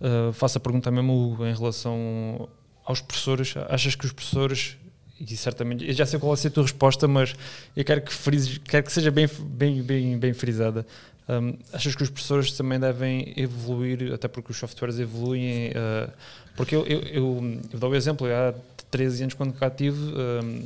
uh, 0.00 0.32
faço 0.32 0.58
a 0.58 0.60
pergunta 0.60 0.90
mesmo 0.90 1.36
em 1.40 1.54
relação 1.54 2.48
aos 2.84 3.00
professores. 3.00 3.54
Achas 3.68 3.94
que 3.94 4.06
os 4.06 4.12
professores, 4.12 4.76
e 5.20 5.36
certamente, 5.36 5.92
já 5.92 6.06
sei 6.06 6.18
qual 6.18 6.30
vai 6.30 6.36
ser 6.36 6.48
a 6.48 6.50
tua 6.50 6.62
resposta, 6.62 7.08
mas 7.08 7.34
eu 7.76 7.84
quero 7.84 8.02
que, 8.02 8.12
frises, 8.12 8.58
quero 8.58 8.84
que 8.84 8.92
seja 8.92 9.10
bem, 9.10 9.28
bem, 9.40 9.82
bem, 9.82 10.18
bem 10.18 10.32
frisada. 10.32 10.86
Um, 11.28 11.58
achas 11.72 11.96
que 11.96 12.04
os 12.04 12.10
professores 12.10 12.52
também 12.52 12.78
devem 12.78 13.34
evoluir, 13.36 14.12
até 14.12 14.28
porque 14.28 14.52
os 14.52 14.58
softwares 14.58 14.98
evoluem? 14.98 15.70
Uh, 15.70 16.12
porque 16.54 16.74
eu, 16.74 16.86
eu, 16.86 17.00
eu, 17.00 17.60
eu, 17.72 17.78
dou 17.78 17.90
o 17.90 17.94
exemplo, 17.96 18.28
há 18.28 18.54
13 18.90 19.24
anos 19.24 19.34
quando 19.34 19.52
cá 19.52 19.68
tive, 19.68 19.98
um, 19.98 20.64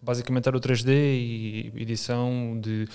basicamente 0.00 0.46
era 0.46 0.56
o 0.56 0.60
3D 0.60 0.88
e 0.88 1.72
edição 1.76 2.58
de 2.60 2.88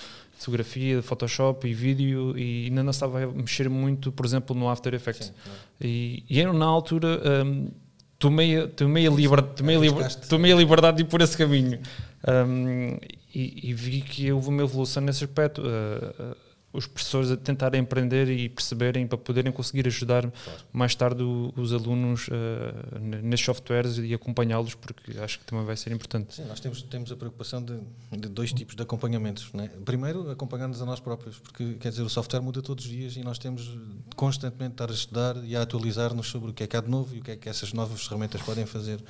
fotografia, 0.44 0.96
de 0.96 1.02
Photoshop 1.02 1.66
e 1.66 1.72
vídeo 1.72 2.36
e 2.36 2.66
ainda 2.66 2.82
não 2.82 2.90
estava 2.90 3.24
a 3.24 3.26
mexer 3.26 3.68
muito, 3.68 4.12
por 4.12 4.26
exemplo, 4.26 4.54
no 4.56 4.68
After 4.68 4.92
Effects. 4.94 5.26
Sim, 5.26 5.32
e, 5.80 6.24
e 6.28 6.40
eu 6.40 6.52
na 6.52 6.66
altura 6.66 7.20
um, 7.44 7.70
tomei, 8.18 8.66
tomei, 8.68 9.06
a 9.06 9.10
liber, 9.10 9.42
tomei, 9.42 9.76
a 9.76 9.80
liber, 9.80 10.14
tomei 10.28 10.52
a 10.52 10.56
liberdade 10.56 10.98
de 10.98 11.02
ir 11.02 11.06
por 11.06 11.20
esse 11.20 11.36
caminho. 11.36 11.80
Um, 12.28 12.98
e, 13.34 13.70
e, 13.70 13.74
vi 13.74 14.00
que 14.02 14.30
houve 14.30 14.48
uma 14.48 14.62
evolução 14.62 15.02
nesse 15.02 15.24
aspecto. 15.24 15.62
Uh, 15.62 16.32
uh, 16.32 16.36
os 16.72 16.86
professores 16.86 17.30
a 17.30 17.36
tentarem 17.36 17.80
empreender 17.80 18.28
e 18.28 18.48
perceberem 18.48 19.06
para 19.06 19.18
poderem 19.18 19.52
conseguir 19.52 19.86
ajudar 19.86 20.22
claro. 20.30 20.60
mais 20.72 20.94
tarde 20.94 21.22
os 21.22 21.72
alunos 21.72 22.28
uh, 22.28 22.98
nestes 22.98 23.46
softwares 23.46 23.98
e 23.98 24.14
acompanhá-los, 24.14 24.74
porque 24.74 25.18
acho 25.18 25.38
que 25.38 25.44
também 25.44 25.64
vai 25.64 25.76
ser 25.76 25.92
importante. 25.92 26.34
Sim, 26.34 26.44
nós 26.44 26.60
temos, 26.60 26.82
temos 26.82 27.12
a 27.12 27.16
preocupação 27.16 27.62
de, 27.62 27.78
de 28.10 28.28
dois 28.28 28.52
tipos 28.52 28.74
de 28.74 28.82
acompanhamentos. 28.82 29.52
Né? 29.52 29.70
Primeiro, 29.84 30.30
acompanhar-nos 30.30 30.80
a 30.80 30.86
nós 30.86 31.00
próprios, 31.00 31.38
porque 31.38 31.74
quer 31.74 31.90
dizer, 31.90 32.02
o 32.02 32.08
software 32.08 32.40
muda 32.40 32.62
todos 32.62 32.84
os 32.84 32.90
dias 32.90 33.16
e 33.16 33.22
nós 33.22 33.38
temos 33.38 33.76
constantemente 34.16 34.70
de 34.70 34.74
estar 34.74 34.90
a 34.90 34.94
estudar 34.94 35.44
e 35.44 35.56
a 35.56 35.62
atualizar-nos 35.62 36.28
sobre 36.28 36.50
o 36.50 36.54
que 36.54 36.62
é 36.62 36.66
que 36.66 36.76
há 36.76 36.80
de 36.80 36.90
novo 36.90 37.14
e 37.14 37.18
o 37.18 37.22
que 37.22 37.32
é 37.32 37.36
que 37.36 37.48
essas 37.48 37.72
novas 37.72 38.06
ferramentas 38.06 38.40
podem 38.40 38.64
fazer. 38.64 39.02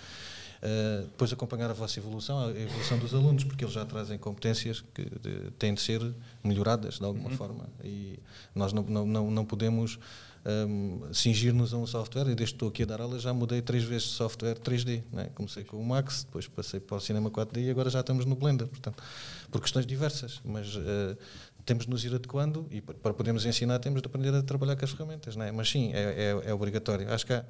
Uh, 0.63 1.03
depois 1.09 1.33
acompanhar 1.33 1.69
a 1.71 1.73
vossa 1.73 1.99
evolução, 1.99 2.39
a 2.39 2.51
evolução 2.51 2.97
dos 2.97 3.13
alunos, 3.13 3.43
porque 3.43 3.65
eles 3.65 3.75
já 3.75 3.85
trazem 3.85 4.17
competências 4.17 4.85
que 4.95 5.03
de, 5.03 5.51
têm 5.59 5.75
de 5.75 5.81
ser 5.81 6.01
melhoradas 6.45 7.01
de 7.01 7.05
alguma 7.05 7.31
uhum. 7.31 7.37
forma. 7.37 7.69
E 7.83 8.21
nós 8.55 8.73
não, 8.73 8.85
não, 8.85 9.05
não, 9.05 9.31
não 9.31 9.45
podemos 9.45 9.99
um, 10.47 11.01
ehm, 11.05 11.13
cingir-nos 11.13 11.75
a 11.75 11.77
um 11.77 11.87
software. 11.87 12.29
E 12.29 12.35
desde 12.35 12.45
que 12.45 12.57
estou 12.57 12.69
aqui 12.69 12.85
a 12.85 12.87
dar 12.87 13.01
aula 13.01 13.19
já 13.19 13.35
mudei 13.35 13.61
três 13.61 13.83
vezes 13.83 14.09
de 14.09 14.15
software 14.15 14.55
3D. 14.55 15.03
Né? 15.13 15.31
Comecei 15.35 15.65
com 15.65 15.79
o 15.79 15.85
Max, 15.85 16.25
depois 16.25 16.47
passei 16.47 16.79
para 16.79 16.97
o 16.97 17.01
Cinema 17.01 17.29
4D 17.29 17.65
e 17.65 17.71
agora 17.71 17.91
já 17.91 17.99
estamos 18.01 18.25
no 18.25 18.37
Blender. 18.37 18.69
Portanto, 18.69 19.03
por 19.51 19.61
questões 19.61 19.85
diversas. 19.85 20.41
Mas 20.45 20.77
uh, 20.77 21.17
temos 21.65 21.85
de 21.85 21.91
nos 21.91 22.05
ir 22.05 22.15
adequando 22.15 22.67
e 22.71 22.81
para 22.81 23.15
podermos 23.15 23.45
ensinar 23.47 23.79
temos 23.79 24.03
de 24.03 24.07
aprender 24.07 24.35
a 24.35 24.43
trabalhar 24.43 24.77
com 24.77 24.85
as 24.85 24.91
ferramentas. 24.91 25.37
Né? 25.37 25.53
Mas 25.53 25.71
sim, 25.71 25.93
é, 25.93 26.35
é, 26.45 26.51
é 26.51 26.55
obrigatório. 26.55 27.13
Acho 27.13 27.27
que 27.27 27.33
há 27.33 27.45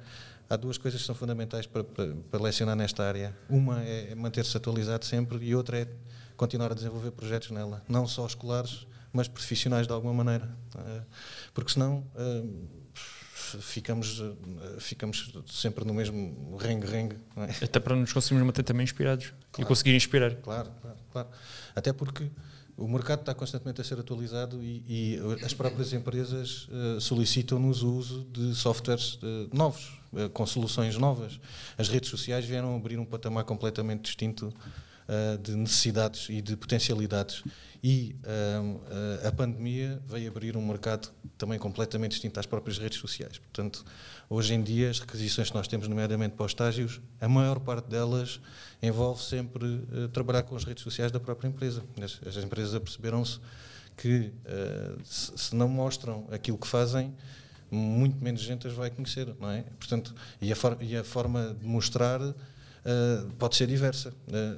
há 0.49 0.55
duas 0.55 0.77
coisas 0.77 1.01
que 1.01 1.05
são 1.05 1.15
fundamentais 1.15 1.65
para, 1.65 1.83
para, 1.83 2.13
para 2.29 2.41
lecionar 2.41 2.75
nesta 2.75 3.03
área. 3.03 3.35
Uma 3.49 3.81
é 3.83 4.13
manter-se 4.15 4.55
atualizado 4.55 5.05
sempre 5.05 5.43
e 5.43 5.55
outra 5.55 5.79
é 5.79 5.87
continuar 6.35 6.71
a 6.71 6.75
desenvolver 6.75 7.11
projetos 7.11 7.51
nela, 7.51 7.83
não 7.87 8.07
só 8.07 8.25
escolares, 8.25 8.87
mas 9.11 9.27
profissionais 9.27 9.87
de 9.87 9.93
alguma 9.93 10.13
maneira. 10.13 10.49
Eh, 10.77 11.01
porque 11.53 11.71
senão 11.71 12.05
eh, 12.15 12.43
ficamos, 13.59 14.21
eh, 14.21 14.79
ficamos 14.79 15.31
sempre 15.47 15.85
no 15.85 15.93
mesmo 15.93 16.57
rengue-rengue. 16.57 17.17
É? 17.37 17.65
Até 17.65 17.79
para 17.79 17.95
nos 17.95 18.11
conseguirmos 18.11 18.47
manter 18.47 18.63
também 18.63 18.83
inspirados 18.83 19.27
claro, 19.51 19.61
e 19.61 19.65
conseguir 19.65 19.95
inspirar. 19.95 20.35
Claro, 20.35 20.71
claro, 20.81 20.97
claro. 21.11 21.29
Até 21.75 21.93
porque 21.93 22.29
o 22.75 22.87
mercado 22.87 23.19
está 23.19 23.33
constantemente 23.33 23.81
a 23.81 23.83
ser 23.83 23.99
atualizado 23.99 24.63
e, 24.63 24.83
e 24.87 25.19
as 25.45 25.53
próprias 25.53 25.93
empresas 25.93 26.67
uh, 26.69 26.99
solicitam-nos 26.99 27.83
o 27.83 27.93
uso 27.93 28.27
de 28.31 28.55
softwares 28.55 29.15
uh, 29.15 29.49
novos, 29.53 29.99
uh, 30.11 30.29
com 30.29 30.45
soluções 30.45 30.97
novas. 30.97 31.39
As 31.77 31.87
redes 31.87 32.09
sociais 32.09 32.45
vieram 32.45 32.75
abrir 32.75 32.97
um 32.97 33.05
patamar 33.05 33.43
completamente 33.43 34.03
distinto 34.03 34.51
de 35.41 35.55
necessidades 35.55 36.27
e 36.29 36.41
de 36.41 36.55
potencialidades. 36.55 37.43
E 37.83 38.15
a 39.27 39.31
pandemia 39.31 40.01
veio 40.07 40.29
abrir 40.29 40.55
um 40.55 40.65
mercado 40.65 41.09
também 41.37 41.59
completamente 41.59 42.11
distinto 42.11 42.39
às 42.39 42.45
próprias 42.45 42.77
redes 42.77 42.97
sociais. 42.99 43.37
Portanto, 43.37 43.83
hoje 44.29 44.53
em 44.53 44.63
dia, 44.63 44.89
as 44.89 44.99
requisições 44.99 45.49
que 45.49 45.55
nós 45.55 45.67
temos, 45.67 45.87
nomeadamente 45.87 46.35
para 46.35 46.45
os 46.45 46.51
estágios, 46.51 47.01
a 47.19 47.27
maior 47.27 47.59
parte 47.59 47.89
delas 47.89 48.39
envolve 48.81 49.21
sempre 49.21 49.65
uh, 49.65 50.07
trabalhar 50.09 50.43
com 50.43 50.55
as 50.55 50.63
redes 50.63 50.83
sociais 50.83 51.11
da 51.11 51.19
própria 51.19 51.47
empresa. 51.47 51.83
As, 52.01 52.19
as 52.25 52.43
empresas 52.43 52.75
aperceberam-se 52.75 53.39
que 53.95 54.31
uh, 54.45 55.01
se, 55.03 55.31
se, 55.37 55.55
não 55.55 55.67
mostram 55.67 56.27
aquilo 56.31 56.57
que 56.57 56.67
fazem, 56.67 57.13
muito 57.69 58.23
menos 58.23 58.41
gente 58.41 58.67
as 58.67 58.73
vai 58.73 58.89
conhecer, 58.89 59.33
não 59.39 59.49
é? 59.49 59.63
Portanto, 59.79 60.13
e 60.41 60.51
a, 60.51 60.55
for, 60.55 60.77
e 60.79 60.95
a 60.95 61.03
forma 61.03 61.55
de 61.59 61.65
mostrar 61.65 62.19
uh, 62.85 63.29
pode 63.33 63.55
ser 63.55 63.67
diversa. 63.67 64.13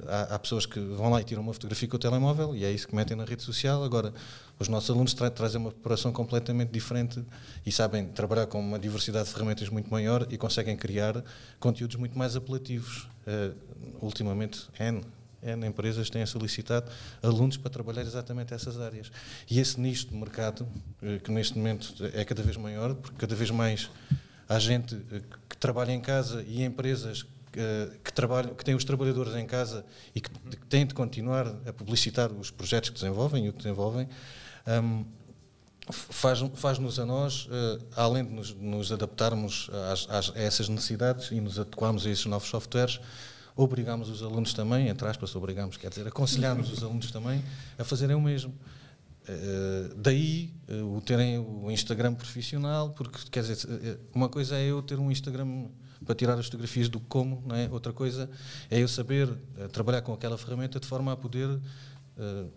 Há, 0.06 0.34
há, 0.34 0.38
pessoas 0.38 0.66
que 0.66 0.78
vão 0.80 1.10
lá 1.10 1.20
e 1.20 1.24
tiram 1.24 1.42
uma 1.42 1.52
fotografia 1.52 1.88
com 1.88 1.96
o 1.96 1.98
telemóvel 1.98 2.54
e 2.54 2.64
é 2.64 2.70
isso 2.70 2.86
que 2.86 2.94
metem 2.94 3.16
na 3.16 3.24
rede 3.24 3.42
social. 3.42 3.82
Agora, 3.82 4.12
os 4.58 4.68
nossos 4.68 4.90
alunos 4.90 5.14
tra 5.14 5.30
trazem 5.30 5.60
uma 5.60 5.70
preparação 5.70 6.12
completamente 6.12 6.70
diferente 6.70 7.22
e 7.64 7.70
sabem 7.70 8.06
trabalhar 8.06 8.46
com 8.46 8.58
uma 8.60 8.78
diversidade 8.78 9.26
de 9.28 9.34
ferramentas 9.34 9.68
muito 9.68 9.90
maior 9.90 10.26
e 10.30 10.38
conseguem 10.38 10.76
criar 10.76 11.22
conteúdos 11.60 11.96
muito 11.96 12.18
mais 12.18 12.36
apelativos. 12.36 13.08
Uh, 13.26 13.54
ultimamente, 14.00 14.68
N, 14.78 15.02
N 15.42 15.66
empresas 15.66 16.08
têm 16.08 16.24
solicitado 16.24 16.90
alunos 17.22 17.56
para 17.56 17.70
trabalhar 17.70 18.02
exatamente 18.02 18.54
essas 18.54 18.80
áreas. 18.80 19.10
E 19.50 19.60
esse 19.60 19.80
nicho 19.80 20.08
de 20.08 20.14
mercado, 20.14 20.62
uh, 21.02 21.20
que 21.22 21.30
neste 21.30 21.56
momento 21.56 21.94
é 22.14 22.24
cada 22.24 22.42
vez 22.42 22.56
maior, 22.56 22.94
porque 22.94 23.16
cada 23.18 23.34
vez 23.34 23.50
mais 23.50 23.90
há 24.48 24.58
gente 24.58 24.94
uh, 24.94 25.22
que 25.48 25.56
trabalha 25.58 25.92
em 25.92 26.00
casa 26.00 26.42
e 26.46 26.62
empresas 26.62 27.26
que, 28.04 28.12
trabalham, 28.12 28.54
que 28.54 28.64
têm 28.64 28.74
os 28.74 28.84
trabalhadores 28.84 29.34
em 29.34 29.46
casa 29.46 29.84
e 30.14 30.20
que, 30.20 30.30
que 30.30 30.66
têm 30.66 30.86
de 30.86 30.94
continuar 30.94 31.46
a 31.66 31.72
publicitar 31.72 32.30
os 32.32 32.50
projetos 32.50 32.90
que 32.90 32.94
desenvolvem 32.96 33.46
e 33.46 33.48
o 33.48 33.52
que 33.52 33.58
desenvolvem, 33.58 34.08
um, 34.66 35.04
faz-nos 35.90 36.58
faz 36.58 36.78
a 36.98 37.06
nós, 37.06 37.46
uh, 37.46 37.84
além 37.96 38.24
de 38.24 38.32
nos, 38.32 38.54
nos 38.54 38.92
adaptarmos 38.92 39.70
às, 39.90 40.08
às, 40.10 40.36
a 40.36 40.40
essas 40.40 40.68
necessidades 40.68 41.30
e 41.30 41.40
nos 41.40 41.58
adequarmos 41.58 42.06
a 42.06 42.10
esses 42.10 42.26
novos 42.26 42.48
softwares, 42.48 43.00
obrigamos 43.54 44.10
os 44.10 44.22
alunos 44.22 44.52
também, 44.52 44.88
entre 44.88 45.08
aspas, 45.08 45.34
obrigamos, 45.34 45.76
quer 45.76 45.88
dizer, 45.88 46.06
aconselhamos 46.06 46.70
os 46.70 46.82
alunos 46.82 47.10
também 47.10 47.42
a 47.78 47.84
fazerem 47.84 48.16
o 48.16 48.20
mesmo. 48.20 48.52
Uh, 49.28 49.94
daí 49.96 50.52
uh, 50.68 50.96
o 50.96 51.00
terem 51.00 51.38
o 51.38 51.70
Instagram 51.70 52.14
profissional, 52.14 52.90
porque 52.90 53.18
quer 53.30 53.42
dizer, 53.42 53.98
uma 54.14 54.28
coisa 54.28 54.56
é 54.56 54.66
eu 54.66 54.82
ter 54.82 54.98
um 54.98 55.10
Instagram 55.10 55.68
para 56.04 56.14
tirar 56.14 56.38
as 56.38 56.46
fotografias 56.46 56.88
do 56.88 57.00
como, 57.00 57.42
não 57.46 57.56
é? 57.56 57.68
outra 57.70 57.92
coisa 57.92 58.28
é 58.70 58.82
eu 58.82 58.88
saber 58.88 59.28
uh, 59.28 59.68
trabalhar 59.72 60.02
com 60.02 60.12
aquela 60.12 60.36
ferramenta 60.36 60.78
de 60.78 60.86
forma 60.86 61.12
a 61.12 61.16
poder 61.16 61.48
uh, 61.48 62.50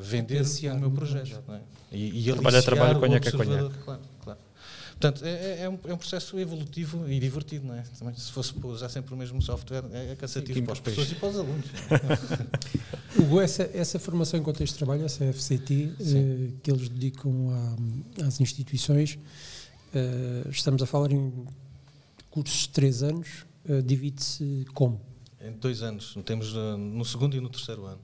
vender 0.00 0.42
o 0.42 0.78
meu 0.78 0.90
projeto. 0.90 1.42
Não 1.46 1.54
é? 1.54 1.60
E, 1.92 2.28
e 2.28 2.32
trabalho 2.32 2.58
a 2.58 2.62
trabalho, 2.62 3.00
conhaque 3.00 3.28
a 3.28 3.32
conhaque. 3.32 3.78
Claro, 3.84 4.02
claro. 4.22 4.38
Portanto, 5.00 5.24
é, 5.24 5.30
é, 5.30 5.62
é, 5.62 5.68
um, 5.68 5.78
é, 5.86 5.94
um, 5.94 5.96
processo 5.96 6.36
evolutivo 6.40 7.08
e 7.08 7.20
divertido, 7.20 7.64
não 7.68 7.74
é? 7.74 7.84
Também, 7.96 8.16
se 8.16 8.32
fosse 8.32 8.52
usar 8.64 8.88
sempre 8.88 9.14
o 9.14 9.16
mesmo 9.16 9.40
software, 9.40 9.84
é, 9.92 10.10
é 10.10 10.16
cansativo 10.16 10.60
para 10.64 10.72
as 10.72 10.80
pessoas 10.80 11.12
e 11.12 11.14
para 11.14 11.28
os 11.28 11.36
alunos. 11.38 11.66
Hugo, 13.16 13.40
essa, 13.40 13.70
essa 13.72 13.98
formação 14.00 14.40
em 14.40 14.42
contexto 14.42 14.72
de 14.72 14.78
trabalho, 14.78 15.04
essa 15.04 15.24
FCT, 15.32 15.92
eh, 16.00 16.52
que 16.60 16.70
eles 16.70 16.88
dedicam 16.88 17.30
a, 18.20 18.26
às 18.26 18.40
instituições, 18.40 19.20
eh, 19.94 20.48
estamos 20.50 20.82
a 20.82 20.86
falar 20.86 21.12
em 21.12 21.32
cursos 22.30 22.62
de 22.62 22.68
três 22.70 23.02
anos, 23.02 23.46
eh, 23.64 23.82
divide-se 23.82 24.66
como? 24.74 25.00
Em 25.40 25.52
dois 25.52 25.82
anos, 25.82 26.16
temos 26.24 26.52
uh, 26.54 26.76
no 26.76 27.04
segundo 27.04 27.36
e 27.36 27.40
no 27.40 27.48
terceiro 27.48 27.84
ano. 27.86 28.00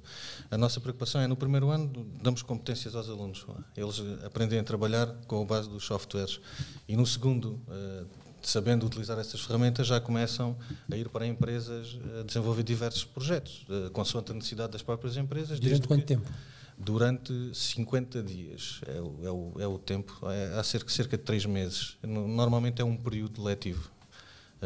A 0.51 0.57
nossa 0.57 0.81
preocupação 0.81 1.21
é 1.21 1.27
no 1.27 1.35
primeiro 1.35 1.69
ano 1.69 2.07
damos 2.23 2.43
competências 2.43 2.95
aos 2.95 3.09
alunos, 3.09 3.45
eles 3.77 3.99
uh, 3.99 4.21
aprendem 4.25 4.59
a 4.61 4.63
trabalhar 4.63 5.09
com 5.27 5.43
a 5.43 5.45
base 5.45 5.69
dos 5.69 5.85
softwares 5.85 6.41
e 6.87 6.97
no 6.97 7.05
segundo, 7.05 7.61
uh, 7.67 8.07
sabendo 8.41 8.87
utilizar 8.87 9.19
essas 9.19 9.41
ferramentas, 9.41 9.89
já 9.89 10.01
começam 10.01 10.57
a 10.89 10.97
ir 10.97 11.09
para 11.09 11.27
empresas 11.27 11.99
a 12.21 12.23
desenvolver 12.23 12.63
diversos 12.63 13.05
projetos, 13.05 13.67
uh, 13.69 13.91
consoante 13.91 14.31
a 14.31 14.35
necessidade 14.35 14.73
das 14.73 14.83
próprias 14.83 15.17
empresas. 15.17 15.59
Durante 15.59 15.89
quanto 15.89 16.07
tempo? 16.07 16.31
Durante 16.79 17.33
50 17.53 18.23
dias 18.23 18.81
é 18.87 19.01
o, 19.01 19.19
é 19.23 19.31
o, 19.31 19.53
é 19.61 19.67
o 19.67 19.79
tempo, 19.79 20.21
é, 20.29 20.59
há 20.59 20.63
cerca, 20.63 20.91
cerca 20.91 21.17
de 21.17 21.23
três 21.23 21.47
meses. 21.47 21.97
Normalmente 22.03 22.83
é 22.83 22.85
um 22.85 22.97
período 22.97 23.43
letivo. 23.43 23.94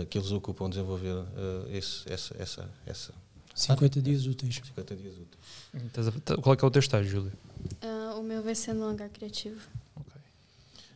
Uh, 0.02 0.06
que 0.06 0.18
eles 0.18 0.30
ocupam 0.30 0.68
desenvolver 0.68 1.14
uh, 1.14 1.26
esse, 1.70 2.10
essa, 2.10 2.36
essa, 2.38 2.70
essa 2.86 3.14
50 3.58 4.00
dias 4.00 4.26
úteis. 4.26 4.54
50 4.54 4.96
dias 4.96 5.14
úteis. 5.18 6.40
Qual 6.40 6.54
é 6.54 6.56
que 6.56 6.64
é 6.64 6.68
o 6.68 6.70
teu 6.70 6.80
estágio, 6.80 7.10
Júlia? 7.10 7.32
Uh, 7.82 8.20
o 8.20 8.22
meu 8.22 8.40
vai 8.42 8.54
ser 8.54 8.72
no 8.72 8.84
hangar 8.84 9.08
criativo. 9.10 9.60
Okay. 9.96 10.22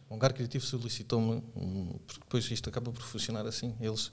O 0.08 0.14
hangar 0.14 0.32
criativo 0.32 0.64
solicitou-me, 0.64 1.42
um, 1.56 1.98
porque 2.06 2.20
depois 2.20 2.48
isto 2.50 2.68
acaba 2.68 2.92
por 2.92 3.02
funcionar 3.02 3.44
assim. 3.46 3.74
Eles 3.80 4.12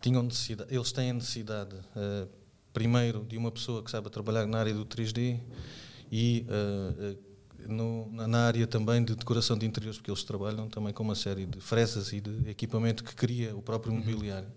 tinham 0.00 0.22
necessidade, 0.22 0.74
eles 0.74 0.92
têm 0.92 1.12
necessidade, 1.12 1.76
uh, 1.76 2.28
primeiro, 2.72 3.22
de 3.24 3.36
uma 3.36 3.50
pessoa 3.50 3.82
que 3.82 3.90
saiba 3.90 4.08
trabalhar 4.08 4.46
na 4.46 4.58
área 4.58 4.72
do 4.72 4.86
3D 4.86 5.38
e 6.10 6.46
uh, 6.48 7.18
no, 7.68 8.10
na 8.12 8.46
área 8.46 8.66
também 8.66 9.04
de 9.04 9.14
decoração 9.14 9.56
de 9.56 9.66
interiores, 9.66 9.98
porque 9.98 10.10
eles 10.10 10.22
trabalham 10.24 10.68
também 10.68 10.92
com 10.92 11.02
uma 11.02 11.14
série 11.14 11.46
de 11.46 11.60
fresas 11.60 12.12
e 12.12 12.20
de 12.20 12.50
equipamento 12.50 13.04
que 13.04 13.14
cria 13.14 13.54
o 13.56 13.62
próprio 13.62 13.92
mobiliário. 13.92 14.48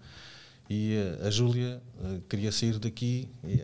E 0.69 0.95
a 1.21 1.29
Júlia 1.29 1.81
queria 2.29 2.51
sair 2.51 2.79
daqui 2.79 3.29
e 3.43 3.63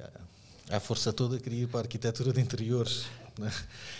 à 0.70 0.80
força 0.80 1.12
toda 1.12 1.40
queria 1.40 1.64
ir 1.64 1.68
para 1.68 1.80
a 1.80 1.84
arquitetura 1.84 2.32
de 2.32 2.42
interiores. 2.42 3.06
Né? 3.40 3.52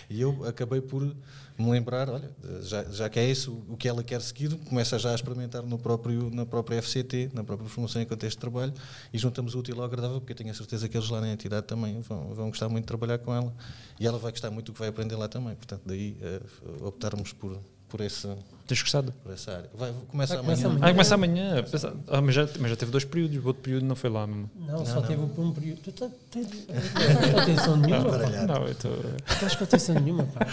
E 0.08 0.20
eu 0.20 0.44
acabei 0.44 0.80
por 0.80 1.02
me 1.02 1.70
lembrar, 1.70 2.08
olha, 2.08 2.30
já, 2.62 2.84
já 2.84 3.08
que 3.08 3.18
é 3.18 3.28
isso 3.28 3.64
o 3.68 3.76
que 3.76 3.88
ela 3.88 4.02
quer 4.02 4.20
seguir, 4.20 4.54
começa 4.68 4.98
já 4.98 5.12
a 5.12 5.14
experimentar 5.14 5.62
no 5.62 5.78
próprio, 5.78 6.30
na 6.30 6.46
própria 6.46 6.80
FCT, 6.80 7.30
na 7.32 7.42
própria 7.42 7.68
formação 7.68 8.00
em 8.00 8.06
contexto 8.06 8.36
de 8.36 8.40
trabalho, 8.40 8.72
e 9.12 9.18
juntamos 9.18 9.54
o 9.54 9.58
útil 9.58 9.78
ao 9.78 9.84
agradável, 9.84 10.20
porque 10.20 10.32
eu 10.32 10.36
tenho 10.36 10.50
a 10.50 10.54
certeza 10.54 10.88
que 10.88 10.96
eles 10.96 11.08
lá 11.08 11.20
na 11.20 11.32
entidade 11.32 11.66
também 11.66 12.00
vão, 12.00 12.34
vão 12.34 12.48
gostar 12.48 12.68
muito 12.68 12.84
de 12.84 12.88
trabalhar 12.88 13.18
com 13.18 13.34
ela, 13.34 13.54
e 13.98 14.06
ela 14.06 14.18
vai 14.18 14.30
gostar 14.30 14.50
muito 14.50 14.66
do 14.66 14.72
que 14.72 14.78
vai 14.78 14.88
aprender 14.88 15.16
lá 15.16 15.28
também. 15.28 15.54
Portanto, 15.54 15.82
daí 15.84 16.16
uh, 16.22 16.86
optarmos 16.86 17.32
por, 17.32 17.58
por 17.90 18.00
essa, 18.00 18.36
Tens 18.66 18.82
gostado? 18.82 19.12
Por 19.24 19.32
essa 19.32 19.50
área. 19.50 19.70
Vai, 19.74 19.92
começa, 20.06 20.34
Vai, 20.36 20.44
começa 20.44 20.66
amanhã. 20.68 20.76
amanhã. 20.78 20.86
Ah, 20.86 20.92
começa 20.92 21.14
amanhã. 21.16 21.64
Pensa- 21.64 21.94
Ah, 22.06 22.20
mas, 22.22 22.34
já, 22.36 22.48
mas 22.60 22.70
já 22.70 22.76
teve 22.76 22.92
dois 22.92 23.04
períodos, 23.04 23.36
o 23.42 23.46
outro 23.48 23.62
período 23.64 23.84
não 23.84 23.96
foi 23.96 24.08
lá 24.10 24.26
mesmo. 24.28 24.48
Não, 24.56 24.86
só 24.86 24.94
não. 25.00 25.02
teve 25.02 25.26
por 25.26 25.44
um 25.44 25.52
período. 25.52 25.80
Tu 25.82 25.90
tá- 25.92 26.06
estás 26.06 26.46
com 27.34 27.40
atenção 27.40 27.76
nenhuma? 27.76 28.10
baralhado. 28.10 28.46
Não, 28.46 28.62
eu 28.66 28.70
estou. 28.72 28.92
Estás 29.28 29.56
com 29.56 29.64
atenção 29.64 29.94
nenhuma, 29.96 30.24
pá. 30.24 30.46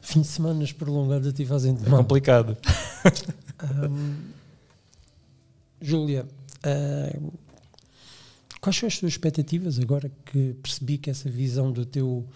Fim 0.00 0.22
de 0.22 0.26
semana 0.26 0.64
prolongado 0.78 1.28
a 1.28 1.32
ti 1.32 1.44
fazem 1.44 1.74
de 1.74 1.84
É 1.84 1.88
mal. 1.90 2.00
complicado. 2.00 2.56
Ahm, 3.58 4.16
Júlia, 5.80 6.26
ahm, 6.64 7.28
quais 8.60 8.76
são 8.76 8.86
as 8.86 8.98
tuas 8.98 9.12
expectativas 9.12 9.78
agora 9.78 10.10
que 10.24 10.54
percebi 10.62 10.96
que 10.98 11.10
essa 11.10 11.28
visão 11.30 11.70
do 11.72 11.84
teu 11.84 12.26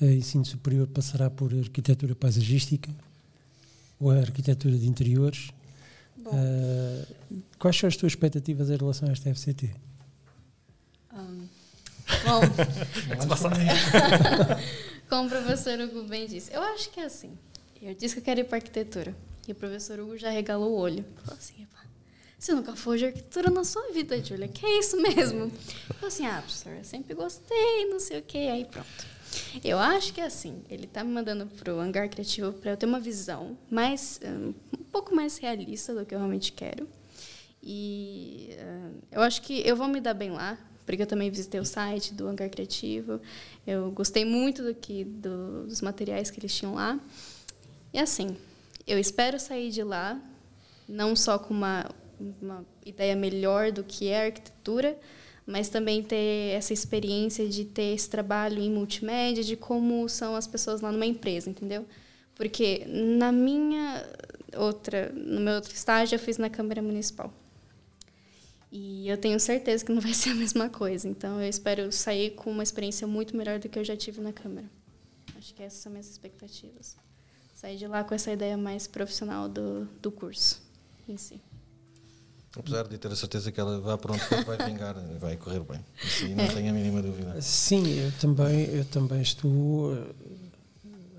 eh, 0.00 0.14
ensino 0.14 0.44
superior 0.44 0.86
passará 0.88 1.30
por 1.30 1.52
arquitetura 1.54 2.14
paisagística 2.14 2.90
ou 4.00 4.10
a 4.10 4.16
arquitetura 4.16 4.76
de 4.76 4.88
interiores? 4.88 5.50
Ah, 6.26 7.06
quais 7.58 7.76
são 7.76 7.88
as 7.88 7.96
tuas 7.96 8.12
expectativas 8.12 8.70
em 8.70 8.76
relação 8.76 9.08
a 9.08 9.12
esta 9.12 9.34
FCT? 9.34 9.70
um, 11.14 11.48
bom 12.24 12.40
como 15.08 15.26
o 15.26 15.30
professor 15.30 15.80
Hugo 15.80 16.04
bem 16.04 16.26
disse, 16.26 16.52
eu 16.52 16.62
acho 16.62 16.90
que 16.90 17.00
é 17.00 17.04
assim. 17.04 17.36
Eu 17.80 17.94
disse 17.94 18.14
que 18.14 18.20
eu 18.20 18.24
quero 18.24 18.40
ir 18.40 18.44
para 18.44 18.58
arquitetura. 18.58 19.14
E 19.46 19.52
o 19.52 19.54
professor 19.54 19.98
Hugo 19.98 20.16
já 20.16 20.30
regalou 20.30 20.72
o 20.72 20.76
olho. 20.76 21.04
Falou 21.24 21.38
assim, 21.38 21.62
"Epá, 21.62 21.84
você 22.38 22.54
nunca 22.54 22.76
foi 22.76 22.98
de 22.98 23.06
arquitetura 23.06 23.50
na 23.50 23.64
sua 23.64 23.90
vida, 23.92 24.22
Júlia. 24.22 24.48
Que 24.48 24.64
é 24.64 24.78
isso 24.78 25.00
mesmo? 25.00 25.50
Falei 25.94 26.08
assim, 26.08 26.26
ah, 26.26 26.42
professor, 26.42 26.72
eu 26.72 26.84
sempre 26.84 27.14
gostei, 27.14 27.86
não 27.90 27.98
sei 27.98 28.20
o 28.20 28.22
quê. 28.22 28.48
Aí 28.52 28.64
pronto. 28.64 29.17
Eu 29.64 29.78
acho 29.78 30.12
que 30.12 30.20
é 30.20 30.24
assim, 30.24 30.62
ele 30.70 30.84
está 30.84 31.02
me 31.04 31.10
mandando 31.12 31.46
para 31.46 31.74
o 31.74 31.80
hangar 31.80 32.08
criativo 32.08 32.52
para 32.52 32.72
eu 32.72 32.76
ter 32.76 32.86
uma 32.86 33.00
visão 33.00 33.56
mais, 33.70 34.20
um, 34.24 34.54
um 34.78 34.84
pouco 34.92 35.14
mais 35.14 35.38
realista 35.38 35.94
do 35.94 36.04
que 36.06 36.14
eu 36.14 36.18
realmente 36.18 36.52
quero. 36.52 36.88
E 37.62 38.50
ah, 38.60 38.90
eu 39.12 39.22
acho 39.22 39.42
que 39.42 39.66
eu 39.66 39.76
vou 39.76 39.88
me 39.88 40.00
dar 40.00 40.14
bem 40.14 40.30
lá, 40.30 40.58
porque 40.86 41.02
eu 41.02 41.06
também 41.06 41.30
visitei 41.30 41.60
o 41.60 41.64
site 41.64 42.14
do 42.14 42.26
Hangar 42.26 42.48
Criativo. 42.50 43.20
Eu 43.66 43.90
gostei 43.90 44.24
muito 44.24 44.62
do 44.62 44.74
que, 44.74 45.04
do- 45.04 45.66
dos 45.66 45.80
materiais 45.82 46.30
que 46.30 46.40
eles 46.40 46.54
tinham 46.54 46.74
lá. 46.74 46.98
E 47.92 47.98
assim, 47.98 48.36
eu 48.86 48.98
espero 48.98 49.38
sair 49.38 49.70
de 49.70 49.82
lá 49.82 50.20
não 50.88 51.14
só 51.14 51.38
com 51.38 51.52
uma, 51.52 51.90
uma 52.40 52.64
ideia 52.86 53.14
melhor 53.14 53.70
do 53.72 53.84
que 53.84 54.08
é 54.08 54.26
arquitetura, 54.26 54.98
mas 55.48 55.70
também 55.70 56.02
ter 56.02 56.52
essa 56.52 56.74
experiência 56.74 57.48
de 57.48 57.64
ter 57.64 57.94
esse 57.94 58.10
trabalho 58.10 58.58
em 58.60 58.70
multimédia, 58.70 59.42
de 59.42 59.56
como 59.56 60.06
são 60.06 60.36
as 60.36 60.46
pessoas 60.46 60.82
lá 60.82 60.92
numa 60.92 61.06
empresa, 61.06 61.48
entendeu? 61.48 61.86
Porque 62.34 62.84
na 62.86 63.32
minha 63.32 64.06
outra, 64.54 65.10
no 65.10 65.40
meu 65.40 65.54
outro 65.54 65.72
estágio 65.72 66.16
eu 66.16 66.18
fiz 66.18 66.36
na 66.36 66.50
Câmara 66.50 66.82
Municipal. 66.82 67.32
E 68.70 69.08
eu 69.08 69.16
tenho 69.16 69.40
certeza 69.40 69.82
que 69.82 69.90
não 69.90 70.02
vai 70.02 70.12
ser 70.14 70.30
a 70.30 70.34
mesma 70.34 70.68
coisa. 70.68 71.08
Então, 71.08 71.40
eu 71.40 71.48
espero 71.48 71.90
sair 71.90 72.32
com 72.32 72.50
uma 72.50 72.62
experiência 72.62 73.06
muito 73.06 73.34
melhor 73.34 73.58
do 73.58 73.70
que 73.70 73.78
eu 73.78 73.84
já 73.84 73.96
tive 73.96 74.20
na 74.20 74.34
Câmara. 74.34 74.70
Acho 75.34 75.54
que 75.54 75.62
essas 75.62 75.80
são 75.80 75.90
minhas 75.90 76.10
expectativas. 76.10 76.94
Sair 77.54 77.78
de 77.78 77.86
lá 77.86 78.04
com 78.04 78.14
essa 78.14 78.30
ideia 78.30 78.58
mais 78.58 78.86
profissional 78.86 79.48
do, 79.48 79.86
do 80.02 80.12
curso 80.12 80.60
em 81.08 81.16
si. 81.16 81.40
Apesar 82.56 82.88
de 82.88 82.98
ter 82.98 83.08
a 83.12 83.16
certeza 83.16 83.52
que 83.52 83.60
ela 83.60 83.78
vá 83.80 83.96
para 83.98 84.12
onde 84.12 84.24
for, 84.24 84.44
vai 84.44 84.56
vingar, 84.66 84.94
vai 85.20 85.36
correr 85.36 85.60
bem. 85.60 85.80
Aí 86.22 86.34
não 86.34 86.48
tenho 86.48 86.70
a 86.70 86.72
mínima 86.72 87.02
dúvida. 87.02 87.40
Sim, 87.40 87.86
eu 87.98 88.12
também, 88.12 88.64
eu 88.66 88.84
também 88.86 89.20
estou 89.20 89.94
eh, 89.94 90.06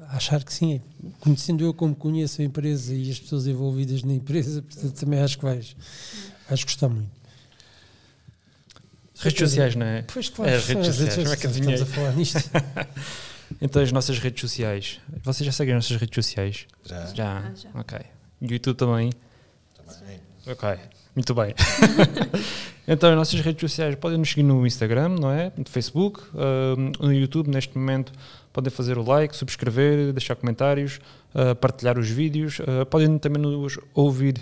a 0.10 0.18
achar 0.18 0.44
que 0.44 0.52
sim. 0.54 0.82
Conhecendo 1.20 1.64
eu 1.64 1.74
como 1.74 1.96
conheço 1.96 2.42
a 2.42 2.46
empresa 2.46 2.94
e 2.94 3.10
as 3.12 3.20
pessoas 3.20 3.48
envolvidas 3.48 4.04
na 4.04 4.14
empresa, 4.14 4.62
portanto, 4.62 4.94
também 4.94 5.20
acho 5.22 5.38
que 5.38 5.44
vais, 5.46 5.76
vais 6.50 6.64
gostar 6.64 6.90
muito. 6.90 7.10
Redes 9.20 9.40
sociais, 9.40 9.76
não 9.76 9.86
é? 9.86 10.02
Pois 10.04 10.30
claro, 10.30 10.52
É, 10.52 10.56
as 10.56 10.66
redes 10.66 10.88
as 10.90 10.96
sociais, 10.96 11.16
como 11.16 11.34
é 11.34 11.38
que 11.38 11.48
estamos 11.48 11.82
a 11.82 11.86
falar 11.86 12.16
nisto. 12.16 12.40
Então, 13.60 13.82
as 13.82 13.92
nossas 13.92 14.20
redes 14.20 14.40
sociais. 14.42 15.00
Vocês 15.24 15.44
já 15.46 15.52
seguem 15.52 15.74
as 15.74 15.84
nossas 15.84 15.98
redes 16.00 16.14
sociais? 16.16 16.68
Já, 16.86 17.06
Já. 17.08 17.38
Ah, 17.40 17.56
já. 17.56 17.70
Ok. 17.74 18.00
YouTube 18.42 18.78
também? 18.78 19.12
também. 19.76 20.20
Ok. 20.46 20.80
Muito 21.20 21.34
bem. 21.34 21.54
então, 22.88 23.10
as 23.10 23.16
nossas 23.18 23.42
redes 23.42 23.60
sociais 23.60 23.94
podem 23.96 24.18
nos 24.18 24.30
seguir 24.30 24.44
no 24.44 24.66
Instagram, 24.66 25.10
não 25.10 25.30
é? 25.30 25.52
No 25.58 25.66
Facebook, 25.68 26.22
ahm, 26.34 26.94
no 26.98 27.14
YouTube, 27.14 27.50
neste 27.50 27.78
momento. 27.78 28.14
Podem 28.54 28.72
fazer 28.72 28.98
o 28.98 29.04
like, 29.04 29.36
subscrever, 29.36 30.14
deixar 30.14 30.38
comentários, 30.38 31.02
ah, 31.36 31.54
partilhar 31.56 32.00
os 32.00 32.10
vídeos. 32.10 32.62
ah, 32.62 32.86
podem 32.86 33.18
também 33.18 33.42
nos 33.42 33.78
ouvir 33.94 34.36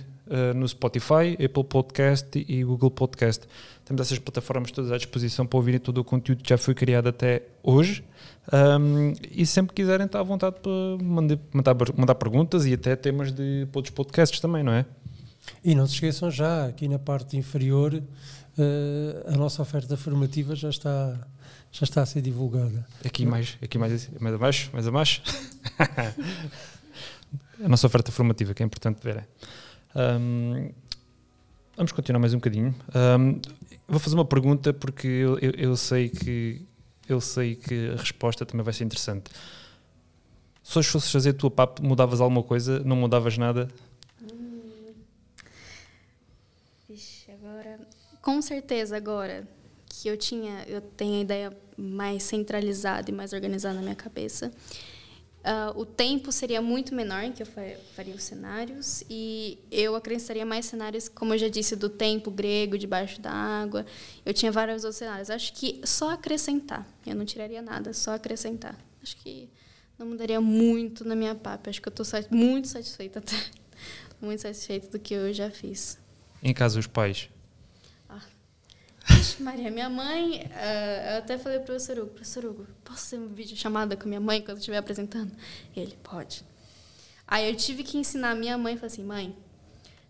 no 0.53 0.67
Spotify, 0.67 1.37
Apple 1.41 1.63
Podcast 1.63 2.45
e 2.47 2.61
Google 2.61 2.91
Podcast. 2.91 3.47
Temos 3.85 4.01
essas 4.01 4.19
plataformas 4.19 4.71
todas 4.71 4.91
à 4.91 4.97
disposição 4.97 5.47
para 5.47 5.57
ouvirem 5.57 5.79
todo 5.79 5.99
o 5.99 6.03
conteúdo 6.03 6.43
que 6.43 6.49
já 6.49 6.57
foi 6.57 6.75
criado 6.75 7.07
até 7.07 7.43
hoje. 7.63 8.03
Um, 8.51 9.13
e 9.31 9.45
sempre 9.45 9.73
quiserem, 9.73 10.05
está 10.05 10.19
à 10.19 10.23
vontade 10.23 10.57
para 10.61 10.71
mandar, 11.01 11.75
mandar, 11.95 12.15
perguntas 12.15 12.65
e 12.65 12.73
até 12.73 12.97
temas 12.97 13.31
de 13.31 13.65
outros 13.73 13.93
podcasts 13.95 14.41
também, 14.41 14.63
não 14.63 14.73
é? 14.73 14.85
E 15.63 15.75
não 15.75 15.85
se 15.87 15.95
esqueçam 15.95 16.29
já, 16.31 16.67
aqui 16.67 16.87
na 16.87 16.99
parte 16.99 17.37
inferior, 17.37 18.01
eh, 18.57 19.23
a 19.27 19.37
nossa 19.37 19.61
oferta 19.61 19.95
formativa 19.95 20.55
já 20.55 20.69
está, 20.69 21.19
já 21.71 21.83
está 21.83 22.01
a 22.01 22.05
ser 22.05 22.21
divulgada. 22.21 22.85
Aqui 23.05 23.25
mais, 23.25 23.57
aqui 23.61 23.77
mais, 23.77 24.09
mais 24.19 24.35
abaixo, 24.35 24.69
mais 24.73 24.87
abaixo. 24.87 25.21
a 27.63 27.67
nossa 27.67 27.85
oferta 27.87 28.11
formativa, 28.11 28.53
que 28.53 28.63
é 28.63 28.65
importante 28.65 29.01
ver. 29.03 29.27
Um, 29.95 30.71
vamos 31.75 31.91
continuar 31.91 32.19
mais 32.19 32.33
um 32.33 32.37
bocadinho. 32.37 32.75
Um, 33.19 33.39
vou 33.87 33.99
fazer 33.99 34.15
uma 34.15 34.25
pergunta 34.25 34.73
porque 34.73 35.07
eu, 35.07 35.39
eu, 35.39 35.51
eu 35.51 35.75
sei 35.75 36.09
que 36.09 36.65
eu 37.07 37.21
sei 37.21 37.55
que 37.55 37.89
a 37.89 37.95
resposta 37.95 38.45
também 38.45 38.63
vai 38.63 38.73
ser 38.73 38.83
interessante. 38.83 39.31
Se 40.61 40.77
hoje 40.77 40.89
fosses 40.89 41.09
fazer 41.09 41.29
a 41.29 41.33
tua 41.33 41.49
PAP, 41.49 41.79
mudavas 41.79 42.19
alguma 42.19 42.43
coisa? 42.43 42.79
Não 42.79 42.97
mudavas 42.97 43.37
nada? 43.37 43.69
Vixe, 46.89 47.31
agora. 47.31 47.79
Com 48.27 48.41
certeza, 48.41 48.97
agora 48.97 49.47
que 49.89 50.05
eu 50.09 50.17
tinha, 50.17 50.65
eu 50.67 50.81
tenho 50.81 51.19
a 51.19 51.21
ideia 51.21 51.57
mais 51.77 52.23
centralizada 52.23 53.09
e 53.09 53.13
mais 53.13 53.31
organizada 53.31 53.75
na 53.75 53.81
minha 53.81 53.95
cabeça. 53.95 54.51
ah, 55.45 55.71
o 55.77 55.85
tempo 55.85 56.29
seria 56.29 56.61
muito 56.61 56.93
menor 56.93 57.23
em 57.23 57.31
que 57.31 57.41
eu 57.41 57.45
fa- 57.45 57.61
faria 57.95 58.13
os 58.13 58.23
cenários 58.23 59.01
e 59.09 59.57
eu 59.71 59.95
acrescentaria 59.95 60.45
mais 60.45 60.65
cenários, 60.65 61.07
como 61.07 61.33
eu 61.35 61.37
já 61.37 61.47
disse, 61.47 61.73
do 61.77 61.87
tempo 61.87 62.29
grego, 62.29 62.77
debaixo 62.77 63.21
da 63.21 63.31
água. 63.31 63.85
Eu 64.25 64.33
tinha 64.33 64.51
vários 64.51 64.83
outros 64.83 64.97
cenários. 64.97 65.29
Acho 65.29 65.53
que 65.53 65.79
só 65.85 66.09
acrescentar. 66.09 66.85
Eu 67.05 67.15
não 67.15 67.23
tiraria 67.23 67.61
nada, 67.61 67.93
só 67.93 68.11
acrescentar. 68.15 68.75
Acho 69.01 69.15
que 69.15 69.47
não 69.97 70.05
mudaria 70.07 70.41
muito 70.41 71.05
na 71.05 71.15
minha 71.15 71.33
PAP. 71.33 71.69
Acho 71.69 71.81
que 71.81 71.87
eu 71.87 71.93
estou 72.03 72.05
muito 72.29 72.67
satisfeita 72.67 73.19
até. 73.19 73.35
Muito 74.19 74.41
satisfeita 74.41 74.89
do 74.89 74.99
que 74.99 75.13
eu 75.13 75.31
já 75.31 75.49
fiz. 75.49 75.97
Em 76.43 76.51
casa, 76.53 76.77
os 76.79 76.87
pais? 76.87 77.29
Vixe, 79.09 79.41
Maria, 79.41 79.71
minha 79.71 79.89
mãe, 79.89 80.49
ah, 80.53 81.13
eu 81.13 81.17
até 81.19 81.37
falei 81.37 81.59
pro 81.59 81.67
professor 81.67 81.99
Hugo, 81.99 82.11
professor 82.11 82.45
Hugo, 82.45 82.67
posso 82.83 83.03
fazer 83.03 83.17
uma 83.17 83.27
videochamada 83.27 83.95
com 83.95 84.07
minha 84.07 84.19
mãe 84.19 84.41
quando 84.41 84.51
eu 84.51 84.57
estiver 84.57 84.77
apresentando? 84.77 85.31
Ele, 85.75 85.97
pode. 86.03 86.43
Aí 87.27 87.49
eu 87.49 87.55
tive 87.55 87.83
que 87.83 87.97
ensinar 87.97 88.35
minha 88.35 88.57
mãe, 88.57 88.75
falei 88.75 88.87
assim, 88.87 89.03
mãe, 89.03 89.35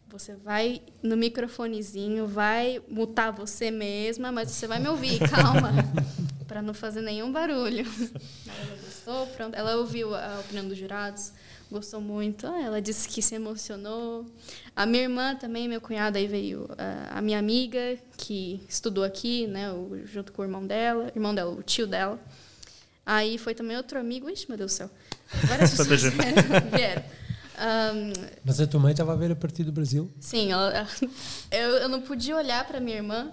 você 0.10 0.36
vai 0.36 0.82
no 1.04 1.18
microfonezinho, 1.18 2.28
vai 2.28 2.82
mutar 2.88 3.32
você 3.32 3.70
mesma, 3.70 4.32
mas 4.32 4.52
você 4.52 4.68
vai 4.68 4.80
me 4.80 4.88
ouvir, 4.88 5.20
calma, 5.30 5.72
para 6.48 6.62
não 6.62 6.74
fazer 6.74 7.02
nenhum 7.02 7.32
barulho. 7.32 7.86
Ela 8.48 8.78
gostou, 8.84 9.28
pronto. 9.28 9.56
Ela 9.56 9.76
ouviu 9.76 10.16
a 10.16 10.40
opinião 10.40 10.68
dos 10.68 10.78
jurados, 10.78 11.34
gostou 11.72 12.02
muito. 12.02 12.48
Ah, 12.48 12.62
ela 12.62 12.82
disse 12.82 13.08
que 13.08 13.22
se 13.22 13.36
emocionou. 13.36 14.26
A 14.76 14.86
minha 14.86 15.04
irmã 15.04 15.36
também, 15.36 15.68
meu 15.68 15.82
cunhado, 15.82 16.18
aí 16.18 16.28
veio 16.28 16.68
a 17.12 17.22
minha 17.22 17.40
amiga 17.40 17.98
que 18.18 18.62
estudou 18.68 19.04
aqui, 19.04 19.48
né, 19.48 19.68
junto 20.06 20.32
com 20.32 20.42
o 20.42 20.46
irmão 20.46 20.66
dela, 20.66 21.12
irmão 21.16 21.34
dela, 21.34 21.52
o 21.52 21.64
tio 21.64 21.88
dela. 21.88 22.20
Aí 23.06 23.38
foi 23.38 23.56
também 23.56 23.78
outro 23.78 23.98
amigo, 23.98 24.30
ixi, 24.30 24.46
meu 24.50 24.58
Deus 24.58 24.74
do 24.74 24.76
céu. 24.76 24.90
Várias 25.48 25.72
pessoas 25.76 26.02
vieram. 26.76 27.04
Um, 27.58 28.14
Mas 28.46 28.62
a 28.62 28.68
tua 28.68 28.80
mãe 28.80 28.92
estava 28.92 29.14
a 29.14 29.16
ver 29.16 29.32
a 29.32 29.36
partir 29.36 29.64
do 29.64 29.72
Brasil? 29.72 30.12
Sim, 30.20 30.52
ela, 30.52 30.88
eu, 31.50 31.70
eu 31.78 31.90
não 31.90 32.02
podia 32.02 32.36
olhar 32.36 32.66
para 32.68 32.80
minha 32.80 32.98
irmã, 32.98 33.32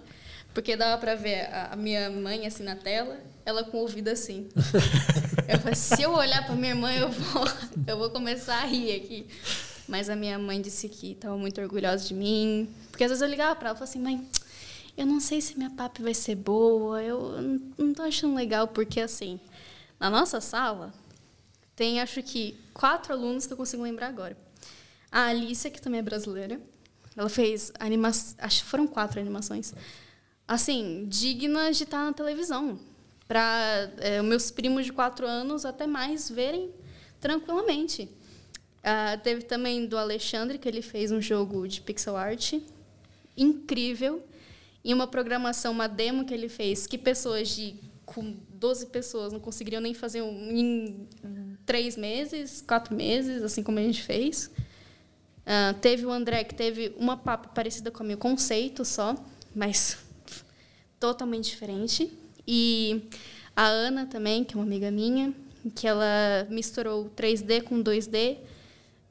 porque 0.54 0.76
dava 0.76 0.98
para 1.00 1.16
ver 1.16 1.52
a, 1.52 1.74
minha 1.74 2.08
mãe 2.08 2.46
assim 2.46 2.62
na 2.62 2.76
tela, 2.76 3.18
ela 3.44 3.64
com 3.64 3.78
o 3.78 3.80
ouvido 3.80 4.08
assim. 4.08 4.48
eu 5.48 5.58
falei, 5.58 5.74
se 5.74 6.00
eu 6.00 6.12
olhar 6.12 6.46
para 6.46 6.54
minha 6.54 6.70
irmã, 6.70 6.92
eu 6.94 7.10
vou, 7.10 7.44
eu 7.86 7.98
vou 7.98 8.08
começar 8.10 8.62
a 8.62 8.64
rir 8.64 8.94
aqui. 8.94 9.26
Mas 9.88 10.08
a 10.08 10.16
minha 10.16 10.38
mãe 10.38 10.62
disse 10.62 10.88
que 10.88 11.12
estava 11.12 11.36
muito 11.36 11.60
orgulhosa 11.60 12.06
de 12.06 12.14
mim, 12.14 12.72
porque 12.90 13.04
às 13.04 13.10
vezes 13.10 13.20
eu 13.20 13.28
ligava 13.28 13.54
para 13.56 13.68
ela 13.68 13.76
e 13.76 13.78
falava 13.78 13.90
assim, 13.90 14.00
mãe, 14.00 14.26
eu 14.96 15.04
não 15.04 15.18
sei 15.18 15.40
se 15.40 15.58
minha 15.58 15.70
papi 15.70 16.02
vai 16.02 16.14
ser 16.14 16.36
boa, 16.36 17.02
eu 17.02 17.60
não 17.76 17.90
estou 17.90 18.06
achando 18.06 18.34
legal, 18.34 18.68
porque 18.68 19.00
assim, 19.00 19.40
na 19.98 20.08
nossa 20.08 20.40
sala, 20.40 20.94
tem, 21.74 22.00
acho 22.00 22.22
que, 22.22 22.56
quatro 22.72 23.12
alunos 23.12 23.46
que 23.46 23.52
eu 23.52 23.56
consigo 23.56 23.82
lembrar 23.82 24.06
agora. 24.06 24.36
A 25.10 25.26
Alicia, 25.26 25.70
que 25.70 25.82
também 25.82 25.98
é 25.98 26.02
brasileira, 26.02 26.60
ela 27.16 27.28
fez 27.28 27.72
animação, 27.78 28.36
acho 28.38 28.62
que 28.62 28.70
foram 28.70 28.86
quatro 28.86 29.20
animações, 29.20 29.74
assim, 30.46 31.06
dignas 31.08 31.76
de 31.76 31.84
estar 31.84 32.04
na 32.04 32.12
televisão, 32.12 32.78
para 33.26 33.90
é, 33.98 34.22
meus 34.22 34.50
primos 34.50 34.84
de 34.84 34.92
quatro 34.92 35.26
anos 35.26 35.64
até 35.64 35.86
mais 35.86 36.30
verem 36.30 36.70
tranquilamente. 37.20 38.08
Uh, 38.84 39.18
teve 39.22 39.42
também 39.42 39.86
do 39.86 39.96
Alexandre, 39.96 40.58
que 40.58 40.68
ele 40.68 40.82
fez 40.82 41.10
um 41.10 41.20
jogo 41.20 41.66
de 41.66 41.80
pixel 41.80 42.16
art 42.16 42.54
incrível, 43.34 44.22
e 44.84 44.92
uma 44.92 45.06
programação, 45.06 45.72
uma 45.72 45.88
demo 45.88 46.26
que 46.26 46.34
ele 46.34 46.50
fez, 46.50 46.86
que 46.86 46.98
pessoas 46.98 47.48
de 47.48 47.74
com 48.04 48.36
12 48.50 48.86
pessoas 48.86 49.32
não 49.32 49.40
conseguiriam 49.40 49.80
nem 49.80 49.94
fazer 49.94 50.20
um, 50.20 50.50
em 50.50 51.08
três 51.64 51.96
meses, 51.96 52.62
quatro 52.66 52.94
meses, 52.94 53.42
assim 53.42 53.62
como 53.62 53.78
a 53.78 53.82
gente 53.82 54.02
fez. 54.02 54.50
Uh, 55.46 55.72
teve 55.80 56.04
o 56.04 56.12
André, 56.12 56.44
que 56.44 56.54
teve 56.54 56.94
uma 56.98 57.16
papa 57.16 57.48
parecida 57.48 57.90
com 57.90 58.02
a 58.02 58.06
minha, 58.06 58.18
conceito 58.18 58.84
só, 58.84 59.14
mas 59.54 60.03
totalmente 61.04 61.50
diferente. 61.50 62.10
E 62.46 63.02
a 63.54 63.66
Ana 63.66 64.06
também, 64.06 64.42
que 64.42 64.54
é 64.54 64.56
uma 64.56 64.64
amiga 64.64 64.90
minha, 64.90 65.34
que 65.74 65.86
ela 65.86 66.46
misturou 66.48 67.10
3D 67.14 67.62
com 67.62 67.82
2D, 67.82 68.36
uh, 68.36 68.40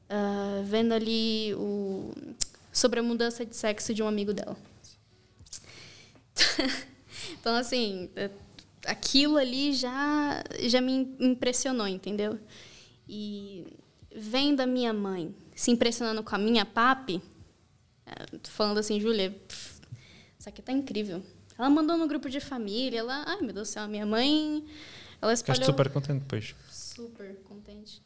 ah, 0.08 0.62
vendo 0.64 0.92
ali 0.92 1.54
o, 1.54 2.12
sobre 2.72 2.98
a 2.98 3.02
mudança 3.02 3.46
de 3.46 3.54
sexo 3.54 3.94
de 3.94 4.02
um 4.02 4.08
amigo 4.08 4.32
dela. 4.32 4.56
então, 7.38 7.54
assim, 7.54 8.10
aquilo 8.86 9.36
ali 9.36 9.72
já, 9.72 10.42
já 10.62 10.80
me 10.80 11.16
impressionou, 11.20 11.86
entendeu? 11.86 12.40
E 13.08 13.66
vendo 14.14 14.60
a 14.60 14.66
minha 14.66 14.92
mãe 14.92 15.32
se 15.54 15.70
impressionando 15.70 16.24
com 16.24 16.34
a 16.34 16.38
minha 16.38 16.66
papi, 16.66 17.22
é, 18.04 18.38
falando 18.48 18.78
assim, 18.78 19.00
Júlia, 19.00 19.32
isso 20.36 20.48
aqui 20.48 20.60
tá 20.60 20.72
incrível. 20.72 21.22
Ela 21.58 21.70
mandou 21.70 21.96
no 21.96 22.08
grupo 22.08 22.28
de 22.28 22.40
família, 22.40 22.98
ela, 22.98 23.24
ai 23.26 23.40
meu 23.40 23.52
Deus 23.52 23.68
do 23.68 23.72
céu, 23.72 23.84
a 23.84 23.88
minha 23.88 24.04
mãe, 24.04 24.64
ela 25.22 25.32
espalhou... 25.32 25.62
Ficaste 25.62 25.70
super 25.70 25.90
contente 25.90 26.20
depois. 26.20 26.54
Super 26.70 27.36
contente. 27.44 28.02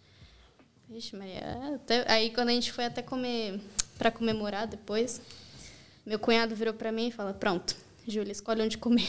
Vixe, 0.89 1.17
Maria, 1.17 1.75
até, 1.75 2.11
aí 2.11 2.31
quando 2.31 2.49
a 2.49 2.53
gente 2.53 2.73
foi 2.73 2.85
até 2.85 3.03
comer, 3.03 3.61
para 3.99 4.11
comemorar 4.11 4.67
depois, 4.67 5.21
meu 6.05 6.19
cunhado 6.19 6.55
virou 6.55 6.73
para 6.73 6.93
mim 6.93 7.09
e 7.09 7.13
falou, 7.13 7.35
pronto, 7.35 7.77
Júlia, 8.07 8.33
escolhe 8.33 8.63
onde 8.63 8.79
comer. 8.79 9.09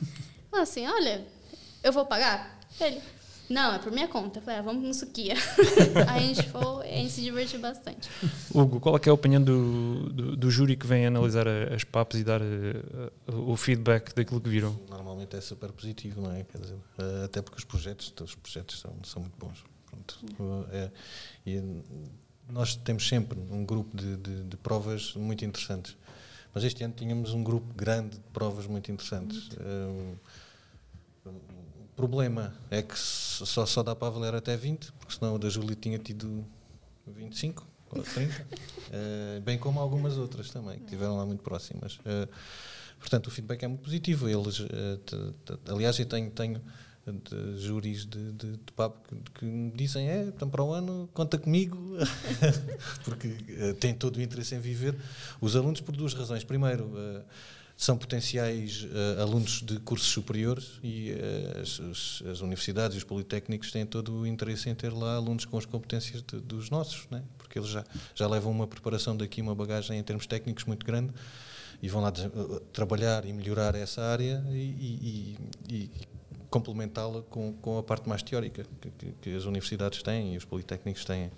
Falei 0.50 0.62
assim, 0.62 0.86
olha, 0.86 1.26
eu 1.82 1.92
vou 1.92 2.06
pagar? 2.06 2.58
Ele, 2.80 3.00
não, 3.48 3.74
é 3.74 3.78
por 3.78 3.90
minha 3.90 4.08
conta. 4.08 4.38
Eu 4.38 4.42
falei, 4.42 4.60
ah, 4.60 4.62
vamos 4.62 4.82
no 4.82 4.92
Suquia. 4.92 5.34
Aí 6.08 6.30
a 6.30 6.34
gente 6.34 6.48
foi, 6.48 6.88
a 6.88 6.96
gente 6.96 7.10
se 7.10 7.22
divertiu 7.22 7.60
bastante. 7.60 8.08
Hugo, 8.54 8.80
qual 8.80 8.96
é, 8.96 9.00
é 9.04 9.10
a 9.10 9.12
opinião 9.12 9.42
do, 9.42 10.10
do, 10.10 10.36
do, 10.36 10.50
júri 10.50 10.76
que 10.76 10.86
vem 10.86 11.06
analisar 11.06 11.46
as 11.48 11.84
papas 11.84 12.20
e 12.20 12.24
dar 12.24 12.40
uh, 12.42 13.50
o 13.50 13.56
feedback 13.56 14.14
daquilo 14.14 14.40
que 14.40 14.48
viram? 14.48 14.78
Normalmente 14.88 15.36
é 15.36 15.40
super 15.40 15.72
positivo, 15.72 16.20
não 16.20 16.34
é? 16.34 16.44
Quer 16.44 16.58
dizer, 16.58 16.74
uh, 16.74 17.24
até 17.24 17.40
porque 17.40 17.58
os 17.58 17.64
projetos, 17.64 18.12
os 18.20 18.34
projetos 18.34 18.80
são, 18.80 18.92
são 19.04 19.22
muito 19.22 19.36
bons. 19.38 19.64
Pronto. 19.86 20.66
É, 20.70 20.90
e 21.46 21.82
nós 22.50 22.76
temos 22.76 23.08
sempre 23.08 23.38
um 23.50 23.64
grupo 23.64 23.96
de, 23.96 24.16
de, 24.16 24.44
de 24.44 24.56
provas 24.56 25.14
muito 25.14 25.44
interessantes. 25.44 25.96
Mas 26.54 26.64
este 26.64 26.82
ano 26.82 26.94
tínhamos 26.96 27.32
um 27.32 27.42
grupo 27.42 27.72
grande 27.74 28.16
de 28.16 28.24
provas 28.32 28.66
muito 28.66 28.90
interessantes. 28.90 29.48
Um, 29.60 30.14
o 31.26 31.57
problema 31.98 32.54
é 32.70 32.80
que 32.80 32.96
só, 32.96 33.66
só 33.66 33.82
dá 33.82 33.92
para 33.92 34.06
avaliar 34.06 34.32
até 34.36 34.56
20, 34.56 34.92
porque 34.92 35.14
senão 35.16 35.34
o 35.34 35.38
da 35.38 35.48
Júlia 35.48 35.74
tinha 35.74 35.98
tido 35.98 36.46
25 37.08 37.66
ou 37.90 38.02
30, 38.04 38.32
uh, 38.32 38.46
eh, 38.92 39.40
bem 39.40 39.58
como 39.58 39.80
algumas 39.80 40.16
outras 40.16 40.48
também, 40.48 40.78
que 40.78 40.84
estiveram 40.84 41.16
lá 41.16 41.26
muito 41.26 41.42
próximas. 41.42 41.96
Uh, 41.96 42.28
portanto, 43.00 43.26
o 43.26 43.30
feedback 43.32 43.64
é 43.64 43.68
muito 43.68 43.82
positivo. 43.82 44.28
Eles, 44.28 44.60
uh, 44.60 44.68
aliás, 45.68 45.98
eu 45.98 46.06
tenho, 46.06 46.30
tenho 46.30 46.62
de 47.10 47.58
júris 47.58 48.06
de, 48.06 48.32
de, 48.32 48.52
de 48.52 48.72
papo 48.76 49.00
que, 49.08 49.40
que, 49.40 49.44
me 49.44 49.72
dizem 49.72 50.08
é, 50.08 50.24
então 50.24 50.48
para 50.48 50.62
o 50.62 50.72
ano 50.72 51.08
conta 51.14 51.38
comigo 51.38 51.96
porque 53.02 53.28
uh, 53.28 53.74
têm 53.80 53.94
todo 53.94 54.18
o 54.18 54.20
interesse 54.20 54.54
em 54.54 54.60
viver 54.60 54.94
os 55.40 55.56
alunos 55.56 55.80
por 55.80 55.96
duas 55.96 56.12
razões 56.12 56.44
primeiro 56.44 56.84
uh, 56.84 57.24
são 57.78 57.96
potenciais 57.96 58.82
uh, 58.82 59.22
alunos 59.22 59.62
de 59.62 59.78
cursos 59.78 60.08
superiores 60.08 60.80
e 60.82 61.14
as, 61.62 61.78
as, 61.78 62.22
as, 62.28 62.40
universidades 62.40 62.96
e 62.96 62.98
os 62.98 63.04
politécnicos 63.04 63.70
têm 63.70 63.86
todo 63.86 64.12
o 64.12 64.26
interesse 64.26 64.68
em 64.68 64.74
ter 64.74 64.92
lá 64.92 65.14
alunos 65.14 65.44
com 65.44 65.56
as 65.56 65.64
competências 65.64 66.20
de, 66.20 66.40
dos 66.40 66.70
nossos 66.70 67.06
né? 67.08 67.22
porque 67.38 67.56
eles 67.56 67.68
já, 67.68 67.84
já 68.16 68.26
levam 68.26 68.50
uma 68.50 68.66
preparação 68.66 69.16
daqui 69.16 69.40
uma 69.40 69.54
bagagem 69.54 69.96
em 69.96 70.02
termos 70.02 70.26
técnicos 70.26 70.64
muito 70.64 70.84
grande 70.84 71.14
e 71.80 71.88
vão 71.88 72.02
lá 72.02 72.12
trabalhar 72.72 73.24
e 73.24 73.32
melhorar 73.32 73.76
essa 73.76 74.02
área 74.02 74.44
e, 74.50 75.36
e, 75.70 75.72
e 75.72 75.90
complementá-la 76.50 77.22
com, 77.22 77.52
com 77.54 77.78
a 77.78 77.82
parte 77.82 78.08
mais 78.08 78.22
teórica 78.22 78.64
que, 78.80 78.90
que, 78.90 79.12
que, 79.20 79.36
as 79.36 79.44
universidades 79.44 80.02
têm 80.02 80.34
e 80.34 80.36
os 80.36 80.44
politécnicos 80.44 81.04
têm. 81.04 81.30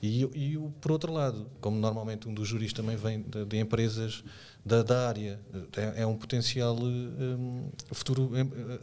E, 0.00 0.22
e 0.22 0.58
por 0.80 0.92
outro 0.92 1.12
lado, 1.12 1.46
como 1.60 1.78
normalmente 1.78 2.28
um 2.28 2.34
dos 2.34 2.48
juristas 2.48 2.84
também 2.84 2.96
vem 2.96 3.22
de, 3.22 3.44
de 3.44 3.58
empresas 3.58 4.22
da, 4.64 4.82
da 4.82 5.08
área, 5.08 5.40
é, 5.76 6.02
é, 6.02 6.06
um 6.06 6.16
potencial 6.16 6.76
um, 6.76 7.68
futuro, 7.90 8.30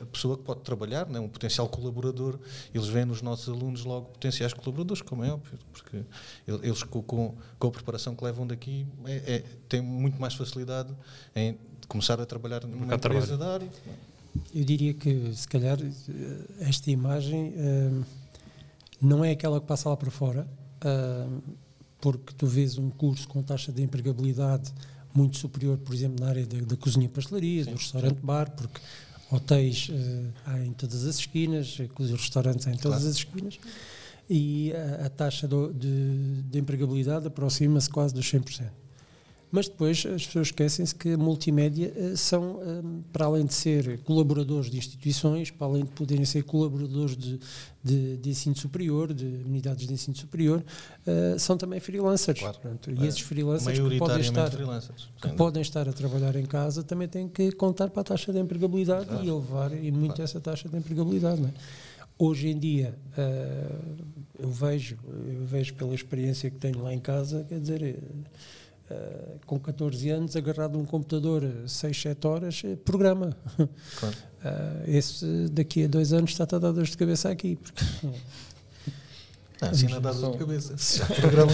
a 0.01 0.05
pessoa 0.05 0.37
que 0.37 0.43
pode 0.43 0.59
trabalhar, 0.61 1.07
né, 1.07 1.19
um 1.19 1.29
potencial 1.29 1.69
colaborador. 1.69 2.37
Eles 2.73 2.87
veem 2.87 3.05
nos 3.05 3.21
nossos 3.21 3.47
alunos 3.47 3.85
logo 3.85 4.07
potenciais 4.07 4.53
colaboradores, 4.53 5.01
como 5.01 5.23
é 5.23 5.31
óbvio, 5.31 5.57
porque 5.71 6.03
eles 6.45 6.83
com, 6.83 7.01
com, 7.01 7.35
com 7.57 7.67
a 7.67 7.71
preparação 7.71 8.13
que 8.13 8.23
levam 8.23 8.45
daqui 8.45 8.85
é, 9.05 9.35
é, 9.35 9.43
têm 9.69 9.81
muito 9.81 10.19
mais 10.19 10.33
facilidade 10.33 10.93
em 11.33 11.57
começar 11.87 12.19
a 12.19 12.25
trabalhar 12.25 12.65
numa 12.65 12.95
empresa 12.95 13.37
da 13.37 13.53
área. 13.53 13.69
Eu 14.53 14.63
diria 14.63 14.93
que, 14.93 15.33
se 15.33 15.47
calhar, 15.47 15.77
esta 16.59 16.91
imagem 16.91 17.53
uh, 17.55 18.05
não 19.01 19.23
é 19.23 19.31
aquela 19.31 19.59
que 19.59 19.65
passa 19.65 19.89
lá 19.89 19.97
para 19.97 20.11
fora, 20.11 20.47
uh, 20.83 21.41
porque 21.99 22.33
tu 22.33 22.45
vês 22.45 22.77
um 22.77 22.89
curso 22.89 23.27
com 23.27 23.41
taxa 23.41 23.71
de 23.71 23.81
empregabilidade 23.81 24.71
muito 25.13 25.37
superior, 25.37 25.77
por 25.77 25.93
exemplo, 25.93 26.23
na 26.23 26.29
área 26.29 26.45
da, 26.45 26.59
da 26.59 26.75
cozinha 26.75 27.09
pastelaria, 27.09 27.63
Sim. 27.63 27.71
do 27.71 27.77
restaurante-bar, 27.77 28.51
porque 28.51 28.79
hotéis 29.31 29.89
uh, 29.89 30.33
há 30.45 30.59
em 30.59 30.73
todas 30.73 31.05
as 31.05 31.19
esquinas, 31.19 31.77
os 31.97 32.11
restaurantes 32.11 32.67
há 32.67 32.71
em 32.71 32.77
todas 32.77 32.99
claro. 32.99 33.09
as 33.09 33.15
esquinas, 33.15 33.59
e 34.29 34.71
a, 34.73 35.05
a 35.05 35.09
taxa 35.09 35.47
do, 35.47 35.73
de, 35.73 36.43
de 36.43 36.59
empregabilidade 36.59 37.27
aproxima-se 37.27 37.89
quase 37.89 38.13
dos 38.13 38.25
100%. 38.31 38.69
Mas 39.51 39.67
depois 39.67 40.05
as 40.05 40.27
pessoas 40.27 40.47
esquecem-se 40.47 40.93
que 40.93 41.13
a 41.13 41.17
multimédia 41.17 41.91
uh, 41.95 42.15
são, 42.15 42.59
um, 42.59 43.01
para 43.11 43.25
além 43.25 43.45
de 43.45 43.53
ser 43.53 43.99
colaboradores 44.03 44.69
de 44.69 44.77
instituições, 44.77 45.49
para 45.49 45.65
além 45.65 45.85
de 45.85 45.91
poderem 45.91 46.23
ser 46.23 46.43
colaboradores 46.43 47.17
de, 47.17 47.39
de, 47.83 48.17
de 48.17 48.29
ensino 48.29 48.55
superior, 48.55 49.11
de 49.11 49.25
unidades 49.25 49.87
de 49.87 49.93
ensino 49.93 50.15
superior, 50.15 50.63
uh, 51.07 51.39
são 51.39 51.57
também 51.57 51.79
freelancers. 51.79 52.39
Claro. 52.39 52.59
Portanto, 52.59 52.91
e 52.91 53.03
é. 53.03 53.07
esses 53.07 53.21
freelancers 53.21 53.79
que 53.79 53.97
podem, 53.97 54.21
estar, 54.21 54.51
que 54.51 55.29
podem 55.29 55.61
estar 55.61 55.89
a 55.89 55.93
trabalhar 55.93 56.35
em 56.35 56.45
casa 56.45 56.83
também 56.83 57.07
têm 57.07 57.27
que 57.27 57.51
contar 57.51 57.89
para 57.89 58.01
a 58.01 58.05
taxa 58.05 58.31
de 58.31 58.39
empregabilidade 58.39 59.07
claro. 59.07 59.25
e 59.25 59.29
elevar 59.29 59.73
e 59.73 59.91
muito 59.91 60.15
claro. 60.15 60.23
essa 60.23 60.39
taxa 60.39 60.69
de 60.69 60.77
empregabilidade. 60.77 61.41
Não 61.41 61.49
é? 61.49 61.53
Hoje 62.19 62.49
em 62.49 62.59
dia, 62.59 62.95
uh, 63.17 63.95
eu 64.37 64.51
vejo, 64.51 64.97
eu 65.27 65.43
vejo 65.45 65.73
pela 65.73 65.95
experiência 65.95 66.51
que 66.51 66.57
tenho 66.57 66.83
lá 66.83 66.93
em 66.93 66.99
casa, 66.99 67.45
quer 67.49 67.59
dizer 67.59 67.97
uh, 68.91 69.39
com 69.45 69.59
14 69.59 70.09
anos, 70.09 70.35
agarrado 70.35 70.77
a 70.77 70.81
um 70.81 70.85
computador 70.85 71.43
6, 71.67 72.01
7 72.01 72.27
horas, 72.27 72.61
programa. 72.83 73.35
Claro. 73.99 74.15
Uh, 74.39 74.83
esse 74.89 75.47
daqui 75.51 75.85
a 75.85 75.87
dois 75.87 76.13
anos 76.13 76.31
está 76.31 76.43
a 76.43 76.59
dar 76.59 76.71
dor 76.71 76.83
de 76.83 76.97
cabeça 76.97 77.29
aqui. 77.29 77.55
Porque, 77.55 77.85
ah, 79.61 79.69
assim 79.69 79.87
não 79.87 80.01
dá 80.01 80.11
dor 80.11 80.31
de 80.33 80.37
cabeça. 80.37 80.77
Se 80.77 80.99
já 80.99 81.05
programa 81.05 81.51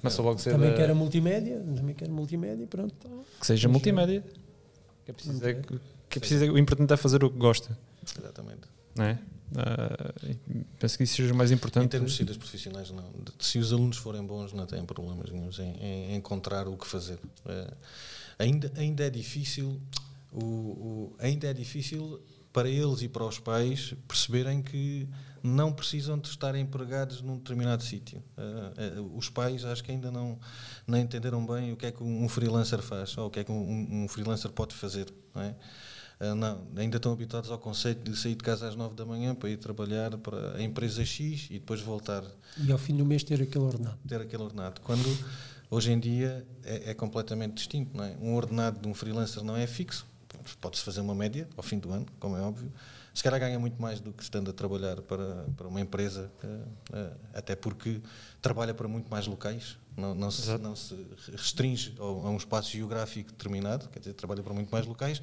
Começa 0.00 0.22
logo 0.22 0.38
ser 0.38 0.52
também 0.52 0.72
a 0.72 0.94
multimédia, 0.94 1.58
também 1.58 1.94
quer 1.94 2.08
multimédia, 2.08 2.66
pronto. 2.66 2.94
Que 3.40 3.46
seja 3.46 3.68
multimédia. 3.68 4.22
Que 5.04 5.10
é 5.10 5.14
preciso, 5.14 5.46
é, 5.46 5.54
que 5.54 6.18
é 6.18 6.20
preciso, 6.20 6.52
o 6.52 6.58
importante 6.58 6.92
é 6.92 6.96
fazer 6.96 7.24
o 7.24 7.30
que 7.30 7.38
gosta. 7.38 7.76
Exatamente. 8.04 8.68
Não 8.94 9.04
é? 9.04 9.18
Uh, 9.52 10.64
penso 10.78 10.96
que 10.96 11.04
isso 11.04 11.16
seja 11.16 11.32
mais 11.32 11.50
importante. 11.52 11.86
Em 11.86 11.88
termos 11.88 12.12
de 12.12 12.18
saídas 12.18 12.36
profissionais, 12.36 12.90
não. 12.90 13.04
Se 13.38 13.58
os 13.58 13.72
alunos 13.72 13.96
forem 13.96 14.24
bons, 14.24 14.52
não 14.52 14.66
têm 14.66 14.84
problemas 14.84 15.30
nenhums 15.30 15.58
em, 15.58 15.76
em 15.80 16.16
encontrar 16.16 16.66
o 16.66 16.76
que 16.76 16.86
fazer. 16.86 17.18
Uh, 17.44 17.76
ainda, 18.38 18.72
ainda 18.76 19.04
é 19.04 19.10
difícil, 19.10 19.80
o, 20.32 20.44
o, 20.44 21.16
ainda 21.18 21.48
é 21.48 21.54
difícil 21.54 22.20
para 22.52 22.68
eles 22.68 23.02
e 23.02 23.08
para 23.08 23.24
os 23.24 23.38
pais 23.38 23.94
perceberem 24.08 24.62
que 24.62 25.08
não 25.42 25.72
precisam 25.72 26.18
de 26.18 26.28
estar 26.28 26.54
empregados 26.56 27.22
num 27.22 27.36
determinado 27.36 27.84
sítio. 27.84 28.22
Uh, 28.36 29.02
uh, 29.02 29.16
os 29.16 29.28
pais 29.28 29.64
acho 29.64 29.84
que 29.84 29.92
ainda 29.92 30.10
não, 30.10 30.38
não 30.86 30.98
entenderam 30.98 31.46
bem 31.46 31.72
o 31.72 31.76
que 31.76 31.86
é 31.86 31.92
que 31.92 32.02
um 32.02 32.28
freelancer 32.28 32.80
faz 32.82 33.16
ou 33.16 33.26
o 33.26 33.30
que 33.30 33.40
é 33.40 33.44
que 33.44 33.52
um, 33.52 34.04
um 34.04 34.08
freelancer 34.08 34.50
pode 34.50 34.74
fazer. 34.74 35.06
Não, 35.34 35.42
é? 35.42 35.54
Uh, 36.20 36.34
não 36.34 36.66
ainda 36.76 36.96
estão 36.96 37.12
habituados 37.12 37.50
ao 37.50 37.58
conceito 37.58 38.10
de 38.10 38.16
sair 38.16 38.34
de 38.34 38.42
casa 38.42 38.68
às 38.68 38.76
9 38.76 38.94
da 38.94 39.04
manhã 39.04 39.34
para 39.34 39.50
ir 39.50 39.56
trabalhar 39.56 40.16
para 40.18 40.56
a 40.56 40.62
empresa 40.62 41.04
X 41.04 41.48
e 41.50 41.54
depois 41.54 41.80
voltar. 41.80 42.24
E 42.58 42.70
ao 42.70 42.78
fim 42.78 42.96
do 42.96 43.04
mês 43.04 43.22
ter 43.22 43.40
aquele 43.40 43.64
ordenado. 43.64 43.98
Ter 44.06 44.20
aquele 44.20 44.42
ordenado. 44.42 44.80
Quando 44.82 45.06
hoje 45.70 45.92
em 45.92 45.98
dia 45.98 46.46
é, 46.64 46.90
é 46.90 46.94
completamente 46.94 47.54
distinto. 47.54 47.96
Não 47.96 48.04
é? 48.04 48.16
Um 48.20 48.34
ordenado 48.34 48.80
de 48.80 48.88
um 48.88 48.94
freelancer 48.94 49.42
não 49.42 49.56
é 49.56 49.66
fixo. 49.66 50.06
Pode-se 50.60 50.82
fazer 50.84 51.00
uma 51.00 51.14
média 51.14 51.48
ao 51.56 51.62
fim 51.62 51.78
do 51.78 51.90
ano, 51.90 52.06
como 52.20 52.36
é 52.36 52.40
óbvio 52.40 52.70
se 53.16 53.22
calhar 53.22 53.40
ganha 53.40 53.58
muito 53.58 53.80
mais 53.80 53.98
do 53.98 54.12
que 54.12 54.22
estando 54.22 54.50
a 54.50 54.52
trabalhar 54.52 55.00
para, 55.00 55.46
para 55.56 55.66
uma 55.66 55.80
empresa, 55.80 56.30
eh, 56.44 56.58
eh, 56.92 57.12
até 57.32 57.56
porque 57.56 57.98
trabalha 58.42 58.74
para 58.74 58.86
muito 58.86 59.08
mais 59.08 59.26
locais, 59.26 59.78
não, 59.96 60.14
não, 60.14 60.30
se, 60.30 60.58
não 60.58 60.76
se 60.76 60.94
restringe 61.32 61.94
a 61.98 62.04
um 62.04 62.36
espaço 62.36 62.72
geográfico 62.72 63.30
determinado, 63.30 63.88
quer 63.88 64.00
dizer, 64.00 64.12
trabalha 64.12 64.42
para 64.42 64.52
muito 64.52 64.68
mais 64.68 64.84
locais, 64.84 65.22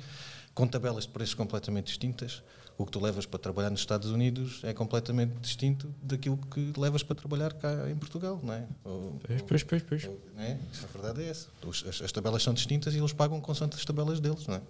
com 0.53 0.67
tabelas 0.67 1.05
de 1.05 1.09
preços 1.09 1.33
completamente 1.33 1.87
distintas. 1.87 2.43
O 2.75 2.85
que 2.85 2.91
tu 2.91 2.99
levas 2.99 3.25
para 3.25 3.39
trabalhar 3.39 3.69
nos 3.69 3.81
Estados 3.81 4.09
Unidos 4.09 4.61
é 4.63 4.73
completamente 4.73 5.33
distinto 5.39 5.93
daquilo 6.01 6.37
que 6.37 6.73
levas 6.75 7.03
para 7.03 7.15
trabalhar 7.15 7.53
cá 7.53 7.89
em 7.89 7.95
Portugal, 7.95 8.39
não 8.41 8.53
é? 8.53 8.67
Ou, 8.83 9.19
pois, 9.47 9.63
pois, 9.63 9.83
pois. 9.83 10.05
Ou, 10.05 10.19
é? 10.37 10.57
A 10.83 10.87
verdade 10.87 11.23
é 11.23 11.29
essa. 11.29 11.49
As, 11.87 12.01
as, 12.01 12.11
tabelas 12.11 12.41
são 12.41 12.53
distintas 12.53 12.95
e 12.95 12.97
eles 12.97 13.13
pagam 13.13 13.39
consoante 13.39 13.75
as 13.75 13.85
tabelas 13.85 14.19
deles, 14.19 14.47
não 14.47 14.55
é? 14.55 14.61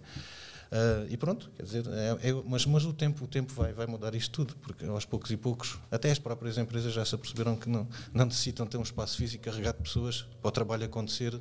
Uh, 0.74 1.06
e 1.08 1.18
pronto, 1.18 1.52
quer 1.56 1.64
dizer, 1.64 1.86
é, 1.88 2.30
é, 2.30 2.34
mas, 2.48 2.66
mas 2.66 2.84
o 2.84 2.92
tempo, 2.92 3.26
o 3.26 3.28
tempo 3.28 3.54
vai, 3.54 3.72
vai 3.74 3.86
mudar 3.86 4.16
isto 4.16 4.32
tudo, 4.32 4.56
porque 4.56 4.84
aos 4.86 5.06
poucos 5.06 5.30
e 5.30 5.38
poucos, 5.38 5.78
até 5.92 6.10
as 6.10 6.18
próprias 6.18 6.58
empresas 6.58 6.92
já 6.92 7.06
se 7.06 7.14
aperceberam 7.14 7.56
que 7.56 7.70
não, 7.70 7.88
não 8.12 8.26
necessitam 8.26 8.66
ter 8.66 8.78
um 8.78 8.82
espaço 8.82 9.16
físico 9.16 9.44
carregado 9.44 9.78
de 9.78 9.84
pessoas 9.84 10.26
para 10.42 10.50
o 10.50 10.52
trabalho 10.52 10.86
acontecer 10.86 11.40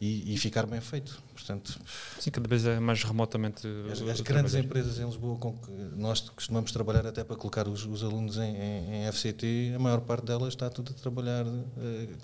e, 0.00 0.34
e 0.34 0.38
ficar 0.38 0.66
bem 0.66 0.80
feito. 0.80 1.22
Portanto, 1.32 1.80
Sim, 2.20 2.30
cada 2.30 2.46
vez 2.46 2.66
é 2.66 2.78
mais 2.78 3.02
remotamente. 3.02 3.66
As, 3.90 4.02
as 4.02 4.20
grandes 4.20 4.54
empresas 4.54 4.98
em 4.98 5.06
Lisboa 5.06 5.36
com 5.38 5.52
que 5.54 5.70
nós 5.96 6.20
costumamos 6.20 6.70
trabalhar 6.70 7.06
até 7.06 7.24
para 7.24 7.36
colocar 7.36 7.66
os, 7.66 7.86
os 7.86 8.02
alunos 8.04 8.36
em, 8.36 8.56
em, 8.56 9.06
em, 9.06 9.12
FCT, 9.12 9.72
a 9.74 9.78
maior 9.78 10.00
parte 10.00 10.26
delas 10.26 10.48
está 10.48 10.68
tudo 10.68 10.92
a 10.92 10.94
trabalhar 10.94 11.46
uh, 11.46 11.64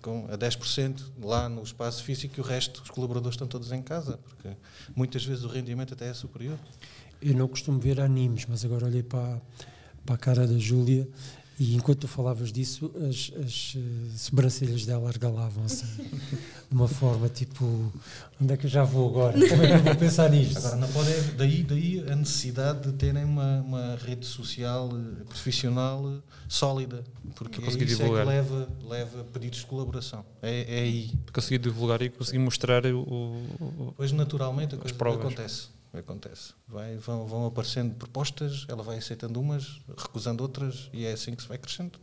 com 0.03 0.27
a 0.31 0.37
10% 0.37 1.01
lá 1.22 1.49
no 1.49 1.62
espaço 1.62 2.03
físico 2.03 2.35
e 2.39 2.41
o 2.41 2.45
resto, 2.45 2.83
os 2.83 2.91
colaboradores 2.91 3.35
estão 3.35 3.47
todos 3.47 3.72
em 3.72 3.83
casa, 3.83 4.18
porque 4.18 4.51
muitas 4.95 5.25
vezes 5.25 5.45
o 5.45 5.49
rendimento 5.49 5.95
até 5.95 6.09
é 6.09 6.14
superior 6.14 6.35
superior. 6.35 6.59
Eu 7.22 7.35
não 7.35 7.49
costumo 7.49 7.79
ver 7.79 8.01
animes, 8.01 8.45
mas 8.49 8.64
agora 8.64 8.87
olhei 8.87 9.03
para, 9.03 9.41
para 10.05 10.14
a 10.14 10.18
cara 10.18 10.47
da 10.47 10.59
Júlia 10.59 11.09
e 11.59 11.76
enquanto 11.76 12.00
tu 12.00 12.09
falavas 12.09 12.50
disso, 12.50 12.90
as, 13.09 13.32
as 13.44 13.74
uh, 13.76 14.18
sobrancelhas 14.18 14.84
dela 14.84 15.09
argalavam-se 15.09 15.84
de 16.68 16.74
uma 16.74 16.88
forma 16.88 17.28
tipo: 17.28 17.92
onde 18.40 18.52
é 18.52 18.57
que 18.57 18.66
eu 18.66 18.70
já 18.70 18.82
vou 18.82 19.09
agora? 19.09 19.48
Como 19.48 19.62
é 19.62 19.66
que 19.68 19.72
eu 19.72 19.82
vou 19.82 19.96
pensar 19.96 20.28
nisto? 20.30 20.59
Agora, 20.59 20.76
não 20.76 20.88
pode, 20.88 21.12
daí, 21.36 21.62
daí 21.62 22.05
a 22.11 22.16
necessidade 22.16 22.90
de 22.90 22.92
terem 22.94 23.24
uma, 23.24 23.61
uma 23.61 23.96
rede 23.96 24.26
social 24.26 24.88
uh, 24.88 25.24
profissional 25.26 26.02
uh, 26.05 26.22
sólida, 26.48 27.05
porque 27.36 27.62
é 27.62 27.68
isso 27.68 27.78
divulgar. 27.78 28.22
é 28.22 28.24
que 28.24 28.28
leva, 28.30 28.68
leva 28.88 29.24
pedidos 29.24 29.61
de 29.61 29.66
colaboração. 29.66 30.24
É, 30.42 30.80
é 30.80 30.80
aí. 30.80 31.12
Conseguir 31.32 31.59
divulgar 31.59 32.02
e 32.02 32.11
conseguir 32.11 32.40
mostrar 32.40 32.84
o. 32.86 33.00
o 33.00 33.94
pois, 33.96 34.11
naturalmente, 34.11 34.74
a 34.74 34.78
coisa 34.78 34.96
acontece 34.96 35.68
acontece. 36.01 36.55
Vai, 36.66 36.97
vão, 36.97 37.26
vão 37.26 37.47
aparecendo 37.47 37.95
propostas, 37.95 38.66
ela 38.68 38.82
vai 38.82 38.99
aceitando 38.99 39.40
umas, 39.40 39.80
recusando 39.97 40.42
outras, 40.42 40.88
e 40.92 41.05
é 41.05 41.12
assim 41.12 41.34
que 41.34 41.42
se 41.42 41.49
vai 41.49 41.59
crescendo. 41.59 41.99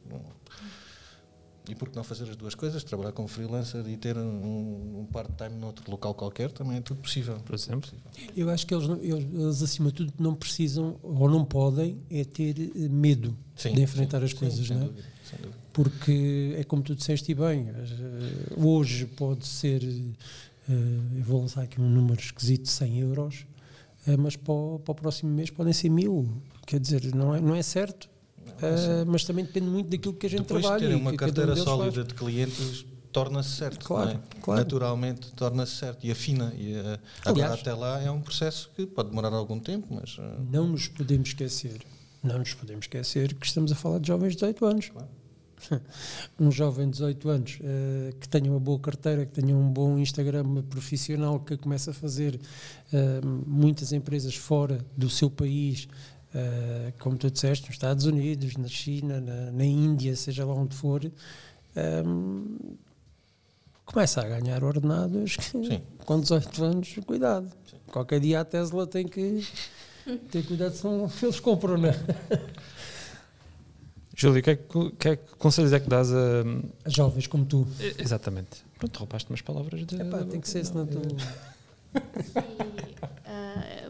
E 1.70 1.76
por 1.76 1.90
que 1.90 1.96
não 1.96 2.04
fazer 2.04 2.24
as 2.24 2.36
duas 2.36 2.56
coisas? 2.56 2.84
Trabalhar 2.84 3.12
como 3.12 3.28
freelancer 3.28 3.88
e 3.88 3.96
ter 3.96 4.18
um, 4.18 5.02
um 5.02 5.06
part-time 5.06 5.56
noutro 5.56 5.90
local 5.92 6.14
qualquer 6.14 6.52
também 6.52 6.78
é 6.78 6.82
tudo 6.82 7.02
possível. 7.02 7.36
Por 7.46 7.54
exemplo. 7.54 7.90
Eu 8.36 8.50
acho 8.50 8.66
que 8.66 8.74
eles, 8.74 8.90
eles, 9.02 9.28
eles, 9.32 9.62
acima 9.62 9.90
de 9.90 9.96
tudo, 9.96 10.14
não 10.20 10.34
precisam 10.34 10.98
ou 11.04 11.30
não 11.30 11.46
podem 11.46 12.02
é 12.10 12.24
ter 12.24 12.60
eh, 12.60 12.90
medo 12.90 13.38
sim, 13.56 13.74
de 13.74 13.82
enfrentar 13.82 14.20
sim, 14.20 14.26
as 14.26 14.34
coisas, 14.34 14.68
sim, 14.68 14.74
não 14.74 14.82
é? 14.82 14.86
Dúvida, 14.86 15.04
Porque 15.72 16.56
é 16.58 16.64
como 16.64 16.82
tu 16.82 16.96
disseste 16.96 17.34
bem, 17.36 17.70
eh, 17.70 18.54
hoje 18.58 19.06
pode 19.06 19.46
ser, 19.46 19.84
eh, 19.84 20.74
eu 21.16 21.24
vou 21.24 21.42
lançar 21.42 21.62
aqui 21.62 21.80
um 21.80 21.90
número 21.90 22.20
esquisito, 22.20 22.68
100 22.68 23.00
euros, 23.00 23.46
mas 24.20 24.36
para 24.36 24.54
o, 24.54 24.80
para 24.80 24.92
o, 24.92 24.96
próximo 24.96 25.32
mês 25.32 25.50
podem 25.50 25.74
ser 25.74 25.90
mil. 25.90 26.42
Quer 26.66 26.80
dizer, 26.80 27.14
não 27.14 27.36
é, 27.36 27.42
não 27.42 27.56
é 27.56 27.62
certo, 27.62 28.10
uh, 28.40 29.06
mas 29.06 29.24
também 29.24 29.46
depende 29.46 29.68
muito 29.68 29.90
daquilo 29.90 30.14
que 30.14 30.26
a 30.26 30.30
gente 30.30 30.42
Depois 30.42 30.62
trabalha. 30.62 30.88
Ter 30.88 30.96
uma 30.96 31.16
carteira 31.16 31.54
um 31.54 31.56
sólida 31.56 31.92
faz. 31.92 32.08
de 32.08 32.14
clientes 32.14 32.86
torna-se 33.12 33.50
certo. 33.50 33.86
Claro, 33.86 34.12
é? 34.12 34.20
claro. 34.42 34.62
Naturalmente 34.62 35.32
torna-se 35.34 35.76
certo 35.76 36.06
e 36.06 36.12
afina. 36.12 36.54
E, 36.58 36.74
uh, 36.74 37.00
Aliás, 37.26 37.52
agora 37.52 37.54
até 37.54 37.74
lá 37.74 38.02
é 38.02 38.10
um 38.10 38.22
processo 38.22 38.72
que 38.76 38.86
pode 38.86 39.10
demorar 39.10 39.34
algum 39.34 39.60
tempo, 39.60 39.88
mas. 39.92 40.18
Uh, 40.18 40.22
não 40.50 40.68
nos 40.68 40.88
podemos 40.88 41.30
esquecer, 41.30 41.82
não 42.24 42.40
nos 42.40 42.54
podemos 42.54 42.86
esquecer 42.86 43.34
que 43.36 43.46
estamos 43.46 43.72
a 43.72 43.76
falar 43.76 44.00
de 44.00 44.08
jovens 44.08 44.32
de 44.32 44.38
18 44.38 44.66
anos. 44.66 44.90
Claro. 44.90 45.21
um 46.40 46.52
jovem 46.52 46.86
de 46.86 46.94
18 46.94 47.30
anos 47.30 47.60
uh, 47.62 48.16
que 48.20 48.28
tenha 48.28 48.50
uma 48.50 48.60
boa 48.60 48.80
carteira, 48.80 49.26
que 49.26 49.32
tenha 49.32 49.56
um 49.56 49.72
bom 49.72 49.98
Instagram 49.98 50.64
profissional, 50.64 51.40
que 51.40 51.58
comece 51.58 51.90
a 51.90 51.94
fazer 51.94 52.36
uh, 52.36 53.28
muitas 53.48 53.92
empresas 53.92 54.36
fora 54.36 54.86
do 54.96 55.10
seu 55.10 55.30
país, 55.30 55.88
uh, 56.34 56.94
como 57.00 57.18
tu 57.18 57.30
disseste, 57.30 57.66
nos 57.66 57.76
Estados 57.76 58.06
Unidos, 58.06 58.56
na 58.58 58.68
China, 58.68 59.20
na, 59.20 59.52
na 59.52 59.66
Índia, 59.66 60.16
seja 60.16 60.46
lá 60.46 60.54
onde 60.54 60.76
for, 60.76 61.04
um, 62.06 62.76
começa 63.86 64.22
a 64.22 64.28
ganhar 64.28 64.64
ordenados 64.64 65.36
que, 65.36 65.82
com 66.06 66.20
18 66.20 66.64
anos, 66.64 66.96
cuidado. 67.06 67.52
Sim. 67.70 67.78
Qualquer 67.92 68.20
dia 68.20 68.42
a 68.42 68.46
Tesla 68.46 68.88
tem 68.88 69.08
que 69.08 69.46
ter 70.32 70.46
cuidado, 70.46 70.74
senão 70.74 71.12
eles 71.22 71.40
compram, 71.40 71.78
não 71.78 71.90
é? 71.90 71.96
Júlio, 74.22 74.44
que, 74.44 74.52
é 74.52 74.56
que, 74.56 74.92
que, 75.00 75.10
é 75.10 75.16
que 75.16 75.36
conselhos 75.36 75.74
é 75.74 75.80
que 75.80 75.90
dás 75.90 76.14
a, 76.14 76.44
a 76.86 76.90
jovens 76.90 77.26
como 77.26 77.44
tu? 77.44 77.68
Exatamente. 77.98 78.64
Pronto, 78.78 78.96
roubaste 79.00 79.28
umas 79.32 79.42
palavras 79.42 79.84
de. 79.84 80.00
Epá, 80.00 80.24
tem 80.24 80.40
que 80.40 80.48
ser, 80.48 80.64
senão 80.64 80.86
tu. 80.86 81.00
uh, 81.00 81.12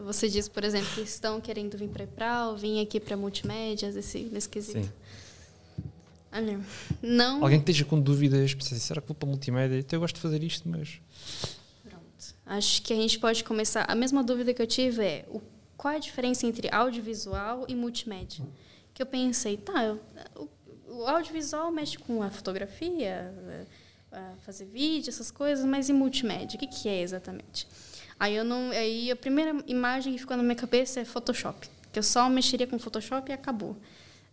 você 0.06 0.30
diz, 0.30 0.48
por 0.48 0.64
exemplo, 0.64 0.88
que 0.94 1.02
estão 1.02 1.38
querendo 1.38 1.76
vir 1.76 1.90
para 1.90 2.04
Epral, 2.04 2.56
vir 2.56 2.80
aqui 2.80 2.98
para 2.98 3.14
multimédias, 3.14 3.94
esse, 3.94 4.20
nesse 4.32 4.48
quesito. 4.48 4.80
Sim. 4.80 4.90
Olha, 6.32 6.58
não. 7.02 7.42
Alguém 7.44 7.60
que 7.60 7.70
esteja 7.70 7.84
com 7.84 8.00
dúvidas, 8.00 8.54
pensa, 8.54 8.74
será 8.76 9.02
que 9.02 9.08
vou 9.08 9.14
para 9.14 9.28
multimédia? 9.28 9.78
Então 9.78 9.98
eu 9.98 10.00
gosto 10.00 10.14
de 10.14 10.22
fazer 10.22 10.42
isto, 10.42 10.66
mas. 10.66 10.98
Pronto. 11.84 12.34
Acho 12.46 12.80
que 12.80 12.94
a 12.94 12.96
gente 12.96 13.18
pode 13.18 13.44
começar. 13.44 13.84
A 13.86 13.94
mesma 13.94 14.24
dúvida 14.24 14.54
que 14.54 14.62
eu 14.62 14.66
tive 14.66 15.04
é 15.04 15.26
o, 15.28 15.42
qual 15.76 15.94
a 15.94 15.98
diferença 15.98 16.46
entre 16.46 16.74
audiovisual 16.74 17.66
e 17.68 17.74
multimédia? 17.74 18.42
Que 19.02 19.16
eu 19.16 19.20
pensei, 19.20 19.56
tá, 19.56 19.82
eu, 19.84 20.00
o, 20.36 20.48
o, 20.86 21.06
audiovisual 21.08 21.70
mexe 21.72 21.98
com 21.98 22.22
a 22.22 22.30
fotografia, 22.30 23.34
a, 24.12 24.34
fazer 24.44 24.66
vídeo, 24.66 25.10
essas 25.10 25.30
coisas, 25.30 25.64
mas 25.64 25.88
e 25.88 25.92
multimédia? 25.92 26.56
O 26.56 26.60
que, 26.60 26.66
que 26.66 26.88
é 26.88 27.00
exatamente? 27.02 27.66
Aí, 28.18 28.36
eu 28.36 28.44
não, 28.44 28.70
aí 28.70 29.10
a 29.10 29.16
primeira 29.16 29.56
imagem 29.66 30.12
que 30.12 30.20
ficou 30.20 30.36
na 30.36 30.42
minha 30.42 30.54
cabeça 30.54 31.00
é 31.00 31.04
Photoshop, 31.04 31.68
que 31.92 31.98
eu 31.98 32.02
só 32.02 32.28
mexeria 32.28 32.66
com 32.66 32.78
Photoshop 32.78 33.28
e 33.30 33.34
acabou. 33.34 33.76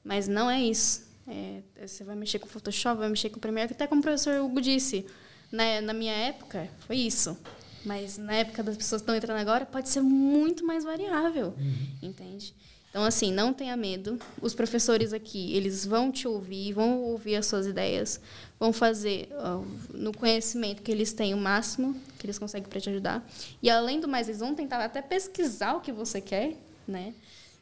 Mas 0.03 0.27
não 0.27 0.49
é 0.49 0.61
isso. 0.61 1.09
É, 1.27 1.61
você 1.87 2.03
vai 2.03 2.15
mexer 2.15 2.39
com 2.39 2.47
Photoshop, 2.47 2.99
vai 2.99 3.09
mexer 3.09 3.29
com 3.29 3.39
Premiere, 3.39 3.73
até 3.73 3.87
como 3.87 3.99
o 3.99 4.03
professor 4.03 4.39
Hugo 4.41 4.61
disse, 4.61 5.05
né, 5.51 5.81
na 5.81 5.93
minha 5.93 6.13
época 6.13 6.69
foi 6.79 6.97
isso. 6.97 7.37
Mas 7.85 8.17
na 8.17 8.33
época 8.33 8.61
das 8.61 8.75
pessoas 8.77 9.01
que 9.01 9.03
estão 9.03 9.15
entrando 9.15 9.39
agora, 9.39 9.65
pode 9.65 9.89
ser 9.89 10.01
muito 10.01 10.65
mais 10.65 10.83
variável, 10.83 11.55
uhum. 11.57 11.87
entende? 12.01 12.53
Então, 12.89 13.03
assim, 13.03 13.31
não 13.31 13.53
tenha 13.53 13.77
medo. 13.77 14.19
Os 14.41 14.55
professores 14.55 15.13
aqui, 15.13 15.55
eles 15.55 15.85
vão 15.85 16.11
te 16.11 16.27
ouvir, 16.27 16.73
vão 16.73 17.01
ouvir 17.03 17.35
as 17.35 17.45
suas 17.45 17.67
ideias, 17.67 18.19
vão 18.59 18.73
fazer 18.73 19.29
uh, 19.31 19.65
no 19.93 20.11
conhecimento 20.11 20.81
que 20.81 20.91
eles 20.91 21.13
têm 21.13 21.33
o 21.33 21.37
máximo 21.37 21.95
que 22.17 22.25
eles 22.25 22.39
conseguem 22.39 22.67
para 22.67 22.81
te 22.81 22.89
ajudar. 22.89 23.27
E, 23.61 23.69
além 23.69 23.99
do 23.99 24.07
mais, 24.07 24.27
eles 24.27 24.39
vão 24.39 24.55
tentar 24.55 24.83
até 24.83 25.01
pesquisar 25.01 25.75
o 25.75 25.81
que 25.81 25.91
você 25.91 26.19
quer, 26.19 26.57
né? 26.87 27.13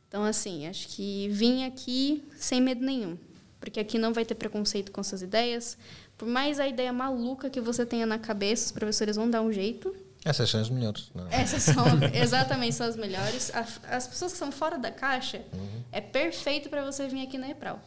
Então, 0.07 0.23
assim, 0.23 0.65
acho 0.65 0.88
que 0.88 1.28
vim 1.30 1.65
aqui 1.65 2.23
sem 2.38 2.61
medo 2.61 2.84
nenhum. 2.84 3.17
Porque 3.59 3.80
aqui 3.80 3.97
não 3.97 4.13
vai 4.13 4.23
ter 4.23 4.36
preconceito 4.36 4.91
com 4.91 5.03
suas 5.03 5.21
ideias. 5.21 5.78
Por 6.17 6.28
mais 6.28 6.59
a 6.59 6.67
ideia 6.67 6.93
maluca 6.93 7.49
que 7.49 7.59
você 7.59 7.86
tenha 7.86 8.05
na 8.05 8.17
cabeça, 8.17 8.67
os 8.67 8.71
professores 8.71 9.17
vão 9.17 9.30
dar 9.30 9.41
um 9.41 9.51
jeito 9.51 9.93
essas 10.26 10.49
são 10.49 10.59
as 10.59 10.70
melhores. 10.70 11.09
Não. 11.13 11.28
É? 11.30 11.41
Essas 11.41 11.63
são, 11.63 11.86
exatamente, 12.13 12.76
são 12.76 12.88
as 12.88 12.95
melhores. 12.95 13.51
As 13.89 14.07
pessoas 14.07 14.34
que 14.34 14.38
são 14.38 14.51
fora 14.51 14.78
da 14.78 14.91
caixa, 14.91 15.41
uhum. 15.53 15.84
é 15.91 16.01
perfeito 16.01 16.70
para 16.70 16.84
você 16.84 17.07
vir 17.07 17.24
aqui 17.24 17.38
na 17.38 17.49
EPRAL. 17.49 17.82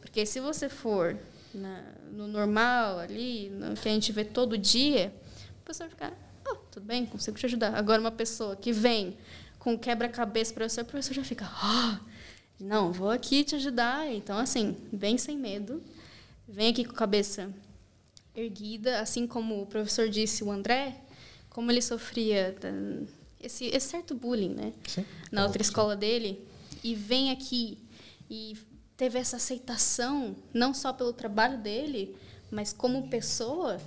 Porque 0.00 0.24
se 0.24 0.40
você 0.40 0.68
for 0.68 1.16
na, 1.54 1.82
no 2.10 2.26
normal, 2.26 2.98
ali, 2.98 3.50
no 3.50 3.74
que 3.74 3.88
a 3.88 3.92
gente 3.92 4.12
vê 4.12 4.24
todo 4.24 4.56
dia, 4.56 5.12
a 5.62 5.66
pessoa 5.66 5.88
vai 5.88 5.90
ficar, 5.90 6.12
oh, 6.48 6.56
tudo 6.70 6.84
bem, 6.84 7.06
consigo 7.06 7.38
te 7.38 7.46
ajudar. 7.46 7.74
Agora, 7.74 8.00
uma 8.00 8.10
pessoa 8.10 8.56
que 8.56 8.72
vem 8.72 9.16
com 9.58 9.78
quebra-cabeça 9.78 10.52
para 10.52 10.68
você, 10.68 10.80
o 10.80 10.84
professor 10.84 11.14
já 11.14 11.24
fica, 11.24 11.48
oh, 11.62 12.12
não, 12.58 12.92
vou 12.92 13.10
aqui 13.10 13.44
te 13.44 13.54
ajudar. 13.56 14.10
Então, 14.12 14.38
assim, 14.38 14.76
vem 14.92 15.18
sem 15.18 15.36
medo, 15.36 15.82
vem 16.48 16.70
aqui 16.70 16.84
com 16.84 16.92
a 16.92 16.96
cabeça 16.96 17.52
erguida, 18.34 19.00
assim 19.00 19.26
como 19.26 19.62
o 19.62 19.66
professor 19.66 20.08
disse, 20.08 20.42
o 20.42 20.50
André, 20.50 20.96
como 21.52 21.70
ele 21.70 21.82
sofria 21.82 22.56
esse, 23.40 23.66
esse 23.66 23.88
certo 23.88 24.14
bullying, 24.14 24.54
né? 24.54 24.72
Sim. 24.86 25.04
Na 25.30 25.44
outra 25.44 25.60
escola 25.60 25.94
dele, 25.94 26.42
e 26.82 26.94
vem 26.94 27.30
aqui 27.30 27.78
e 28.30 28.56
teve 28.96 29.18
essa 29.18 29.36
aceitação, 29.36 30.34
não 30.54 30.72
só 30.72 30.92
pelo 30.92 31.12
trabalho 31.12 31.58
dele, 31.58 32.16
mas 32.50 32.72
como 32.72 33.08
pessoa. 33.08 33.78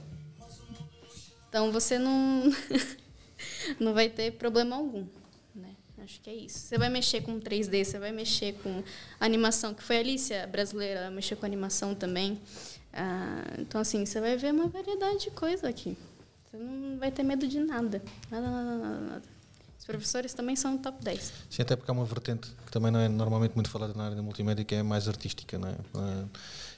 Então 1.50 1.72
você 1.72 1.98
não 1.98 2.44
não 3.80 3.94
vai 3.94 4.10
ter 4.10 4.34
problema 4.34 4.76
algum, 4.76 5.08
né? 5.56 5.76
Acho 6.04 6.22
que 6.22 6.30
é 6.30 6.36
isso. 6.36 6.60
Você 6.60 6.78
vai 6.78 6.90
mexer 6.90 7.22
com 7.22 7.40
3D, 7.40 7.84
você 7.84 7.98
vai 7.98 8.12
mexer 8.12 8.54
com 8.62 8.84
animação, 9.20 9.74
que 9.74 9.82
foi 9.82 9.98
a 9.98 10.00
Alicia 10.02 10.46
brasileira, 10.46 11.00
ela 11.00 11.12
mexeu 11.12 11.36
com 11.36 11.46
animação 11.48 11.96
também. 11.96 12.40
Ah, 12.94 13.56
então 13.58 13.82
assim, 13.82 14.06
você 14.06 14.22
vai 14.22 14.38
ver 14.38 14.54
uma 14.54 14.68
variedade 14.68 15.24
de 15.24 15.32
coisa 15.32 15.68
aqui. 15.68 15.98
Você 16.56 16.64
não 16.64 16.98
vai 16.98 17.12
ter 17.12 17.24
medo 17.24 17.48
de 17.48 17.60
nada. 17.60 18.02
Nada, 18.32 18.50
nada, 18.50 18.78
nada, 18.78 19.00
nada. 19.02 19.36
Os 19.78 19.86
professores 19.86 20.34
também 20.34 20.56
são 20.56 20.78
top 20.78 21.04
10. 21.04 21.34
Sim, 21.50 21.62
até 21.62 21.76
porque 21.76 21.92
há 21.92 21.94
uma 21.94 22.06
vertente 22.06 22.50
que 22.66 22.72
também 22.72 22.92
não 22.92 23.00
é 23.00 23.08
normalmente 23.08 23.54
muito 23.54 23.70
falada 23.70 23.94
na 23.94 24.06
área 24.06 24.16
da 24.16 24.22
multimédia, 24.22 24.64
que 24.64 24.74
é 24.74 24.82
mais 24.82 25.08
artística, 25.08 25.60
não 25.60 25.70
é? 25.70 25.76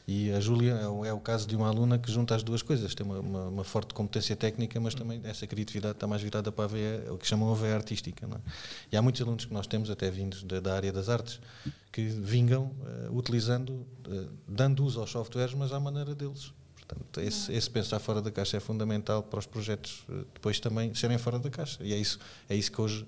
E 0.08 0.32
a 0.32 0.40
Júlia 0.40 0.74
é 0.74 0.88
o, 0.88 1.06
é 1.06 1.14
o 1.14 1.20
caso 1.20 1.48
de 1.48 1.56
uma 1.56 1.68
aluna 1.68 2.00
que 2.00 2.12
junta 2.12 2.36
as 2.36 2.42
duas 2.42 2.62
coisas. 2.62 2.96
Tem 2.96 3.06
uma, 3.06 3.20
uma, 3.20 3.44
uma, 3.48 3.64
forte 3.64 3.94
competência 3.94 4.36
técnica, 4.36 4.80
mas 4.80 4.96
também 4.96 5.22
essa 5.24 5.46
criatividade 5.46 5.96
está 5.96 6.08
mais 6.08 6.22
virada 6.22 6.52
para 6.52 6.66
a 6.66 6.68
veia, 6.68 7.14
o 7.14 7.18
que 7.18 7.28
chamam 7.28 7.52
a 7.52 7.56
veia 7.56 7.76
artística. 7.76 8.26
Não 8.26 8.38
é? 8.38 8.40
E 8.92 8.98
há 8.98 9.02
muitos 9.02 9.22
alunos 9.22 9.46
que 9.46 9.54
nós 9.54 9.68
temos, 9.68 9.90
até 9.90 10.10
vindos 10.10 10.44
da, 10.44 10.60
da 10.60 10.76
área 10.76 10.92
das 10.92 11.08
artes, 11.08 11.40
que 11.92 12.04
vingam 12.04 12.72
uh, 13.10 13.18
utilizando, 13.18 13.86
uh, 14.08 14.30
dando 14.48 14.84
uso 14.84 15.00
aos 15.00 15.12
softwares, 15.12 15.54
mas 15.54 15.72
à 15.72 15.80
maneira 15.80 16.16
deles. 16.16 16.52
Portanto, 16.88 17.20
esse, 17.20 17.52
esse, 17.52 17.70
pensar 17.70 18.00
fora 18.00 18.22
da 18.22 18.32
caixa 18.32 18.56
é 18.56 18.60
fundamental 18.62 19.22
para 19.22 19.40
os 19.40 19.46
projetos 19.46 20.06
eh, 20.10 20.24
depois 20.34 20.58
também 20.60 20.94
serem 20.96 21.18
fora 21.18 21.38
da 21.38 21.50
caixa. 21.50 21.84
E 21.84 21.94
é 21.94 21.98
isso, 21.98 22.18
é 22.48 22.56
isso 22.56 22.72
que 22.72 22.80
hoje 22.80 23.06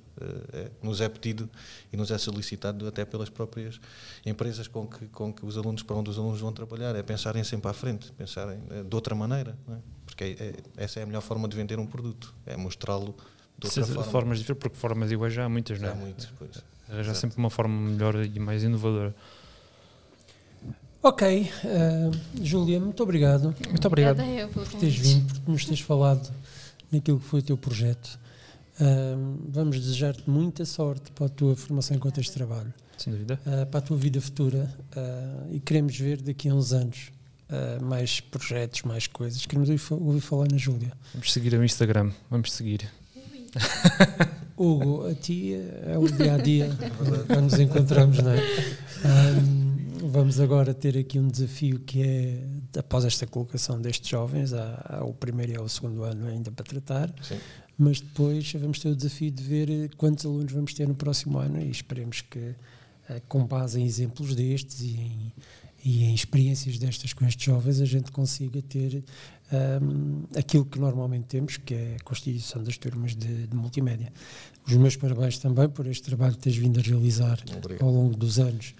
é, 0.51 0.69
nos 0.83 0.99
é 0.99 1.07
pedido 1.07 1.49
e 1.91 1.95
nos 1.95 2.11
é 2.11 2.17
solicitado 2.17 2.85
até 2.87 3.05
pelas 3.05 3.29
próprias 3.29 3.79
empresas 4.25 4.67
com 4.67 4.85
que, 4.85 5.07
com 5.07 5.31
que 5.31 5.45
os 5.45 5.57
alunos, 5.57 5.81
para 5.81 5.95
onde 5.95 6.09
os 6.09 6.17
alunos 6.17 6.41
vão 6.41 6.51
trabalhar, 6.51 6.93
é 6.95 7.01
pensarem 7.01 7.43
sempre 7.43 7.69
à 7.69 7.73
frente, 7.73 8.11
pensarem 8.11 8.59
de 8.87 8.95
outra 8.95 9.15
maneira. 9.15 9.57
É? 9.69 9.77
Porque 10.05 10.23
é, 10.23 10.29
é, 10.29 10.53
essa 10.75 10.99
é 10.99 11.03
a 11.03 11.05
melhor 11.05 11.21
forma 11.21 11.47
de 11.47 11.55
vender 11.55 11.79
um 11.79 11.87
produto, 11.87 12.33
é 12.45 12.57
mostrá-lo 12.57 13.15
de 13.57 13.67
outra 13.67 13.85
Se, 13.85 13.93
forma. 13.93 14.11
Formas 14.11 14.39
diferentes, 14.39 14.61
porque 14.61 14.77
formas 14.77 15.09
iguais 15.09 15.33
já 15.33 15.45
há 15.45 15.49
muitas, 15.49 15.79
não 15.79 15.87
é? 15.87 15.91
Já 15.91 15.97
há 15.97 16.01
muitas, 16.01 16.29
pois. 16.37 16.63
Já 17.05 17.13
sempre 17.13 17.37
uma 17.37 17.49
forma 17.49 17.79
melhor 17.91 18.15
e 18.15 18.39
mais 18.39 18.63
inovadora. 18.63 19.15
Ok, 21.01 21.49
uh, 21.63 22.43
Júlia, 22.43 22.77
muito 22.77 23.01
obrigado. 23.01 23.55
Muito 23.69 23.87
obrigado 23.87 24.21
eu 24.21 24.49
por 24.49 24.67
teres 24.67 24.95
vindo, 24.97 25.39
por 25.41 25.51
nos 25.51 25.63
teres 25.63 25.79
falado 25.79 26.29
naquilo 26.91 27.19
que 27.19 27.25
foi 27.25 27.39
o 27.39 27.43
teu 27.43 27.57
projeto. 27.57 28.19
Uh, 28.75 29.39
vamos 29.47 29.79
desejar-te 29.79 30.29
muita 30.29 30.65
sorte 30.65 31.09
para 31.11 31.27
a 31.27 31.29
tua 31.29 31.55
formação 31.55 31.95
enquanto 31.95 32.19
este 32.19 32.33
trabalho. 32.33 32.73
Sem 32.97 33.13
dúvida. 33.13 33.39
Uh, 33.45 33.65
para 33.67 33.79
a 33.79 33.81
tua 33.81 33.95
vida 33.95 34.19
futura. 34.19 34.69
e 35.49 35.59
queremos 35.61 35.97
ver 35.97 36.21
daqui 36.21 36.49
a 36.49 36.53
uns 36.53 36.73
anos 36.73 37.11
mais 37.81 38.19
projetos, 38.19 38.83
mais 38.83 39.07
coisas. 39.07 39.45
Queremos 39.45 39.69
ouvir, 39.69 39.81
ouvir 39.91 40.21
falar 40.21 40.47
na 40.51 40.57
Júlia. 40.57 40.91
Vamos 41.13 41.31
seguir 41.31 41.53
o 41.53 41.63
Instagram, 41.63 42.11
vamos 42.29 42.51
seguir. 42.51 42.87
Hugo, 44.55 45.07
a 45.07 45.15
ti 45.15 45.53
é 45.53 45.97
o 45.97 46.05
dia 46.05 46.33
a 46.33 46.37
dia 46.37 46.69
quando 47.25 47.43
nos 47.43 47.57
encontramos, 47.57 48.19
não 48.19 48.31
é? 48.31 48.39
Um, 49.05 49.58
Vamos 50.01 50.39
agora 50.39 50.73
ter 50.73 50.97
aqui 50.97 51.19
um 51.19 51.27
desafio 51.27 51.79
que 51.79 52.01
é, 52.01 52.79
após 52.79 53.03
esta 53.05 53.27
colocação 53.27 53.81
destes 53.81 54.09
jovens, 54.09 54.53
há, 54.53 54.97
há 54.99 55.03
o 55.03 55.13
primeiro 55.13 55.53
e 55.53 55.57
o 55.57 55.67
segundo 55.67 56.03
ano 56.03 56.27
ainda 56.27 56.51
para 56.51 56.65
tratar, 56.65 57.13
Sim. 57.21 57.37
mas 57.77 57.99
depois 57.99 58.51
vamos 58.53 58.79
ter 58.79 58.89
o 58.89 58.95
desafio 58.95 59.31
de 59.31 59.43
ver 59.43 59.95
quantos 59.97 60.25
alunos 60.25 60.51
vamos 60.51 60.73
ter 60.73 60.87
no 60.87 60.95
próximo 60.95 61.37
ano 61.37 61.59
e 61.61 61.69
esperemos 61.69 62.21
que, 62.21 62.55
eh, 63.09 63.21
com 63.27 63.45
base 63.45 63.79
em 63.79 63.85
exemplos 63.85 64.35
destes 64.35 64.81
e 64.81 64.95
em, 64.97 65.33
e 65.83 66.03
em 66.03 66.13
experiências 66.13 66.77
destas 66.77 67.13
com 67.13 67.25
estes 67.25 67.45
jovens, 67.45 67.81
a 67.81 67.85
gente 67.85 68.11
consiga 68.11 68.61
ter 68.61 69.03
um, 69.81 70.23
aquilo 70.37 70.65
que 70.65 70.79
normalmente 70.79 71.25
temos, 71.25 71.57
que 71.57 71.73
é 71.73 71.97
a 71.99 72.03
constituição 72.03 72.63
das 72.63 72.77
turmas 72.77 73.15
de, 73.15 73.47
de, 73.47 73.55
multimédia. 73.55 74.11
Os 74.67 74.73
meus 74.73 74.95
parabéns 74.95 75.37
também 75.37 75.69
por 75.69 75.87
este 75.87 76.03
trabalho 76.03 76.33
que 76.33 76.39
tens 76.39 76.57
vindo 76.57 76.79
a 76.79 76.83
realizar 76.83 77.39
Obrigado. 77.57 77.83
ao 77.83 77.91
longo 77.91 78.15
dos 78.15 78.39
anos 78.39 78.73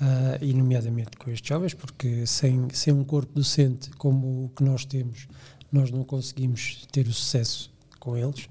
uh, 0.00 0.44
e 0.44 0.52
nomeadamente 0.52 1.16
com 1.16 1.30
estes 1.30 1.48
jovens, 1.48 1.74
porque 1.74 2.26
sem, 2.26 2.68
sem 2.72 2.92
um 2.92 3.04
corpo 3.04 3.32
docente 3.34 3.90
como 3.92 4.46
o 4.46 4.48
que 4.50 4.62
nós 4.62 4.84
temos, 4.84 5.28
nós 5.70 5.90
não 5.90 6.04
conseguimos 6.04 6.86
ter 6.92 7.06
o 7.06 7.12
sucesso 7.12 7.70
com 7.98 8.16
eles. 8.16 8.44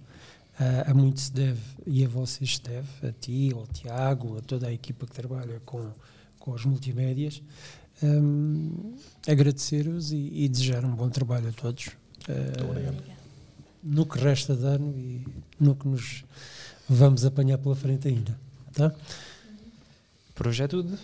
Uh, 0.60 0.90
a 0.90 0.94
muito 0.94 1.20
se 1.20 1.32
deve, 1.34 1.62
e 1.86 2.06
a 2.06 2.08
vocês 2.08 2.56
se 2.56 2.62
deve, 2.62 2.88
a 3.08 3.12
ti, 3.12 3.52
ao 3.54 3.68
Tiago, 3.68 4.38
a 4.38 4.42
toda 4.42 4.68
a 4.68 4.74
equipa 4.74 5.06
que 5.06 5.14
trabalha 5.14 5.62
com, 5.66 5.92
com 6.40 6.54
as 6.54 6.64
multimédias, 6.64 7.42
um, 8.02 8.96
agradecer-vos 9.28 10.12
e, 10.12 10.30
e, 10.34 10.50
desejar 10.50 10.84
um 10.86 10.96
bom 10.96 11.10
trabalho 11.10 11.50
a 11.50 11.52
todos. 11.52 11.88
Uh, 12.28 13.16
no 13.84 14.06
que 14.06 14.18
resta 14.18 14.56
de 14.56 14.66
ano 14.66 14.98
e 14.98 15.28
no 15.60 15.76
que 15.76 15.88
nos 15.88 16.26
vamos 16.90 17.24
apanhar 17.24 17.58
pela 17.60 17.76
frente 17.76 18.08
ainda. 18.08 18.38
Tá? 18.74 18.92
Projeto 20.34 20.82
de 20.84 20.98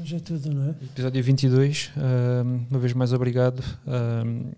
Hoje 0.00 0.16
é 0.16 0.18
tudo, 0.20 0.50
não 0.50 0.70
é? 0.70 0.70
Episódio 0.84 1.22
22, 1.22 1.90
um, 1.96 2.60
uma 2.70 2.78
vez 2.78 2.92
mais 2.92 3.12
obrigado. 3.12 3.62
Um, 3.86 4.50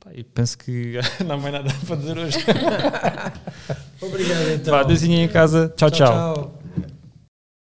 pá, 0.00 0.10
e 0.12 0.24
penso 0.24 0.58
que 0.58 0.98
não 1.24 1.36
há 1.36 1.38
mais 1.38 1.52
nada 1.52 1.74
para 1.86 1.96
dizer 1.96 2.18
hoje. 2.18 2.38
obrigado 4.00 4.50
então. 4.54 4.84
Vá, 4.84 4.92
em 4.92 5.28
casa. 5.28 5.72
tchau. 5.76 5.90
tchau. 5.90 6.34
tchau. 6.34 6.63